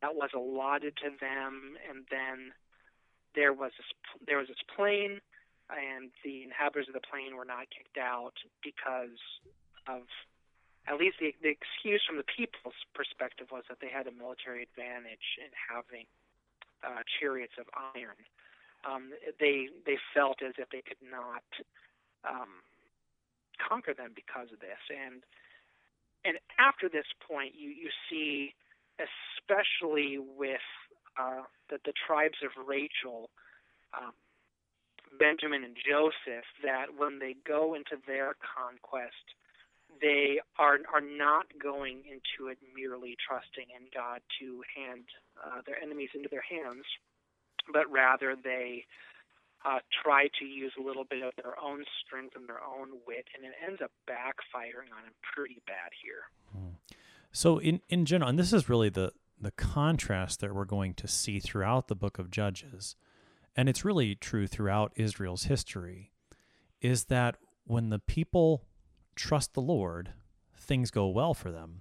that 0.00 0.14
was 0.14 0.30
allotted 0.34 0.96
to 0.98 1.10
them, 1.20 1.76
and 1.88 2.04
then 2.10 2.52
there 3.34 3.52
was 3.52 3.72
this, 3.76 3.90
there 4.26 4.38
was 4.38 4.48
this 4.48 4.62
plain, 4.76 5.20
and 5.70 6.10
the 6.22 6.44
inhabitants 6.44 6.88
of 6.88 6.94
the 6.94 7.00
plain 7.00 7.36
were 7.36 7.48
not 7.48 7.70
kicked 7.72 7.98
out 7.98 8.36
because 8.62 9.18
of 9.88 10.02
at 10.86 11.00
least 11.00 11.16
the, 11.18 11.32
the 11.40 11.48
excuse 11.48 12.04
from 12.04 12.20
the 12.20 12.28
people's 12.28 12.76
perspective 12.92 13.48
was 13.50 13.64
that 13.68 13.80
they 13.80 13.88
had 13.88 14.06
a 14.06 14.12
military 14.12 14.62
advantage 14.62 15.40
in 15.40 15.48
having 15.56 16.04
uh, 16.84 17.00
chariots 17.18 17.56
of 17.56 17.64
iron. 17.96 18.20
Um, 18.84 19.16
they 19.40 19.72
they 19.88 19.96
felt 20.12 20.44
as 20.44 20.52
if 20.60 20.68
they 20.68 20.84
could 20.84 21.00
not 21.00 21.44
um, 22.28 22.60
conquer 23.58 23.94
them 23.94 24.12
because 24.14 24.48
of 24.52 24.60
this, 24.60 24.80
and 24.90 25.22
and 26.24 26.38
after 26.58 26.88
this 26.88 27.06
point, 27.26 27.52
you 27.56 27.70
you 27.70 27.90
see, 28.10 28.54
especially 28.98 30.18
with 30.18 30.64
uh, 31.20 31.42
the, 31.70 31.78
the 31.84 31.92
tribes 32.06 32.38
of 32.42 32.50
Rachel, 32.66 33.30
um, 33.92 34.12
Benjamin 35.18 35.64
and 35.64 35.76
Joseph, 35.76 36.46
that 36.62 36.86
when 36.96 37.18
they 37.18 37.36
go 37.46 37.74
into 37.74 37.96
their 38.06 38.34
conquest, 38.40 39.36
they 40.00 40.40
are 40.58 40.78
are 40.92 41.04
not 41.04 41.46
going 41.62 42.02
into 42.08 42.50
it 42.50 42.58
merely 42.74 43.16
trusting 43.20 43.68
in 43.70 43.86
God 43.94 44.20
to 44.40 44.62
hand 44.74 45.04
uh, 45.38 45.60
their 45.66 45.80
enemies 45.80 46.10
into 46.14 46.28
their 46.30 46.44
hands, 46.44 46.84
but 47.72 47.90
rather 47.90 48.34
they 48.34 48.84
uh, 49.64 49.78
try 50.02 50.28
to 50.38 50.44
use 50.44 50.72
a 50.78 50.82
little 50.82 51.04
bit 51.04 51.22
of 51.22 51.32
their 51.42 51.58
own 51.62 51.84
strength 52.04 52.36
and 52.36 52.48
their 52.48 52.62
own 52.62 52.88
wit, 53.06 53.24
and 53.34 53.44
it 53.44 53.52
ends 53.66 53.80
up 53.82 53.90
backfiring 54.08 54.92
on 54.96 55.04
them 55.04 55.14
pretty 55.34 55.60
bad 55.66 55.90
here. 56.02 56.24
So, 57.32 57.58
in 57.58 57.80
in 57.88 58.04
general, 58.04 58.30
and 58.30 58.38
this 58.38 58.52
is 58.52 58.68
really 58.68 58.90
the 58.90 59.12
the 59.40 59.50
contrast 59.50 60.40
that 60.40 60.54
we're 60.54 60.64
going 60.64 60.94
to 60.94 61.08
see 61.08 61.40
throughout 61.40 61.88
the 61.88 61.96
book 61.96 62.18
of 62.18 62.30
Judges, 62.30 62.94
and 63.56 63.68
it's 63.68 63.84
really 63.84 64.14
true 64.14 64.46
throughout 64.46 64.92
Israel's 64.96 65.44
history, 65.44 66.12
is 66.80 67.04
that 67.04 67.36
when 67.64 67.90
the 67.90 67.98
people 67.98 68.62
trust 69.16 69.54
the 69.54 69.62
Lord, 69.62 70.12
things 70.56 70.90
go 70.90 71.08
well 71.08 71.34
for 71.34 71.50
them. 71.50 71.80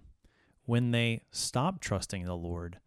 When 0.66 0.92
they 0.92 1.24
stop 1.32 1.80
trusting 1.80 2.26
the 2.26 2.36
Lord, 2.36 2.80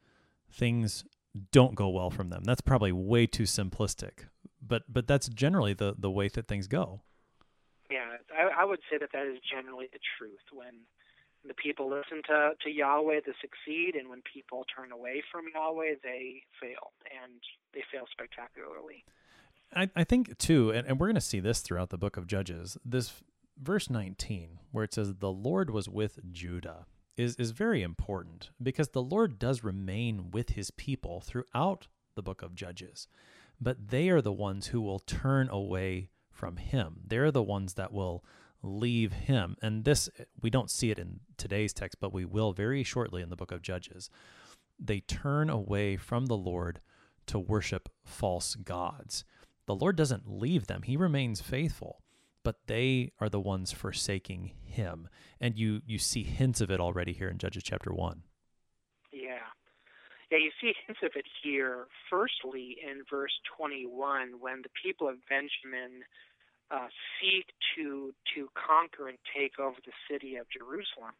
things 0.50 1.04
don't 1.52 1.74
go 1.74 1.88
well 1.88 2.10
from 2.10 2.30
them. 2.30 2.42
That's 2.44 2.62
probably 2.62 2.92
way 2.92 3.26
too 3.26 3.42
simplistic, 3.44 4.28
but 4.66 4.82
but 4.88 5.06
that's 5.06 5.28
generally 5.28 5.74
the 5.74 5.94
the 5.98 6.10
way 6.10 6.28
that 6.28 6.48
things 6.48 6.66
go. 6.66 7.00
Yeah, 7.90 8.18
I, 8.36 8.62
I 8.62 8.64
would 8.64 8.80
say 8.90 8.98
that 8.98 9.10
that 9.12 9.26
is 9.26 9.38
generally 9.48 9.86
the 9.92 10.00
truth. 10.18 10.42
When 10.52 10.86
the 11.46 11.54
people 11.54 11.88
listen 11.88 12.22
to, 12.26 12.50
to 12.64 12.70
Yahweh, 12.70 13.20
they 13.24 13.32
succeed, 13.40 13.94
and 13.94 14.08
when 14.08 14.22
people 14.22 14.64
turn 14.74 14.92
away 14.92 15.22
from 15.30 15.44
Yahweh, 15.54 15.94
they 16.02 16.42
fail, 16.60 16.92
and 17.22 17.40
they 17.74 17.82
fail 17.92 18.04
spectacularly. 18.10 19.04
I, 19.74 19.90
I 19.94 20.04
think 20.04 20.38
too, 20.38 20.70
and, 20.70 20.86
and 20.86 20.98
we're 20.98 21.06
going 21.06 21.14
to 21.14 21.20
see 21.20 21.40
this 21.40 21.60
throughout 21.60 21.90
the 21.90 21.98
book 21.98 22.16
of 22.16 22.26
Judges. 22.26 22.76
This 22.84 23.22
verse 23.60 23.90
19, 23.90 24.58
where 24.72 24.84
it 24.84 24.94
says, 24.94 25.14
The 25.14 25.30
Lord 25.32 25.70
was 25.70 25.88
with 25.88 26.20
Judah, 26.32 26.86
is, 27.16 27.36
is 27.36 27.50
very 27.50 27.82
important 27.82 28.50
because 28.62 28.90
the 28.90 29.02
Lord 29.02 29.38
does 29.38 29.64
remain 29.64 30.30
with 30.30 30.50
his 30.50 30.70
people 30.70 31.20
throughout 31.20 31.88
the 32.14 32.22
book 32.22 32.42
of 32.42 32.54
Judges, 32.54 33.08
but 33.60 33.88
they 33.88 34.08
are 34.08 34.20
the 34.20 34.32
ones 34.32 34.68
who 34.68 34.80
will 34.80 34.98
turn 34.98 35.48
away 35.48 36.10
from 36.30 36.56
him. 36.56 37.00
They're 37.06 37.30
the 37.30 37.42
ones 37.42 37.74
that 37.74 37.92
will 37.92 38.24
leave 38.62 39.12
him. 39.12 39.56
And 39.62 39.84
this, 39.84 40.08
we 40.42 40.50
don't 40.50 40.70
see 40.70 40.90
it 40.90 40.98
in 40.98 41.20
today's 41.36 41.72
text, 41.72 41.98
but 42.00 42.12
we 42.12 42.24
will 42.24 42.52
very 42.52 42.82
shortly 42.82 43.22
in 43.22 43.30
the 43.30 43.36
book 43.36 43.52
of 43.52 43.62
Judges. 43.62 44.10
They 44.78 45.00
turn 45.00 45.48
away 45.48 45.96
from 45.96 46.26
the 46.26 46.36
Lord 46.36 46.80
to 47.26 47.38
worship 47.38 47.88
false 48.04 48.54
gods. 48.54 49.24
The 49.66 49.74
Lord 49.74 49.96
doesn't 49.96 50.30
leave 50.30 50.66
them, 50.66 50.82
He 50.82 50.96
remains 50.96 51.40
faithful, 51.40 52.02
but 52.44 52.66
they 52.66 53.12
are 53.20 53.28
the 53.28 53.40
ones 53.40 53.72
forsaking 53.72 54.52
Him. 54.62 55.08
And 55.40 55.58
you, 55.58 55.80
you 55.86 55.98
see 55.98 56.22
hints 56.22 56.60
of 56.60 56.70
it 56.70 56.80
already 56.80 57.12
here 57.12 57.28
in 57.28 57.38
Judges 57.38 57.64
chapter 57.64 57.92
1. 57.92 58.22
Yeah, 60.30 60.38
you 60.38 60.50
see 60.60 60.74
hints 60.86 61.00
of 61.04 61.12
it 61.14 61.26
here, 61.42 61.86
firstly 62.10 62.78
in 62.82 63.02
verse 63.08 63.34
21, 63.56 64.40
when 64.40 64.62
the 64.62 64.74
people 64.82 65.08
of 65.08 65.16
Benjamin 65.30 66.02
uh, 66.70 66.90
seek 67.20 67.46
to 67.76 68.12
to 68.34 68.48
conquer 68.58 69.06
and 69.08 69.18
take 69.30 69.58
over 69.60 69.78
the 69.86 69.94
city 70.10 70.34
of 70.34 70.46
Jerusalem. 70.50 71.14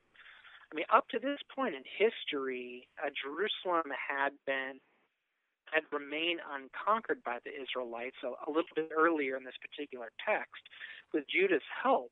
I 0.73 0.75
mean, 0.75 0.91
up 0.93 1.07
to 1.15 1.21
this 1.21 1.39
point 1.55 1.79
in 1.79 1.87
history, 1.87 2.89
uh, 2.99 3.15
Jerusalem 3.15 3.87
had 3.95 4.35
been 4.45 4.83
had 5.71 5.83
remained 5.91 6.41
unconquered 6.47 7.23
by 7.23 7.39
the 7.45 7.51
Israelites. 7.51 8.17
So 8.21 8.35
a 8.47 8.51
little 8.51 8.75
bit 8.75 8.91
earlier 8.91 9.37
in 9.37 9.45
this 9.45 9.59
particular 9.63 10.11
text, 10.19 10.63
with 11.13 11.25
Judah's 11.31 11.67
help, 11.83 12.11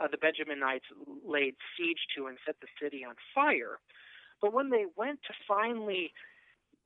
uh, 0.00 0.08
the 0.08 0.20
Benjaminites 0.20 0.88
laid 1.24 1.56
siege 1.76 2.00
to 2.16 2.26
and 2.26 2.38
set 2.44 2.56
the 2.60 2.68
city 2.80 3.04
on 3.04 3.14
fire. 3.34 3.80
But 4.42 4.52
when 4.52 4.70
they 4.70 4.86
went 4.96 5.20
to 5.22 5.34
finally 5.46 6.12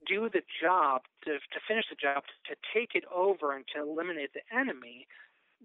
do 0.07 0.29
the 0.31 0.43
job, 0.61 1.01
to, 1.25 1.33
to 1.33 1.59
finish 1.67 1.85
the 1.89 1.95
job, 1.95 2.23
to 2.47 2.55
take 2.73 2.91
it 2.93 3.03
over 3.13 3.53
and 3.55 3.65
to 3.75 3.81
eliminate 3.81 4.31
the 4.33 4.45
enemy, 4.55 5.07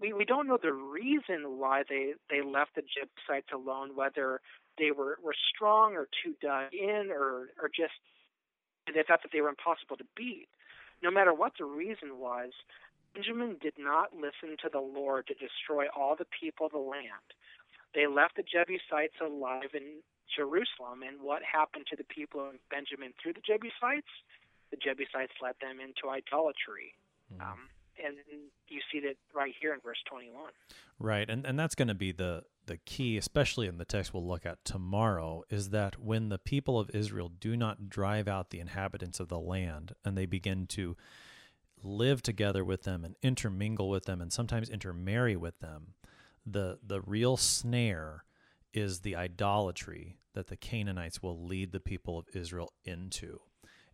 we, 0.01 0.11
we 0.11 0.25
don't 0.25 0.47
know 0.47 0.57
the 0.61 0.73
reason 0.73 1.59
why 1.59 1.83
they, 1.87 2.13
they 2.29 2.41
left 2.41 2.75
the 2.75 2.81
Jebusites 2.81 3.53
alone, 3.53 3.95
whether 3.95 4.41
they 4.79 4.89
were, 4.91 5.19
were 5.23 5.35
strong 5.55 5.93
or 5.93 6.07
too 6.23 6.33
dug 6.41 6.73
in 6.73 7.11
or, 7.11 7.49
or 7.61 7.69
just 7.69 7.93
they 8.87 9.03
thought 9.07 9.21
that 9.21 9.31
they 9.31 9.41
were 9.41 9.49
impossible 9.49 9.95
to 9.97 10.03
beat. 10.17 10.47
No 11.01 11.11
matter 11.11 11.33
what 11.33 11.53
the 11.57 11.65
reason 11.65 12.17
was, 12.17 12.51
Benjamin 13.13 13.57
did 13.61 13.73
not 13.77 14.15
listen 14.15 14.57
to 14.63 14.69
the 14.71 14.81
Lord 14.81 15.27
to 15.27 15.35
destroy 15.35 15.85
all 15.95 16.15
the 16.17 16.25
people 16.25 16.65
of 16.65 16.71
the 16.71 16.79
land. 16.79 17.37
They 17.93 18.07
left 18.07 18.35
the 18.35 18.43
Jebusites 18.43 19.21
alive 19.21 19.71
in 19.73 20.01
Jerusalem, 20.35 21.03
and 21.05 21.21
what 21.21 21.41
happened 21.43 21.85
to 21.89 21.95
the 21.95 22.03
people 22.03 22.41
of 22.41 22.55
Benjamin 22.69 23.13
through 23.21 23.33
the 23.33 23.45
Jebusites? 23.45 24.09
The 24.71 24.77
Jebusites 24.77 25.33
led 25.41 25.55
them 25.61 25.79
into 25.79 26.09
idolatry. 26.09 26.97
Mm. 27.31 27.41
Um, 27.41 27.69
and 28.03 28.17
you 28.67 28.79
see 28.91 28.99
that 29.01 29.15
right 29.33 29.53
here 29.59 29.73
in 29.73 29.79
verse 29.81 30.01
21. 30.09 30.51
Right, 30.99 31.29
and 31.29 31.45
and 31.45 31.59
that's 31.59 31.75
going 31.75 31.87
to 31.89 31.93
be 31.93 32.11
the 32.11 32.43
the 32.65 32.77
key, 32.77 33.17
especially 33.17 33.67
in 33.67 33.77
the 33.77 33.85
text 33.85 34.13
we'll 34.13 34.25
look 34.25 34.45
at 34.45 34.63
tomorrow, 34.63 35.43
is 35.49 35.69
that 35.69 35.99
when 35.99 36.29
the 36.29 36.37
people 36.37 36.79
of 36.79 36.89
Israel 36.93 37.29
do 37.29 37.57
not 37.57 37.89
drive 37.89 38.27
out 38.27 38.49
the 38.49 38.59
inhabitants 38.59 39.19
of 39.19 39.27
the 39.27 39.39
land, 39.39 39.93
and 40.05 40.17
they 40.17 40.25
begin 40.25 40.65
to 40.67 40.95
live 41.83 42.21
together 42.21 42.63
with 42.63 42.83
them 42.83 43.03
and 43.03 43.15
intermingle 43.21 43.89
with 43.89 44.05
them, 44.05 44.21
and 44.21 44.31
sometimes 44.31 44.69
intermarry 44.69 45.35
with 45.35 45.59
them, 45.59 45.93
the 46.45 46.79
the 46.85 47.01
real 47.01 47.37
snare 47.37 48.23
is 48.73 49.01
the 49.01 49.15
idolatry 49.15 50.17
that 50.33 50.47
the 50.47 50.57
Canaanites 50.57 51.21
will 51.21 51.45
lead 51.45 51.71
the 51.71 51.79
people 51.79 52.17
of 52.17 52.27
Israel 52.33 52.73
into 52.83 53.39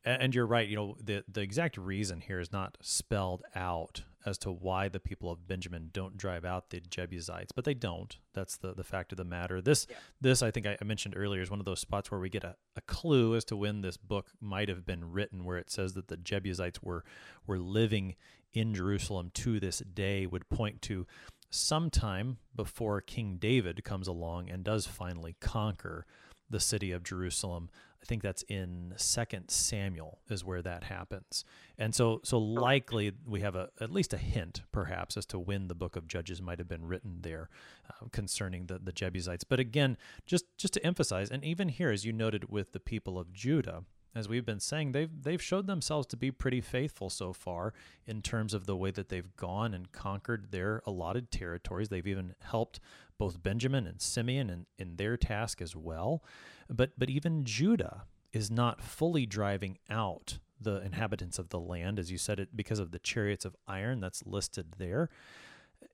and 0.05 0.33
you're 0.33 0.45
right. 0.45 0.67
You 0.67 0.75
know, 0.75 0.97
the 1.03 1.23
the 1.31 1.41
exact 1.41 1.77
reason 1.77 2.21
here 2.21 2.39
is 2.39 2.51
not 2.51 2.77
spelled 2.81 3.43
out 3.55 4.03
as 4.25 4.37
to 4.37 4.51
why 4.51 4.89
the 4.89 4.99
people 4.99 5.31
of 5.31 5.47
Benjamin 5.47 5.89
don't 5.93 6.17
drive 6.17 6.45
out 6.45 6.69
the 6.69 6.79
Jebusites, 6.79 7.51
but 7.51 7.65
they 7.65 7.73
don't. 7.73 8.17
That's 8.33 8.57
the 8.57 8.73
the 8.73 8.83
fact 8.83 9.11
of 9.11 9.17
the 9.17 9.25
matter. 9.25 9.61
This 9.61 9.87
yeah. 9.89 9.97
this 10.21 10.41
I 10.41 10.51
think 10.51 10.67
I, 10.67 10.77
mentioned 10.83 11.15
earlier 11.17 11.41
is 11.41 11.51
one 11.51 11.59
of 11.59 11.65
those 11.65 11.79
spots 11.79 12.11
where 12.11 12.19
we 12.19 12.29
get 12.29 12.43
a, 12.43 12.55
a 12.75 12.81
clue 12.81 13.35
as 13.35 13.43
to 13.45 13.57
when 13.57 13.81
this 13.81 13.97
book 13.97 14.27
might 14.39 14.69
have 14.69 14.85
been 14.85 15.11
written, 15.11 15.43
where 15.43 15.57
it 15.57 15.69
says 15.69 15.93
that 15.93 16.07
the 16.07 16.17
Jebusites 16.17 16.81
were 16.81 17.03
were 17.45 17.59
living 17.59 18.15
in 18.53 18.73
Jerusalem 18.73 19.31
to 19.35 19.59
this 19.59 19.79
day, 19.79 20.25
would 20.25 20.49
point 20.49 20.81
to 20.83 21.05
sometime 21.49 22.37
before 22.55 23.01
King 23.01 23.37
David 23.39 23.83
comes 23.83 24.07
along 24.07 24.49
and 24.49 24.63
does 24.63 24.85
finally 24.85 25.35
conquer 25.39 26.05
the 26.49 26.59
city 26.59 26.91
of 26.91 27.03
Jerusalem. 27.03 27.69
I 28.01 28.05
think 28.05 28.23
that's 28.23 28.43
in 28.43 28.93
Second 28.95 29.49
Samuel 29.49 30.19
is 30.29 30.45
where 30.45 30.61
that 30.61 30.85
happens, 30.85 31.43
and 31.77 31.93
so 31.93 32.21
so 32.23 32.37
likely 32.39 33.11
we 33.27 33.41
have 33.41 33.55
a 33.55 33.69
at 33.81 33.91
least 33.91 34.13
a 34.13 34.17
hint 34.17 34.61
perhaps 34.71 35.17
as 35.17 35.25
to 35.27 35.39
when 35.39 35.67
the 35.67 35.75
book 35.75 35.97
of 35.97 36.07
Judges 36.07 36.41
might 36.41 36.59
have 36.59 36.69
been 36.69 36.85
written 36.85 37.17
there 37.21 37.49
uh, 37.89 38.05
concerning 38.13 38.67
the 38.67 38.79
the 38.79 38.93
Jebusites. 38.93 39.43
But 39.43 39.59
again, 39.59 39.97
just 40.25 40.45
just 40.57 40.73
to 40.75 40.85
emphasize, 40.85 41.29
and 41.29 41.43
even 41.43 41.67
here 41.67 41.91
as 41.91 42.05
you 42.05 42.13
noted 42.13 42.49
with 42.49 42.71
the 42.71 42.79
people 42.79 43.19
of 43.19 43.33
Judah, 43.33 43.83
as 44.15 44.27
we've 44.27 44.45
been 44.45 44.59
saying, 44.59 44.91
they've 44.91 45.23
they've 45.23 45.41
showed 45.41 45.67
themselves 45.67 46.07
to 46.07 46.17
be 46.17 46.31
pretty 46.31 46.61
faithful 46.61 47.09
so 47.09 47.31
far 47.33 47.73
in 48.05 48.21
terms 48.21 48.53
of 48.53 48.65
the 48.65 48.75
way 48.75 48.91
that 48.91 49.09
they've 49.09 49.35
gone 49.35 49.73
and 49.73 49.91
conquered 49.91 50.51
their 50.51 50.81
allotted 50.85 51.31
territories. 51.31 51.89
They've 51.89 52.07
even 52.07 52.33
helped 52.41 52.79
both 53.17 53.43
Benjamin 53.43 53.85
and 53.85 54.01
Simeon 54.01 54.49
in, 54.49 54.65
in 54.77 54.95
their 54.95 55.15
task 55.17 55.61
as 55.61 55.75
well. 55.75 56.23
But 56.69 56.91
but 56.97 57.09
even 57.09 57.45
Judah 57.45 58.03
is 58.33 58.49
not 58.49 58.81
fully 58.81 59.25
driving 59.25 59.77
out 59.89 60.39
the 60.61 60.81
inhabitants 60.81 61.39
of 61.39 61.49
the 61.49 61.59
land, 61.59 61.99
as 61.99 62.11
you 62.11 62.17
said 62.17 62.39
it, 62.39 62.55
because 62.55 62.79
of 62.79 62.91
the 62.91 62.99
chariots 62.99 63.45
of 63.45 63.55
iron 63.67 63.99
that's 63.99 64.25
listed 64.25 64.73
there. 64.77 65.09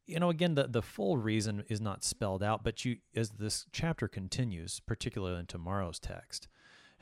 You 0.07 0.20
know, 0.20 0.30
again, 0.30 0.55
the, 0.55 0.68
the 0.68 0.82
full 0.82 1.18
reason 1.18 1.63
is 1.70 1.80
not 1.80 2.03
spelled 2.03 2.41
out, 2.41 2.63
but 2.63 2.86
you 2.86 2.97
as 3.16 3.32
this 3.32 3.66
chapter 3.72 4.07
continues, 4.07 4.80
particularly 4.80 5.39
in 5.39 5.45
tomorrow's 5.45 5.99
text, 5.99 6.47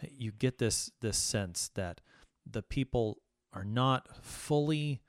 you 0.01 0.31
get 0.31 0.57
this 0.57 0.91
this 1.01 1.17
sense 1.17 1.69
that 1.75 2.01
the 2.49 2.61
people 2.61 3.19
are 3.53 3.65
not 3.65 4.07
fully 4.23 5.01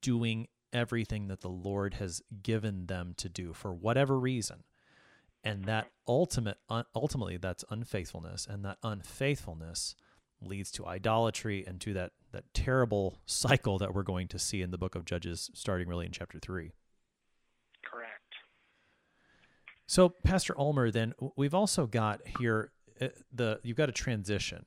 doing 0.00 0.48
everything 0.72 1.28
that 1.28 1.40
the 1.40 1.48
Lord 1.48 1.94
has 1.94 2.22
given 2.42 2.86
them 2.86 3.14
to 3.16 3.28
do 3.28 3.52
for 3.52 3.72
whatever 3.72 4.18
reason. 4.18 4.64
And 5.42 5.64
that 5.64 5.90
ultimate 6.06 6.58
ultimately 6.94 7.38
that's 7.38 7.64
unfaithfulness 7.70 8.46
and 8.48 8.64
that 8.64 8.78
unfaithfulness 8.82 9.94
leads 10.42 10.70
to 10.72 10.86
idolatry 10.86 11.64
and 11.66 11.80
to 11.80 11.92
that 11.94 12.12
that 12.32 12.44
terrible 12.54 13.18
cycle 13.26 13.78
that 13.78 13.94
we're 13.94 14.02
going 14.02 14.28
to 14.28 14.38
see 14.38 14.62
in 14.62 14.70
the 14.70 14.78
book 14.78 14.94
of 14.94 15.04
Judges 15.04 15.50
starting 15.54 15.88
really 15.88 16.06
in 16.06 16.12
chapter 16.12 16.38
3. 16.38 16.72
Correct. 17.84 18.34
So 19.86 20.10
Pastor 20.10 20.54
Ulmer 20.58 20.90
then 20.90 21.14
we've 21.36 21.54
also 21.54 21.86
got 21.86 22.20
here 22.38 22.72
Uh, 23.00 23.08
the 23.32 23.60
you've 23.62 23.76
got 23.76 23.88
a 23.88 23.92
transition. 23.92 24.64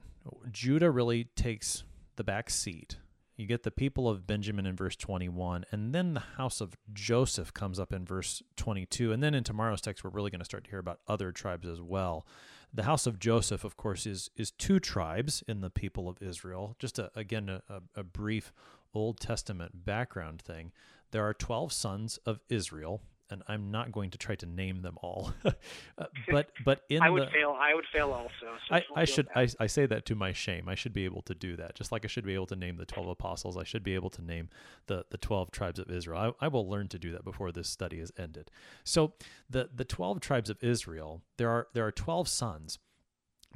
Judah 0.51 0.89
really 0.89 1.25
takes 1.36 1.84
the 2.15 2.23
back 2.23 2.49
seat 2.49 2.97
you 3.36 3.47
get 3.47 3.63
the 3.63 3.71
people 3.71 4.07
of 4.07 4.27
Benjamin 4.27 4.65
in 4.65 4.75
verse 4.75 4.95
21, 4.95 5.65
and 5.71 5.93
then 5.93 6.13
the 6.13 6.19
house 6.19 6.61
of 6.61 6.77
Joseph 6.93 7.53
comes 7.53 7.79
up 7.79 7.91
in 7.91 8.05
verse 8.05 8.43
22. 8.57 9.11
And 9.11 9.23
then 9.23 9.34
in 9.34 9.43
tomorrow's 9.43 9.81
text, 9.81 10.03
we're 10.03 10.11
really 10.11 10.29
going 10.29 10.39
to 10.39 10.45
start 10.45 10.65
to 10.65 10.69
hear 10.69 10.79
about 10.79 10.99
other 11.07 11.31
tribes 11.31 11.67
as 11.67 11.81
well. 11.81 12.27
The 12.73 12.84
house 12.84 13.07
of 13.07 13.19
Joseph, 13.19 13.63
of 13.63 13.75
course, 13.75 14.05
is 14.05 14.29
is 14.36 14.51
two 14.51 14.79
tribes 14.79 15.43
in 15.47 15.61
the 15.61 15.69
people 15.69 16.07
of 16.07 16.21
Israel. 16.21 16.75
Just 16.79 16.99
a, 16.99 17.11
again, 17.15 17.49
a, 17.49 17.81
a 17.95 18.03
brief 18.03 18.53
Old 18.93 19.19
Testament 19.19 19.84
background 19.86 20.41
thing. 20.41 20.71
There 21.11 21.23
are 21.23 21.34
12 21.34 21.71
sons 21.71 22.19
of 22.25 22.39
Israel, 22.49 23.01
and 23.30 23.43
I'm 23.47 23.71
not 23.71 23.91
going 23.91 24.11
to 24.11 24.17
try 24.17 24.36
to 24.36 24.45
name 24.45 24.82
them 24.82 24.97
all. 25.01 25.34
uh, 25.45 25.51
but 26.32 26.49
but 26.65 26.82
in 26.89 27.01
I 27.01 27.09
would 27.09 27.24
the, 27.24 27.32
fail. 27.32 27.57
I 27.59 27.74
would 27.74 27.86
fail 27.91 28.11
also. 28.11 28.32
So 28.69 28.76
I, 28.76 28.84
I 28.95 29.05
should 29.05 29.28
I, 29.36 29.47
I 29.59 29.67
say 29.67 29.86
that 29.86 30.05
to 30.07 30.15
my 30.15 30.34
shame. 30.34 30.67
I 30.67 30.76
should 30.76 30.93
be 30.93 31.05
able 31.05 31.21
to 31.24 31.34
do 31.34 31.55
that. 31.57 31.76
Just 31.76 31.91
like 31.91 32.05
I 32.05 32.07
should 32.07 32.26
be 32.26 32.34
able 32.34 32.47
to 32.47 32.55
name 32.55 32.78
the 32.78 32.86
twelve 32.86 33.07
apostles. 33.07 33.57
I 33.57 33.63
should 33.63 33.84
be 33.84 33.95
able 33.95 34.09
to 34.11 34.21
name 34.21 34.49
the 34.88 35.05
the 35.09 35.17
twelve 35.17 35.51
tribes 35.51 35.80
of 35.80 35.89
Israel. 35.89 36.36
I, 36.39 36.45
I 36.45 36.47
will 36.47 36.69
learn 36.69 36.88
to 36.89 36.99
do 36.99 37.11
that 37.13 37.24
before 37.24 37.51
this 37.51 37.69
study 37.69 37.99
is 37.99 38.11
ended. 38.17 38.51
So 38.84 39.13
the 39.49 39.69
the 39.74 39.86
twelve 39.86 40.19
tribes 40.19 40.49
of 40.49 40.57
Israel. 40.61 41.21
There 41.38 41.49
are 41.49 41.67
there 41.74 41.86
are 41.86 41.91
twelve 41.91 42.28
sons. 42.28 42.80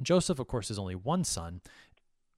Joseph, 0.00 0.38
of 0.38 0.46
course, 0.46 0.70
is 0.70 0.78
only 0.78 0.94
one 0.94 1.24
son, 1.24 1.60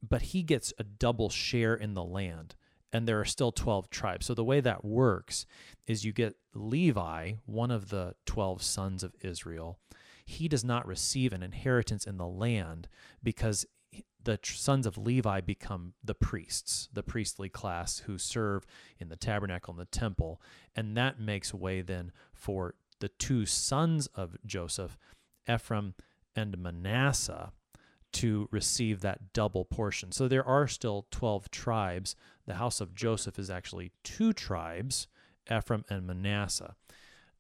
but 0.07 0.23
he 0.23 0.43
gets 0.43 0.73
a 0.79 0.85
double 0.85 1.29
share 1.29 1.75
in 1.75 1.93
the 1.95 2.05
land 2.05 2.55
and 2.93 3.07
there 3.07 3.21
are 3.21 3.25
still 3.25 3.53
12 3.53 3.91
tribes. 3.91 4.27
So 4.27 4.35
the 4.35 4.45
way 4.45 4.61
that 4.61 4.85
works 4.85 5.47
is 5.87 6.05
you 6.05 6.13
get 6.13 6.37
Levi, 6.55 7.35
one 7.47 7.71
of 7.71 7.91
the 7.91 8.15
12 8.27 8.63
sons 8.63 9.03
of 9.03 9.15
Israel. 9.21 9.79
He 10.25 10.49
does 10.49 10.65
not 10.65 10.87
receive 10.87 11.33
an 11.33 11.43
inheritance 11.43 12.07
in 12.07 12.17
the 12.17 12.27
land 12.27 12.89
because 13.23 13.67
the 14.23 14.39
sons 14.43 14.87
of 14.87 14.99
Levi 14.99 15.41
become 15.41 15.95
the 16.05 16.15
priests, 16.15 16.89
the 16.93 17.03
priestly 17.03 17.49
class 17.49 18.01
who 18.01 18.19
serve 18.19 18.67
in 18.99 19.09
the 19.09 19.17
tabernacle 19.17 19.73
and 19.73 19.81
the 19.81 19.87
temple. 19.87 20.41
And 20.77 20.97
that 20.97 21.19
makes 21.19 21.55
way 21.55 21.81
then 21.81 22.13
for 22.33 22.75
the 23.01 23.09
two 23.09 23.47
sons 23.47 24.07
of 24.09 24.37
Joseph, 24.45 24.99
Ephraim 25.49 25.95
and 26.37 26.59
Manasseh, 26.59 27.53
to 28.13 28.49
receive 28.51 29.01
that 29.01 29.33
double 29.33 29.65
portion. 29.65 30.13
So 30.13 30.29
there 30.29 30.45
are 30.45 30.67
still 30.67 31.07
12 31.11 31.51
tribes. 31.51 32.17
The 32.51 32.57
house 32.57 32.81
of 32.81 32.97
Joseph 32.97 33.39
is 33.39 33.49
actually 33.49 33.93
two 34.03 34.33
tribes, 34.33 35.07
Ephraim 35.49 35.85
and 35.89 36.05
Manasseh. 36.05 36.75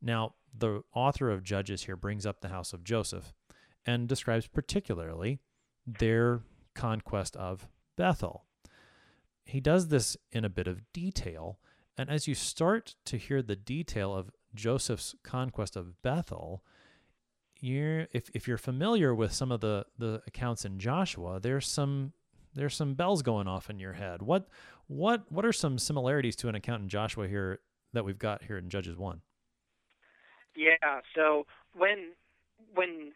Now, 0.00 0.36
the 0.56 0.84
author 0.94 1.32
of 1.32 1.42
Judges 1.42 1.82
here 1.82 1.96
brings 1.96 2.24
up 2.24 2.40
the 2.40 2.50
house 2.50 2.72
of 2.72 2.84
Joseph 2.84 3.34
and 3.84 4.06
describes 4.06 4.46
particularly 4.46 5.40
their 5.84 6.42
conquest 6.76 7.34
of 7.34 7.66
Bethel. 7.96 8.44
He 9.44 9.58
does 9.58 9.88
this 9.88 10.16
in 10.30 10.44
a 10.44 10.48
bit 10.48 10.68
of 10.68 10.92
detail, 10.92 11.58
and 11.98 12.08
as 12.08 12.28
you 12.28 12.36
start 12.36 12.94
to 13.06 13.16
hear 13.16 13.42
the 13.42 13.56
detail 13.56 14.14
of 14.14 14.30
Joseph's 14.54 15.16
conquest 15.24 15.74
of 15.74 16.00
Bethel, 16.02 16.62
you're 17.58 18.06
if, 18.12 18.30
if 18.32 18.46
you're 18.46 18.58
familiar 18.58 19.12
with 19.12 19.32
some 19.32 19.50
of 19.50 19.60
the, 19.60 19.86
the 19.98 20.22
accounts 20.28 20.64
in 20.64 20.78
Joshua, 20.78 21.40
there's 21.40 21.66
some 21.66 22.12
there's 22.54 22.74
some 22.74 22.94
bells 22.94 23.22
going 23.22 23.46
off 23.46 23.70
in 23.70 23.78
your 23.78 23.94
head. 23.94 24.22
What 24.22 24.48
what 24.90 25.30
what 25.30 25.46
are 25.46 25.52
some 25.52 25.78
similarities 25.78 26.34
to 26.34 26.48
an 26.48 26.56
account 26.56 26.82
in 26.82 26.88
Joshua 26.88 27.28
here 27.28 27.60
that 27.92 28.04
we've 28.04 28.18
got 28.18 28.42
here 28.42 28.58
in 28.58 28.68
Judges 28.68 28.96
one? 28.96 29.20
Yeah, 30.56 31.00
so 31.14 31.46
when 31.76 32.18
when 32.74 33.12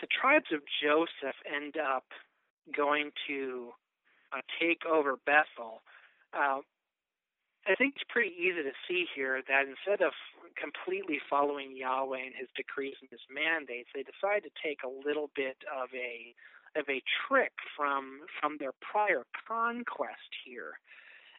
the 0.00 0.08
tribes 0.08 0.46
of 0.52 0.60
Joseph 0.82 1.36
end 1.46 1.76
up 1.76 2.06
going 2.76 3.12
to 3.28 3.70
uh, 4.32 4.40
take 4.60 4.82
over 4.84 5.16
Bethel, 5.24 5.82
uh, 6.34 6.58
I 7.66 7.74
think 7.76 7.94
it's 7.94 8.04
pretty 8.08 8.34
easy 8.34 8.62
to 8.62 8.74
see 8.88 9.06
here 9.14 9.40
that 9.46 9.62
instead 9.62 10.04
of 10.04 10.12
completely 10.60 11.20
following 11.30 11.76
Yahweh 11.76 12.18
and 12.18 12.34
His 12.34 12.48
decrees 12.56 12.96
and 13.00 13.08
His 13.10 13.22
mandates, 13.30 13.90
they 13.94 14.02
decide 14.02 14.42
to 14.42 14.50
take 14.58 14.82
a 14.82 14.90
little 14.90 15.30
bit 15.36 15.62
of 15.70 15.88
a 15.94 16.34
of 16.78 16.88
a 16.88 17.02
trick 17.26 17.52
from 17.76 18.20
from 18.40 18.56
their 18.58 18.72
prior 18.80 19.24
conquest 19.46 20.30
here. 20.44 20.78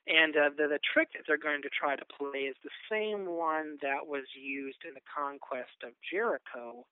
And 0.08 0.36
uh, 0.36 0.50
the, 0.58 0.68
the 0.68 0.80
trick 0.94 1.10
that 1.14 1.24
they're 1.28 1.38
going 1.38 1.62
to 1.62 1.70
try 1.70 1.96
to 1.96 2.06
play 2.18 2.50
is 2.50 2.56
the 2.64 2.74
same 2.90 3.28
one 3.28 3.78
that 3.82 4.08
was 4.08 4.26
used 4.34 4.82
in 4.88 4.94
the 4.96 5.06
conquest 5.06 5.84
of 5.84 5.94
Jericho 6.12 6.86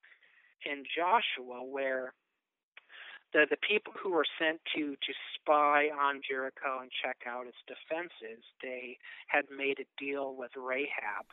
in 0.66 0.84
Joshua 0.86 1.64
where 1.64 2.14
the 3.34 3.46
the 3.50 3.58
people 3.68 3.94
who 3.98 4.12
were 4.12 4.26
sent 4.40 4.60
to 4.76 4.96
to 4.96 5.14
spy 5.36 5.90
on 5.90 6.22
Jericho 6.28 6.80
and 6.82 6.92
check 7.04 7.18
out 7.28 7.48
its 7.48 7.60
defenses, 7.68 8.44
they 8.62 8.98
had 9.28 9.46
made 9.52 9.80
a 9.80 9.90
deal 10.00 10.36
with 10.36 10.52
Rahab 10.56 11.26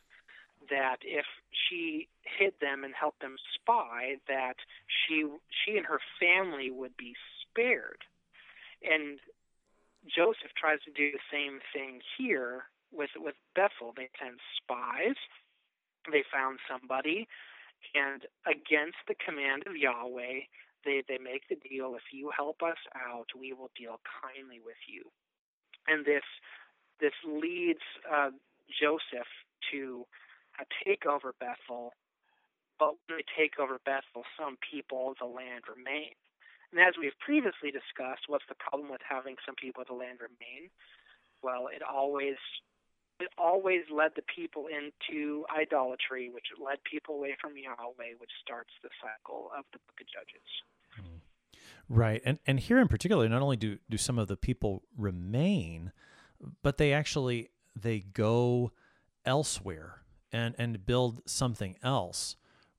that 0.70 0.98
if 1.02 1.26
she 1.50 2.08
hid 2.22 2.54
them 2.60 2.84
and 2.84 2.94
helped 2.94 3.20
them 3.20 3.36
spy, 3.54 4.16
that 4.28 4.56
she 4.86 5.24
she 5.48 5.76
and 5.76 5.86
her 5.86 6.00
family 6.20 6.70
would 6.70 6.96
be 6.96 7.14
spared. 7.42 8.02
And 8.82 9.18
Joseph 10.04 10.52
tries 10.56 10.80
to 10.84 10.92
do 10.92 11.12
the 11.12 11.26
same 11.32 11.60
thing 11.72 12.00
here 12.18 12.64
with 12.92 13.10
with 13.16 13.34
Bethel. 13.54 13.92
They 13.96 14.08
send 14.20 14.38
spies. 14.56 15.16
They 16.10 16.22
found 16.30 16.58
somebody, 16.68 17.26
and 17.94 18.26
against 18.44 19.00
the 19.08 19.16
command 19.16 19.64
of 19.66 19.76
Yahweh, 19.76 20.44
they 20.84 21.02
they 21.08 21.18
make 21.18 21.48
the 21.48 21.56
deal. 21.56 21.94
If 21.96 22.12
you 22.12 22.30
help 22.36 22.62
us 22.62 22.80
out, 22.94 23.28
we 23.38 23.52
will 23.52 23.70
deal 23.76 24.00
kindly 24.20 24.60
with 24.64 24.80
you. 24.86 25.04
And 25.88 26.04
this 26.04 26.24
this 27.00 27.16
leads 27.26 27.84
uh, 28.04 28.30
Joseph 28.68 29.28
to 29.72 30.04
uh, 30.58 30.64
take 30.84 31.06
over 31.06 31.34
Bethel. 31.40 31.92
But 32.78 32.98
when 33.06 33.18
they 33.18 33.24
take 33.38 33.58
over 33.58 33.78
Bethel, 33.84 34.26
some 34.38 34.58
people 34.58 35.12
of 35.12 35.16
the 35.20 35.30
land 35.30 35.64
remain. 35.70 36.14
And 36.72 36.82
as 36.82 36.94
we've 36.98 37.16
previously 37.22 37.70
discussed, 37.70 38.26
what's 38.26 38.46
the 38.48 38.58
problem 38.58 38.90
with 38.90 39.00
having 39.06 39.36
some 39.46 39.54
people 39.54 39.82
of 39.82 39.88
the 39.88 39.94
land 39.94 40.18
remain? 40.18 40.70
Well, 41.42 41.68
it 41.70 41.82
always 41.82 42.36
it 43.20 43.28
always 43.38 43.82
led 43.94 44.10
the 44.16 44.26
people 44.26 44.66
into 44.66 45.46
idolatry, 45.54 46.30
which 46.34 46.46
led 46.58 46.82
people 46.82 47.14
away 47.14 47.36
from 47.40 47.52
Yahweh, 47.56 48.18
which 48.18 48.30
starts 48.42 48.70
the 48.82 48.90
cycle 48.98 49.50
of 49.56 49.64
the 49.72 49.78
book 49.86 50.00
of 50.00 50.06
Judges. 50.10 50.50
Hmm. 50.96 51.22
Right. 51.88 52.22
And 52.24 52.38
and 52.46 52.58
here 52.58 52.80
in 52.80 52.88
particular, 52.88 53.28
not 53.28 53.42
only 53.42 53.56
do, 53.56 53.78
do 53.88 53.96
some 53.96 54.18
of 54.18 54.26
the 54.26 54.36
people 54.36 54.82
remain, 54.96 55.92
but 56.62 56.78
they 56.78 56.92
actually 56.92 57.50
they 57.76 58.00
go 58.00 58.72
elsewhere 59.24 60.03
and, 60.34 60.56
and 60.58 60.84
build 60.84 61.22
something 61.26 61.76
else 61.80 62.34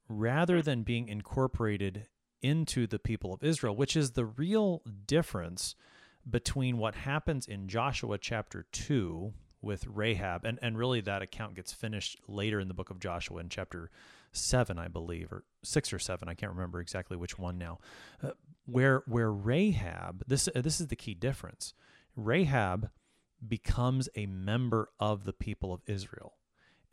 rather 0.09 0.61
than 0.61 0.83
being 0.83 1.07
incorporated 1.07 2.07
into 2.41 2.85
the 2.85 2.99
people 2.99 3.33
of 3.33 3.41
Israel, 3.43 3.75
which 3.75 3.95
is 3.95 4.11
the 4.11 4.25
real 4.25 4.83
difference 5.07 5.73
between 6.29 6.77
what 6.77 6.95
happens 6.95 7.47
in 7.47 7.69
Joshua 7.69 8.17
chapter 8.17 8.65
2 8.73 9.33
with 9.61 9.87
Rahab, 9.87 10.43
and, 10.43 10.59
and 10.61 10.77
really 10.77 10.99
that 11.01 11.21
account 11.21 11.55
gets 11.55 11.71
finished 11.71 12.19
later 12.27 12.59
in 12.59 12.67
the 12.67 12.73
book 12.73 12.89
of 12.89 12.99
Joshua 12.99 13.39
in 13.39 13.47
chapter 13.47 13.89
7, 14.33 14.77
I 14.77 14.89
believe, 14.89 15.31
or 15.31 15.45
6 15.63 15.93
or 15.93 15.97
7, 15.97 16.27
I 16.27 16.33
can't 16.33 16.51
remember 16.51 16.81
exactly 16.81 17.15
which 17.15 17.39
one 17.39 17.57
now, 17.57 17.79
uh, 18.21 18.31
where, 18.65 19.01
where 19.07 19.31
Rahab, 19.31 20.23
this, 20.27 20.49
uh, 20.53 20.61
this 20.61 20.81
is 20.81 20.87
the 20.87 20.95
key 20.97 21.13
difference. 21.13 21.73
Rahab 22.17 22.89
becomes 23.47 24.09
a 24.13 24.25
member 24.25 24.89
of 24.99 25.23
the 25.23 25.33
people 25.33 25.73
of 25.73 25.81
Israel. 25.87 26.33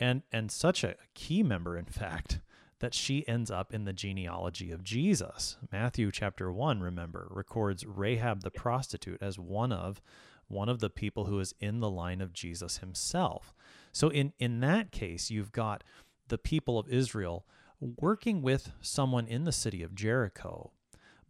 And, 0.02 0.22
and 0.32 0.50
such 0.50 0.82
a 0.82 0.96
key 1.14 1.44
member, 1.44 1.78
in 1.78 1.84
fact, 1.84 2.40
that 2.80 2.92
she 2.92 3.26
ends 3.28 3.52
up 3.52 3.72
in 3.72 3.84
the 3.84 3.92
genealogy 3.92 4.72
of 4.72 4.82
Jesus. 4.82 5.58
Matthew 5.70 6.10
chapter 6.10 6.50
1, 6.50 6.80
remember, 6.80 7.28
records 7.30 7.86
Rahab 7.86 8.42
the 8.42 8.50
prostitute 8.50 9.22
as 9.22 9.38
one 9.38 9.70
of 9.70 10.02
one 10.48 10.68
of 10.68 10.80
the 10.80 10.90
people 10.90 11.26
who 11.26 11.38
is 11.38 11.54
in 11.60 11.78
the 11.78 11.88
line 11.88 12.20
of 12.20 12.32
Jesus 12.32 12.78
himself. 12.78 13.54
So 13.92 14.08
in 14.08 14.32
in 14.40 14.58
that 14.58 14.90
case, 14.90 15.30
you've 15.30 15.52
got 15.52 15.84
the 16.26 16.36
people 16.36 16.80
of 16.80 16.88
Israel 16.88 17.46
working 17.80 18.42
with 18.42 18.72
someone 18.80 19.28
in 19.28 19.44
the 19.44 19.52
city 19.52 19.84
of 19.84 19.94
Jericho, 19.94 20.72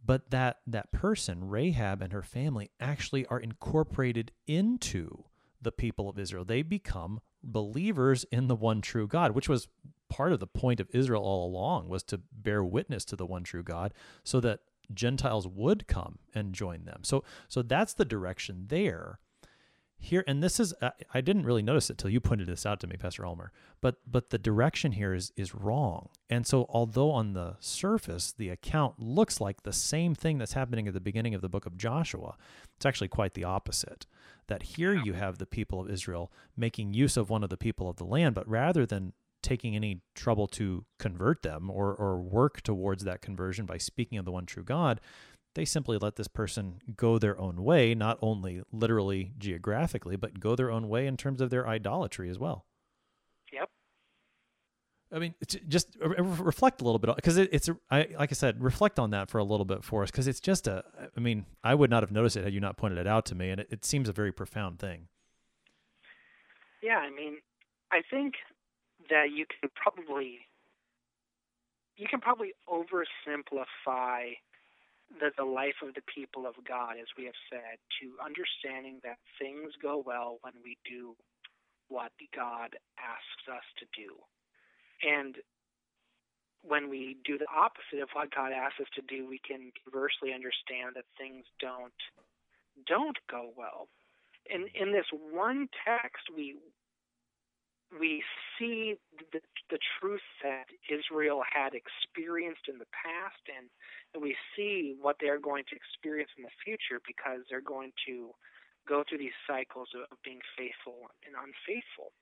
but 0.03 0.31
that 0.31 0.61
that 0.65 0.91
person, 0.91 1.47
Rahab 1.47 2.01
and 2.01 2.11
her 2.11 2.23
family 2.23 2.71
actually 2.79 3.27
are 3.27 3.39
incorporated 3.39 4.31
into 4.47 5.25
the 5.61 5.71
people 5.71 6.09
of 6.09 6.17
Israel. 6.17 6.43
They 6.43 6.63
become 6.63 7.21
believers 7.43 8.25
in 8.31 8.47
the 8.47 8.55
one 8.55 8.81
true 8.81 9.07
God, 9.07 9.31
which 9.31 9.49
was 9.49 9.67
part 10.09 10.31
of 10.31 10.39
the 10.39 10.47
point 10.47 10.79
of 10.79 10.89
Israel 10.91 11.23
all 11.23 11.47
along 11.47 11.89
was 11.89 12.03
to 12.03 12.21
bear 12.31 12.63
witness 12.63 13.03
to 13.05 13.15
the 13.15 13.25
one 13.25 13.43
true 13.43 13.63
God 13.63 13.93
so 14.23 14.39
that 14.39 14.59
Gentiles 14.93 15.47
would 15.47 15.87
come 15.87 16.19
and 16.33 16.53
join 16.53 16.85
them. 16.85 16.99
So 17.03 17.23
so 17.47 17.61
that's 17.61 17.93
the 17.93 18.05
direction 18.05 18.65
there. 18.67 19.19
Here 20.03 20.25
and 20.27 20.43
this 20.43 20.59
is 20.59 20.73
uh, 20.81 20.89
I 21.13 21.21
didn't 21.21 21.45
really 21.45 21.61
notice 21.61 21.89
it 21.89 21.97
till 21.97 22.09
you 22.09 22.19
pointed 22.19 22.47
this 22.47 22.65
out 22.65 22.81
to 22.81 22.87
me 22.87 22.97
Pastor 22.97 23.25
Ulmer. 23.25 23.53
But 23.79 23.95
but 24.05 24.31
the 24.31 24.37
direction 24.37 24.91
here 24.91 25.13
is 25.13 25.31
is 25.37 25.55
wrong. 25.55 26.09
And 26.29 26.45
so 26.45 26.65
although 26.67 27.11
on 27.11 27.31
the 27.31 27.55
surface 27.61 28.33
the 28.33 28.49
account 28.49 28.99
looks 28.99 29.39
like 29.39 29.63
the 29.63 29.71
same 29.71 30.13
thing 30.13 30.37
that's 30.37 30.53
happening 30.53 30.89
at 30.89 30.93
the 30.93 30.99
beginning 30.99 31.33
of 31.33 31.41
the 31.41 31.47
book 31.47 31.65
of 31.65 31.77
Joshua, 31.77 32.35
it's 32.75 32.85
actually 32.85 33.07
quite 33.07 33.33
the 33.33 33.45
opposite. 33.45 34.05
That 34.47 34.63
here 34.63 34.93
you 34.93 35.13
have 35.13 35.37
the 35.37 35.45
people 35.45 35.79
of 35.79 35.89
Israel 35.89 36.33
making 36.57 36.93
use 36.93 37.15
of 37.15 37.29
one 37.29 37.41
of 37.41 37.49
the 37.49 37.55
people 37.55 37.89
of 37.89 37.95
the 37.95 38.03
land, 38.03 38.35
but 38.35 38.47
rather 38.47 38.85
than 38.85 39.13
taking 39.41 39.75
any 39.75 40.01
trouble 40.15 40.47
to 40.47 40.85
convert 40.97 41.43
them 41.43 41.69
or, 41.69 41.93
or 41.93 42.19
work 42.21 42.61
towards 42.61 43.03
that 43.03 43.21
conversion 43.21 43.65
by 43.65 43.77
speaking 43.77 44.17
of 44.17 44.25
the 44.25 44.31
one 44.31 44.45
true 44.45 44.63
God, 44.63 44.99
they 45.55 45.65
simply 45.65 45.97
let 45.97 46.15
this 46.15 46.27
person 46.27 46.79
go 46.95 47.17
their 47.17 47.39
own 47.39 47.63
way, 47.63 47.93
not 47.93 48.17
only 48.21 48.63
literally 48.71 49.33
geographically, 49.37 50.15
but 50.15 50.39
go 50.39 50.55
their 50.55 50.71
own 50.71 50.89
way 50.89 51.05
in 51.07 51.17
terms 51.17 51.41
of 51.41 51.49
their 51.49 51.67
idolatry 51.67 52.29
as 52.29 52.39
well. 52.39 52.65
Yep. 53.51 53.69
I 55.11 55.19
mean, 55.19 55.35
just 55.67 55.95
uh, 56.03 56.09
reflect 56.23 56.81
a 56.81 56.83
little 56.83 56.97
bit 56.97 57.15
because 57.15 57.37
it, 57.37 57.49
it's 57.51 57.69
I, 57.91 58.07
like 58.17 58.31
I 58.31 58.33
said, 58.33 58.63
reflect 58.63 58.97
on 58.97 59.11
that 59.11 59.29
for 59.29 59.37
a 59.37 59.43
little 59.43 59.65
bit 59.65 59.83
for 59.83 60.01
us 60.01 60.09
because 60.09 60.27
it's 60.27 60.39
just 60.39 60.67
a. 60.67 60.83
I 61.15 61.19
mean, 61.19 61.45
I 61.63 61.75
would 61.75 61.91
not 61.91 62.01
have 62.01 62.11
noticed 62.11 62.35
it 62.35 62.43
had 62.43 62.53
you 62.53 62.59
not 62.59 62.77
pointed 62.77 62.97
it 62.97 63.05
out 63.05 63.25
to 63.27 63.35
me, 63.35 63.51
and 63.51 63.61
it, 63.61 63.67
it 63.69 63.85
seems 63.85 64.09
a 64.09 64.13
very 64.13 64.31
profound 64.31 64.79
thing. 64.79 65.07
Yeah, 66.81 66.97
I 66.97 67.11
mean, 67.11 67.37
I 67.91 68.01
think 68.09 68.33
that 69.09 69.27
you 69.31 69.45
can 69.45 69.69
probably 69.75 70.39
you 71.95 72.07
can 72.07 72.19
probably 72.19 72.53
oversimplify 72.67 74.31
the, 75.19 75.31
the 75.37 75.45
life 75.45 75.79
of 75.83 75.93
the 75.93 76.05
people 76.13 76.45
of 76.47 76.55
God, 76.67 76.97
as 76.99 77.07
we 77.17 77.25
have 77.25 77.37
said, 77.49 77.77
to 78.01 78.17
understanding 78.23 78.99
that 79.03 79.17
things 79.39 79.73
go 79.81 80.03
well 80.05 80.37
when 80.41 80.53
we 80.63 80.77
do 80.85 81.15
what 81.89 82.11
God 82.35 82.75
asks 82.97 83.45
us 83.51 83.65
to 83.79 83.85
do. 83.93 84.15
And 85.03 85.37
when 86.63 86.89
we 86.89 87.17
do 87.25 87.37
the 87.37 87.51
opposite 87.51 88.01
of 88.01 88.09
what 88.13 88.33
God 88.33 88.51
asks 88.51 88.79
us 88.79 88.87
to 88.95 89.03
do, 89.03 89.27
we 89.27 89.39
can 89.39 89.71
conversely 89.83 90.33
understand 90.33 90.95
that 90.95 91.05
things 91.19 91.45
don't 91.59 91.93
don't 92.87 93.17
go 93.29 93.51
well. 93.55 93.87
In 94.49 94.67
in 94.73 94.91
this 94.91 95.05
one 95.11 95.67
text, 95.85 96.31
we 96.35 96.55
we 97.99 98.23
see 98.57 98.95
the, 99.31 99.41
the 99.69 99.79
truth 99.99 100.25
that 100.43 100.65
Israel 100.89 101.43
had 101.43 101.73
experienced 101.73 102.67
in 102.67 102.77
the 102.79 102.89
past, 102.91 103.41
and, 103.49 103.69
we 104.21 104.35
see 104.55 104.95
what 105.01 105.17
they're 105.19 105.39
going 105.39 105.63
to 105.67 105.75
experience 105.75 106.29
in 106.37 106.43
the 106.43 106.53
future 106.63 107.01
because 107.01 107.41
they're 107.49 107.65
going 107.65 107.91
to 108.05 108.29
go 108.87 109.03
through 109.03 109.17
these 109.17 109.33
cycles 109.49 109.89
of 109.97 110.17
being 110.23 110.39
faithful 110.55 111.09
and 111.25 111.33
unfaithful. 111.33 112.13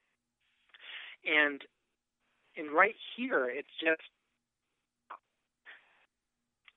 And 1.28 1.61
and 2.55 2.72
right 2.72 2.95
here, 3.15 3.51
it's 3.51 3.76
just 3.80 4.07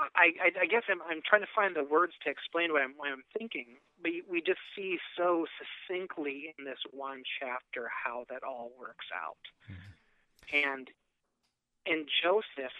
I, 0.01 0.35
I, 0.43 0.49
I 0.63 0.67
guess 0.67 0.83
I'm, 0.91 1.01
I'm 1.09 1.23
trying 1.25 1.43
to 1.43 1.55
find 1.55 1.77
the 1.77 1.85
words 1.85 2.15
to 2.25 2.31
explain 2.31 2.73
what 2.73 2.83
I'm, 2.83 2.95
what 2.97 3.11
I'm 3.11 3.23
thinking, 3.37 3.79
but 4.03 4.13
we 4.29 4.41
just 4.41 4.59
see 4.75 4.99
so 5.17 5.47
succinctly 5.55 6.55
in 6.59 6.65
this 6.65 6.83
one 6.91 7.23
chapter 7.39 7.89
how 7.89 8.25
that 8.29 8.43
all 8.43 8.73
works 8.79 9.07
out. 9.15 9.39
Mm-hmm. 9.71 10.71
And 10.71 10.91
and 11.87 12.09
Joseph, 12.23 12.73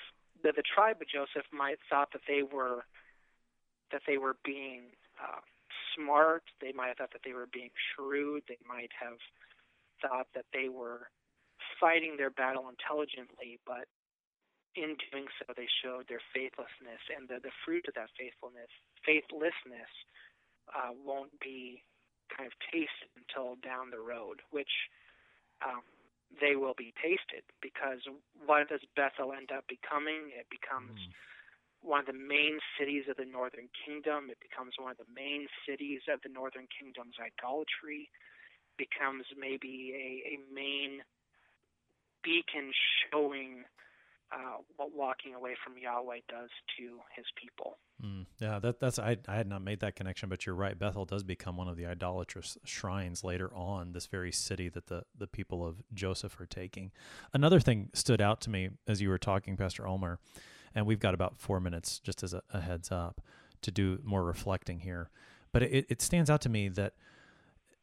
the, 0.43 0.53
the 0.57 0.63
tribe 0.63 0.97
of 1.01 1.09
Joseph 1.09 1.47
might 1.53 1.79
thought 1.89 2.13
that 2.13 2.23
they 2.27 2.43
were 2.43 2.85
that 3.93 4.03
they 4.07 4.19
were 4.19 4.37
being 4.45 4.91
uh, 5.23 5.41
smart. 5.95 6.43
They 6.61 6.73
might 6.73 6.89
have 6.89 6.97
thought 6.97 7.13
that 7.13 7.23
they 7.25 7.33
were 7.33 7.49
being 7.53 7.71
shrewd. 7.95 8.43
They 8.49 8.59
might 8.67 8.91
have 8.99 9.19
thought 10.03 10.27
that 10.35 10.47
they 10.53 10.69
were 10.69 11.09
fighting 11.81 12.17
their 12.17 12.31
battle 12.31 12.69
intelligently, 12.69 13.61
but 13.67 13.87
in 14.75 14.99
doing 15.11 15.27
so, 15.39 15.55
they 15.55 15.71
showed 15.83 16.07
their 16.11 16.23
faithlessness, 16.35 17.03
and 17.15 17.29
the, 17.29 17.39
the 17.41 17.55
fruit 17.65 17.87
of 17.87 17.95
that 17.95 18.11
faithfulness, 18.19 18.71
faithlessness, 19.07 19.91
uh, 20.75 20.91
won't 20.93 21.35
be 21.41 21.83
kind 22.33 22.47
of 22.47 22.55
tasted 22.73 23.11
until 23.15 23.57
down 23.63 23.91
the 23.91 24.01
road, 24.01 24.43
which 24.51 24.91
um, 25.63 25.85
they 26.41 26.57
will 26.57 26.75
be 26.77 26.93
tasted 26.99 27.45
because 27.63 28.03
what 28.47 28.69
does 28.69 28.83
Bethel 28.97 29.33
end 29.33 29.51
up 29.55 29.65
becoming? 29.69 30.33
It 30.35 30.49
becomes 30.51 30.99
mm. 30.99 31.13
one 31.83 32.01
of 32.01 32.11
the 32.11 32.17
main 32.17 32.59
cities 32.79 33.07
of 33.07 33.17
the 33.17 33.29
Northern 33.29 33.69
Kingdom. 33.87 34.31
It 34.31 34.41
becomes 34.43 34.75
one 34.79 34.91
of 34.91 34.99
the 34.99 35.11
main 35.15 35.47
cities 35.69 36.03
of 36.11 36.21
the 36.23 36.33
Northern 36.33 36.67
Kingdom's 36.73 37.21
idolatry. 37.21 38.11
Becomes 38.75 39.23
maybe 39.39 39.95
a, 39.95 40.35
a 40.35 40.37
main 40.51 41.07
beacon 42.27 42.75
showing 43.07 43.63
uh, 44.33 44.59
what 44.77 44.91
walking 44.95 45.35
away 45.35 45.55
from 45.65 45.75
Yahweh 45.79 46.21
does 46.29 46.51
to 46.79 46.99
His 47.17 47.27
people. 47.41 47.79
Mm, 48.03 48.27
yeah, 48.41 48.59
that, 48.59 48.81
that's 48.81 48.99
I, 48.99 49.17
I 49.29 49.37
had 49.37 49.49
not 49.49 49.63
made 49.63 49.81
that 49.81 49.97
connection, 49.97 50.29
but 50.29 50.47
you're 50.47 50.55
right. 50.55 50.79
Bethel 50.79 51.05
does 51.05 51.23
become 51.23 51.57
one 51.57 51.69
of 51.69 51.77
the 51.77 51.87
idolatrous 51.87 52.59
shrines 52.65 53.23
later 53.23 53.55
on. 53.55 53.93
This 53.93 54.07
very 54.07 54.33
city 54.33 54.69
that 54.71 54.87
the 54.87 55.05
the 55.17 55.27
people 55.27 55.67
of 55.67 55.83
Joseph 55.93 56.41
are 56.41 56.47
taking. 56.47 56.91
Another 57.33 57.61
thing 57.61 57.91
stood 57.95 58.21
out 58.21 58.41
to 58.43 58.51
me 58.51 58.71
as 58.87 59.01
you 59.01 59.09
were 59.09 59.19
talking, 59.19 59.57
Pastor 59.57 59.87
Ulmer, 59.87 60.19
and 60.75 60.87
we've 60.87 61.01
got 61.01 61.15
about 61.15 61.37
four 61.37 61.61
minutes 61.61 61.99
just 61.99 62.23
as 62.23 62.35
a, 62.35 62.43
a 62.53 62.61
heads 62.61 62.91
up 62.91 63.21
to 63.63 63.71
do 63.71 63.99
more 64.05 64.25
reflecting 64.25 64.81
here. 64.81 65.11
But 65.53 65.63
it, 65.63 65.87
it 65.89 66.03
stands 66.03 66.29
out 66.29 66.41
to 66.43 66.49
me 66.49 66.69
that 66.71 66.95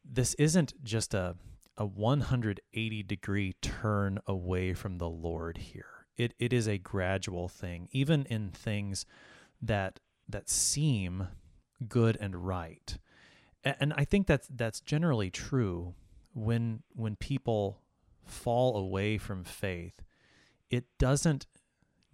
this 0.04 0.34
isn't 0.34 0.74
just 0.84 1.14
a 1.14 1.36
a 1.78 1.86
180 1.86 3.02
degree 3.02 3.54
turn 3.62 4.18
away 4.26 4.74
from 4.74 4.98
the 4.98 5.08
Lord 5.08 5.56
here. 5.58 6.01
It 6.16 6.34
it 6.38 6.52
is 6.52 6.68
a 6.68 6.78
gradual 6.78 7.48
thing, 7.48 7.88
even 7.92 8.26
in 8.26 8.50
things 8.50 9.06
that 9.60 10.00
that 10.28 10.48
seem 10.48 11.28
good 11.88 12.16
and 12.20 12.46
right. 12.46 12.98
And 13.64 13.92
I 13.96 14.04
think 14.04 14.26
that's 14.26 14.48
that's 14.48 14.80
generally 14.80 15.30
true 15.30 15.94
when 16.34 16.82
when 16.94 17.16
people 17.16 17.80
fall 18.24 18.76
away 18.76 19.18
from 19.18 19.44
faith. 19.44 20.02
It 20.70 20.84
doesn't 20.98 21.46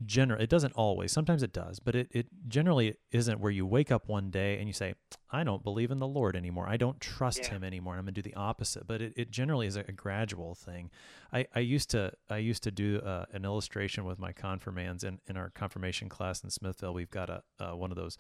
general 0.05 0.41
it 0.41 0.49
doesn't 0.49 0.73
always 0.75 1.11
sometimes 1.11 1.43
it 1.43 1.53
does 1.53 1.81
but 1.81 1.95
it, 1.95 2.09
it 2.13 2.27
generally 2.47 2.95
isn't 3.11 3.41
where 3.41 3.51
you 3.51 3.67
wake 3.67 3.91
up 3.91 4.09
one 4.09 4.31
day 4.31 4.59
and 4.59 4.69
you 4.69 4.73
say 4.73 4.95
i 5.31 5.43
don't 5.43 5.65
believe 5.65 5.91
in 5.91 5.99
the 5.99 6.07
lord 6.07 6.37
anymore. 6.37 6.69
I 6.69 6.77
don't 6.77 7.01
trust 7.01 7.45
yeah. 7.45 7.51
him 7.51 7.65
anymore. 7.65 7.95
And 7.95 7.99
i'm 8.01 8.05
going 8.07 8.15
to 8.15 8.23
do 8.23 8.31
the 8.31 8.37
opposite. 8.37 8.87
But 8.87 9.03
it, 9.03 9.13
it 9.17 9.31
generally 9.31 9.67
is 9.67 9.77
a, 9.77 9.81
a 9.81 9.93
gradual 9.93 10.55
thing. 10.55 10.91
I, 11.33 11.47
I 11.55 11.61
used 11.61 11.91
to 11.91 12.13
i 12.31 12.39
used 12.39 12.63
to 12.63 12.71
do 12.71 13.01
uh, 13.01 13.27
an 13.33 13.45
illustration 13.45 14.05
with 14.05 14.19
my 14.19 14.33
confirmands 14.33 15.05
in, 15.05 15.21
in 15.27 15.37
our 15.37 15.51
confirmation 15.51 16.09
class 16.09 16.43
in 16.43 16.51
smithville. 16.51 16.95
We've 16.95 17.11
got 17.11 17.31
a 17.31 17.43
uh, 17.61 17.77
one 17.77 17.91
of 17.91 17.97
those 17.97 18.17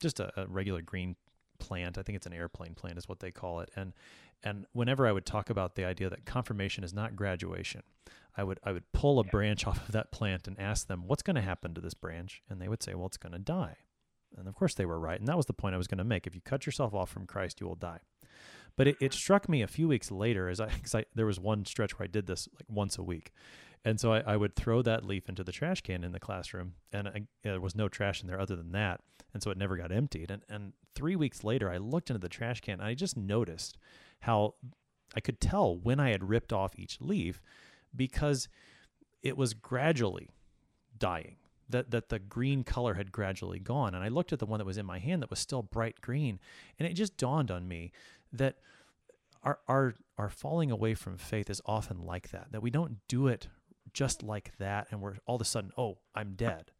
just 0.00 0.20
a, 0.20 0.32
a 0.40 0.46
regular 0.46 0.82
green 0.82 1.16
plant. 1.58 1.98
I 1.98 2.02
think 2.02 2.16
it's 2.16 2.26
an 2.26 2.32
airplane 2.32 2.74
plant 2.74 2.98
is 2.98 3.08
what 3.08 3.20
they 3.20 3.30
call 3.30 3.60
it. 3.60 3.70
And 3.76 3.92
and 4.42 4.66
whenever 4.72 5.06
i 5.06 5.12
would 5.12 5.26
talk 5.26 5.50
about 5.50 5.74
the 5.74 5.84
idea 5.84 6.08
that 6.08 6.24
confirmation 6.24 6.84
is 6.84 6.94
not 6.94 7.16
graduation 7.16 7.82
I 8.36 8.44
would 8.44 8.60
I 8.62 8.72
would 8.72 8.90
pull 8.92 9.18
a 9.18 9.24
yeah. 9.24 9.30
branch 9.30 9.66
off 9.66 9.86
of 9.86 9.92
that 9.92 10.12
plant 10.12 10.46
and 10.46 10.58
ask 10.60 10.86
them 10.86 11.04
what's 11.06 11.22
going 11.22 11.36
to 11.36 11.42
happen 11.42 11.74
to 11.74 11.80
this 11.80 11.94
branch, 11.94 12.42
and 12.48 12.60
they 12.60 12.68
would 12.68 12.82
say, 12.82 12.94
"Well, 12.94 13.06
it's 13.06 13.16
going 13.16 13.32
to 13.32 13.38
die." 13.38 13.76
And 14.36 14.48
of 14.48 14.54
course, 14.54 14.74
they 14.74 14.84
were 14.84 14.98
right, 14.98 15.18
and 15.18 15.28
that 15.28 15.36
was 15.36 15.46
the 15.46 15.52
point 15.52 15.74
I 15.74 15.78
was 15.78 15.86
going 15.86 15.98
to 15.98 16.04
make. 16.04 16.26
If 16.26 16.34
you 16.34 16.40
cut 16.42 16.66
yourself 16.66 16.94
off 16.94 17.08
from 17.08 17.26
Christ, 17.26 17.60
you 17.60 17.66
will 17.66 17.76
die. 17.76 18.00
But 18.76 18.88
it, 18.88 18.96
it 19.00 19.14
struck 19.14 19.48
me 19.48 19.62
a 19.62 19.66
few 19.66 19.88
weeks 19.88 20.10
later 20.10 20.50
as 20.50 20.60
I, 20.60 20.70
I, 20.92 21.04
there 21.14 21.24
was 21.24 21.40
one 21.40 21.64
stretch 21.64 21.98
where 21.98 22.04
I 22.04 22.08
did 22.08 22.26
this 22.26 22.46
like 22.52 22.66
once 22.68 22.98
a 22.98 23.02
week, 23.02 23.32
and 23.86 24.00
so 24.00 24.12
I, 24.12 24.20
I 24.26 24.36
would 24.36 24.56
throw 24.56 24.82
that 24.82 25.04
leaf 25.04 25.28
into 25.28 25.44
the 25.44 25.52
trash 25.52 25.80
can 25.80 26.02
in 26.02 26.10
the 26.10 26.18
classroom, 26.20 26.74
and 26.92 27.06
I, 27.06 27.22
there 27.44 27.60
was 27.60 27.76
no 27.76 27.88
trash 27.88 28.20
in 28.20 28.26
there 28.26 28.40
other 28.40 28.56
than 28.56 28.72
that, 28.72 29.00
and 29.32 29.42
so 29.42 29.52
it 29.52 29.56
never 29.56 29.76
got 29.76 29.92
emptied. 29.92 30.30
And 30.30 30.42
and 30.48 30.72
three 30.96 31.14
weeks 31.14 31.44
later, 31.44 31.70
I 31.70 31.76
looked 31.76 32.10
into 32.10 32.20
the 32.20 32.28
trash 32.28 32.60
can, 32.60 32.80
and 32.80 32.88
I 32.88 32.94
just 32.94 33.16
noticed 33.16 33.78
how 34.20 34.54
I 35.14 35.20
could 35.20 35.40
tell 35.40 35.76
when 35.76 36.00
I 36.00 36.10
had 36.10 36.28
ripped 36.28 36.52
off 36.52 36.76
each 36.76 37.00
leaf 37.00 37.40
because 37.94 38.48
it 39.22 39.36
was 39.36 39.54
gradually 39.54 40.30
dying. 40.98 41.36
That, 41.68 41.90
that 41.90 42.10
the 42.10 42.20
green 42.20 42.62
color 42.62 42.94
had 42.94 43.10
gradually 43.10 43.58
gone. 43.58 43.96
And 43.96 44.04
I 44.04 44.06
looked 44.06 44.32
at 44.32 44.38
the 44.38 44.46
one 44.46 44.58
that 44.58 44.64
was 44.64 44.78
in 44.78 44.86
my 44.86 45.00
hand 45.00 45.20
that 45.20 45.30
was 45.30 45.40
still 45.40 45.62
bright 45.62 46.00
green. 46.00 46.38
And 46.78 46.86
it 46.86 46.92
just 46.92 47.16
dawned 47.16 47.50
on 47.50 47.66
me 47.66 47.90
that 48.32 48.58
our, 49.42 49.58
our, 49.66 49.94
our 50.16 50.30
falling 50.30 50.70
away 50.70 50.94
from 50.94 51.18
faith 51.18 51.50
is 51.50 51.60
often 51.66 51.98
like 52.06 52.30
that, 52.30 52.52
that 52.52 52.62
we 52.62 52.70
don't 52.70 52.98
do 53.08 53.26
it 53.26 53.48
just 53.96 54.22
like 54.22 54.52
that 54.58 54.86
and 54.90 55.00
we're 55.00 55.14
all 55.24 55.36
of 55.36 55.40
a 55.40 55.44
sudden, 55.46 55.70
oh, 55.78 55.96
I'm 56.14 56.34
dead. 56.34 56.70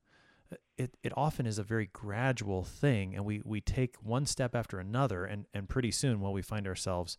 It, 0.77 0.99
it 1.03 1.15
often 1.17 1.47
is 1.47 1.59
a 1.59 1.65
very 1.65 1.89
gradual 1.91 2.63
thing 2.63 3.15
and 3.15 3.25
we, 3.25 3.41
we 3.43 3.63
take 3.63 3.97
one 4.03 4.27
step 4.27 4.55
after 4.55 4.79
another 4.79 5.25
and, 5.25 5.47
and 5.55 5.67
pretty 5.67 5.91
soon 5.91 6.21
well 6.21 6.35
we 6.35 6.43
find 6.43 6.69
ourselves 6.69 7.17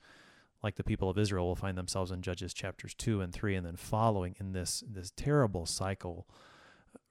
like 0.64 0.76
the 0.76 0.84
people 0.84 1.10
of 1.10 1.18
Israel 1.18 1.48
will 1.48 1.56
find 1.56 1.78
themselves 1.78 2.12
in 2.12 2.22
Judges 2.22 2.54
chapters 2.54 2.94
2 2.94 3.22
and 3.22 3.34
3 3.34 3.56
and 3.56 3.66
then 3.66 3.76
following 3.76 4.36
in 4.40 4.54
this 4.54 4.82
this 4.88 5.12
terrible 5.18 5.66
cycle 5.66 6.28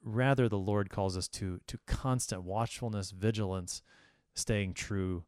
rather 0.02 0.48
the 0.48 0.56
Lord 0.56 0.88
calls 0.88 1.18
us 1.18 1.28
to 1.28 1.60
to 1.66 1.78
constant 1.86 2.44
watchfulness 2.44 3.10
vigilance 3.10 3.82
staying 4.34 4.72
true 4.72 5.24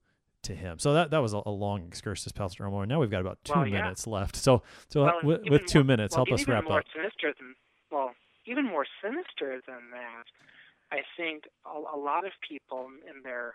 to 0.49 0.55
him. 0.55 0.79
So 0.79 0.93
that 0.95 1.11
that 1.11 1.19
was 1.19 1.33
a, 1.33 1.41
a 1.47 1.51
long 1.51 1.87
excursus 1.87 2.33
Pastor 2.33 2.67
Ulmer. 2.67 2.87
Now 2.87 3.01
we've 3.01 3.11
got 3.11 3.21
about 3.21 3.39
2 3.45 3.53
well, 3.55 3.67
yeah. 3.67 3.83
minutes 3.83 4.07
left. 4.07 4.37
So 4.37 4.63
so 4.89 5.05
well, 5.05 5.21
with, 5.23 5.49
with 5.49 5.67
2 5.67 5.79
more, 5.79 5.85
minutes 5.85 6.17
well, 6.17 6.27
help 6.27 6.41
us 6.41 6.47
wrap 6.49 6.65
more 6.65 6.81
up. 6.81 6.85
Sinister 6.95 7.33
than, 7.39 7.55
well, 7.91 8.13
even 8.47 8.67
more 8.67 8.87
sinister 9.03 9.63
than 9.67 9.91
that. 9.93 10.25
I 10.91 11.03
think 11.17 11.45
a, 11.67 11.97
a 11.97 11.99
lot 11.99 12.27
of 12.27 12.33
people 12.47 12.89
in 13.07 13.23
their 13.23 13.55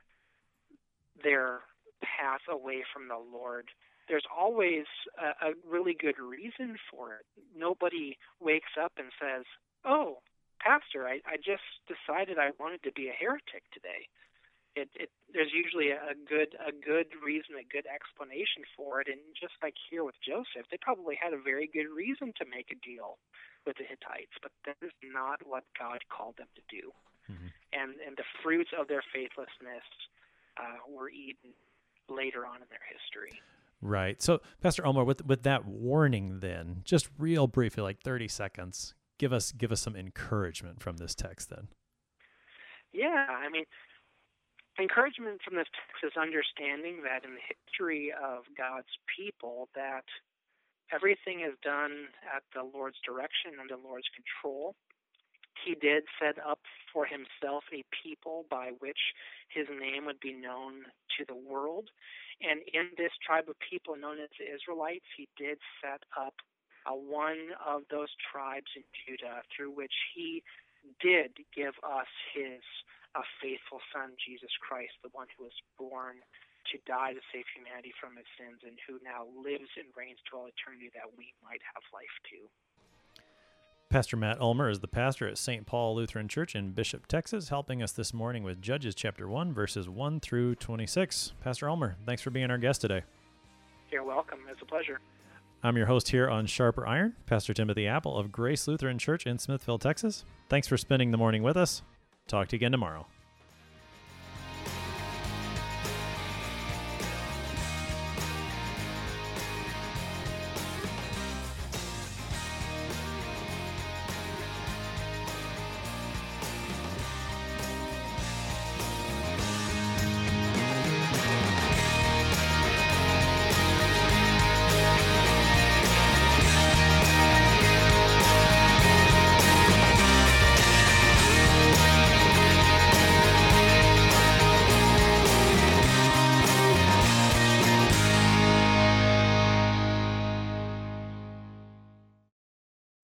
their 1.23 1.59
path 2.01 2.41
away 2.49 2.83
from 2.93 3.07
the 3.07 3.17
Lord 3.17 3.69
there's 4.07 4.25
always 4.35 4.85
a, 5.17 5.47
a 5.47 5.53
really 5.69 5.95
good 5.97 6.19
reason 6.19 6.75
for 6.91 7.13
it. 7.13 7.25
Nobody 7.55 8.17
wakes 8.39 8.75
up 8.81 8.93
and 8.97 9.07
says, 9.19 9.45
"Oh, 9.85 10.17
pastor, 10.59 11.07
I, 11.07 11.21
I 11.25 11.37
just 11.37 11.63
decided 11.87 12.37
I 12.37 12.51
wanted 12.59 12.83
to 12.83 12.91
be 12.91 13.07
a 13.07 13.13
heretic 13.13 13.63
today." 13.71 14.07
It, 14.75 14.89
it 14.95 15.09
there's 15.31 15.53
usually 15.53 15.91
a 15.93 16.17
good 16.27 16.57
a 16.57 16.73
good 16.73 17.13
reason, 17.21 17.61
a 17.61 17.67
good 17.69 17.85
explanation 17.85 18.65
for 18.75 19.01
it, 19.01 19.07
and 19.07 19.21
just 19.39 19.53
like 19.61 19.75
here 19.77 20.03
with 20.03 20.15
Joseph, 20.25 20.65
they 20.71 20.81
probably 20.81 21.13
had 21.13 21.33
a 21.33 21.37
very 21.37 21.69
good 21.69 21.89
reason 21.93 22.33
to 22.41 22.45
make 22.49 22.73
a 22.73 22.79
deal 22.81 23.21
with 23.65 23.77
the 23.77 23.85
Hittites, 23.85 24.33
but 24.41 24.51
that 24.65 24.77
is 24.81 24.91
not 25.03 25.45
what 25.45 25.63
God 25.77 26.01
called 26.09 26.37
them 26.37 26.49
to 26.57 26.63
do. 26.73 26.89
Mm-hmm. 27.29 27.53
And 27.73 27.91
and 28.05 28.17
the 28.17 28.25
fruits 28.41 28.71
of 28.73 28.87
their 28.87 29.03
faithlessness 29.13 29.85
uh, 30.57 30.81
were 30.89 31.09
eaten 31.09 31.53
later 32.09 32.45
on 32.45 32.57
in 32.57 32.67
their 32.69 32.83
history. 32.89 33.39
Right. 33.81 34.21
So, 34.21 34.41
Pastor 34.61 34.85
Ulmer, 34.85 35.03
with 35.03 35.25
with 35.25 35.43
that 35.43 35.65
warning, 35.65 36.39
then, 36.39 36.81
just 36.83 37.09
real 37.17 37.47
briefly, 37.47 37.83
like 37.83 38.01
thirty 38.01 38.27
seconds, 38.27 38.95
give 39.19 39.33
us 39.33 39.51
give 39.51 39.71
us 39.71 39.81
some 39.81 39.95
encouragement 39.95 40.81
from 40.81 40.97
this 40.97 41.13
text, 41.13 41.49
then. 41.49 41.67
Yeah, 42.93 43.25
I 43.29 43.49
mean, 43.49 43.65
encouragement 44.79 45.41
from 45.43 45.55
this 45.55 45.69
text 45.69 46.01
is 46.03 46.17
understanding 46.17 47.03
that 47.03 47.25
in 47.25 47.35
the 47.35 47.45
history 47.45 48.11
of 48.11 48.43
God's 48.57 48.93
people, 49.05 49.69
that 49.75 50.05
everything 50.91 51.41
is 51.41 51.53
done 51.63 52.09
at 52.25 52.43
the 52.53 52.63
Lord's 52.63 52.97
direction 53.05 53.59
and 53.59 53.69
the 53.69 53.81
Lord's 53.81 54.09
control. 54.13 54.75
He 55.65 55.75
did 55.75 56.03
set 56.19 56.41
up 56.43 56.59
for 56.91 57.05
himself 57.05 57.63
a 57.71 57.85
people 58.03 58.45
by 58.49 58.71
which 58.79 59.13
his 59.49 59.67
name 59.69 60.05
would 60.05 60.19
be 60.19 60.33
known 60.33 60.89
to 61.17 61.25
the 61.25 61.37
world. 61.37 61.89
And 62.41 62.61
in 62.73 62.89
this 62.97 63.13
tribe 63.25 63.45
of 63.47 63.55
people 63.61 63.95
known 63.95 64.19
as 64.19 64.33
the 64.37 64.49
Israelites, 64.49 65.05
he 65.15 65.29
did 65.37 65.59
set 65.81 66.01
up 66.17 66.33
one 66.89 67.53
of 67.65 67.83
those 67.89 68.09
tribes 68.19 68.67
in 68.75 68.83
Judah 69.05 69.41
through 69.55 69.71
which 69.71 69.93
he 70.13 70.43
did 70.99 71.31
give 71.55 71.73
us 71.85 72.09
his 72.33 72.59
uh, 73.15 73.21
faithful 73.41 73.79
son, 73.93 74.17
Jesus 74.17 74.51
Christ, 74.59 74.93
the 75.03 75.13
one 75.13 75.27
who 75.37 75.45
was 75.45 75.57
born 75.77 76.21
to 76.71 76.77
die 76.87 77.13
to 77.13 77.21
save 77.33 77.45
humanity 77.53 77.93
from 77.99 78.17
its 78.17 78.29
sins 78.39 78.63
and 78.65 78.79
who 78.87 78.97
now 79.03 79.27
lives 79.35 79.69
and 79.77 79.87
reigns 79.95 80.19
to 80.29 80.37
all 80.37 80.47
eternity 80.47 80.89
that 80.95 81.09
we 81.17 81.33
might 81.43 81.61
have 81.73 81.83
life 81.93 82.15
too. 82.25 82.47
Pastor 83.89 84.17
Matt 84.17 84.41
Ulmer 84.41 84.69
is 84.69 84.79
the 84.79 84.87
pastor 84.87 85.27
at 85.27 85.37
St. 85.37 85.67
Paul 85.67 85.95
Lutheran 85.95 86.27
Church 86.27 86.55
in 86.55 86.71
Bishop, 86.71 87.05
Texas, 87.05 87.49
helping 87.49 87.83
us 87.83 87.91
this 87.91 88.11
morning 88.11 88.41
with 88.41 88.61
Judges 88.61 88.95
chapter 88.95 89.27
1, 89.27 89.53
verses 89.53 89.87
1 89.87 90.19
through 90.19 90.55
26. 90.55 91.33
Pastor 91.43 91.69
Ulmer, 91.69 91.95
thanks 92.05 92.23
for 92.23 92.31
being 92.31 92.49
our 92.49 92.57
guest 92.57 92.81
today. 92.81 93.03
You're 93.91 94.03
welcome. 94.03 94.39
It's 94.49 94.61
a 94.63 94.65
pleasure. 94.65 94.99
I'm 95.61 95.77
your 95.77 95.85
host 95.85 96.09
here 96.09 96.27
on 96.27 96.47
Sharper 96.47 96.87
Iron, 96.87 97.13
Pastor 97.27 97.53
Timothy 97.53 97.85
Appel 97.85 98.17
of 98.17 98.31
Grace 98.31 98.67
Lutheran 98.67 98.97
Church 98.97 99.27
in 99.27 99.37
Smithville, 99.37 99.77
Texas. 99.77 100.25
Thanks 100.49 100.67
for 100.67 100.75
spending 100.75 101.11
the 101.11 101.17
morning 101.17 101.43
with 101.43 101.55
us. 101.55 101.83
Talk 102.27 102.47
to 102.49 102.55
you 102.55 102.57
again 102.57 102.71
tomorrow. 102.71 103.07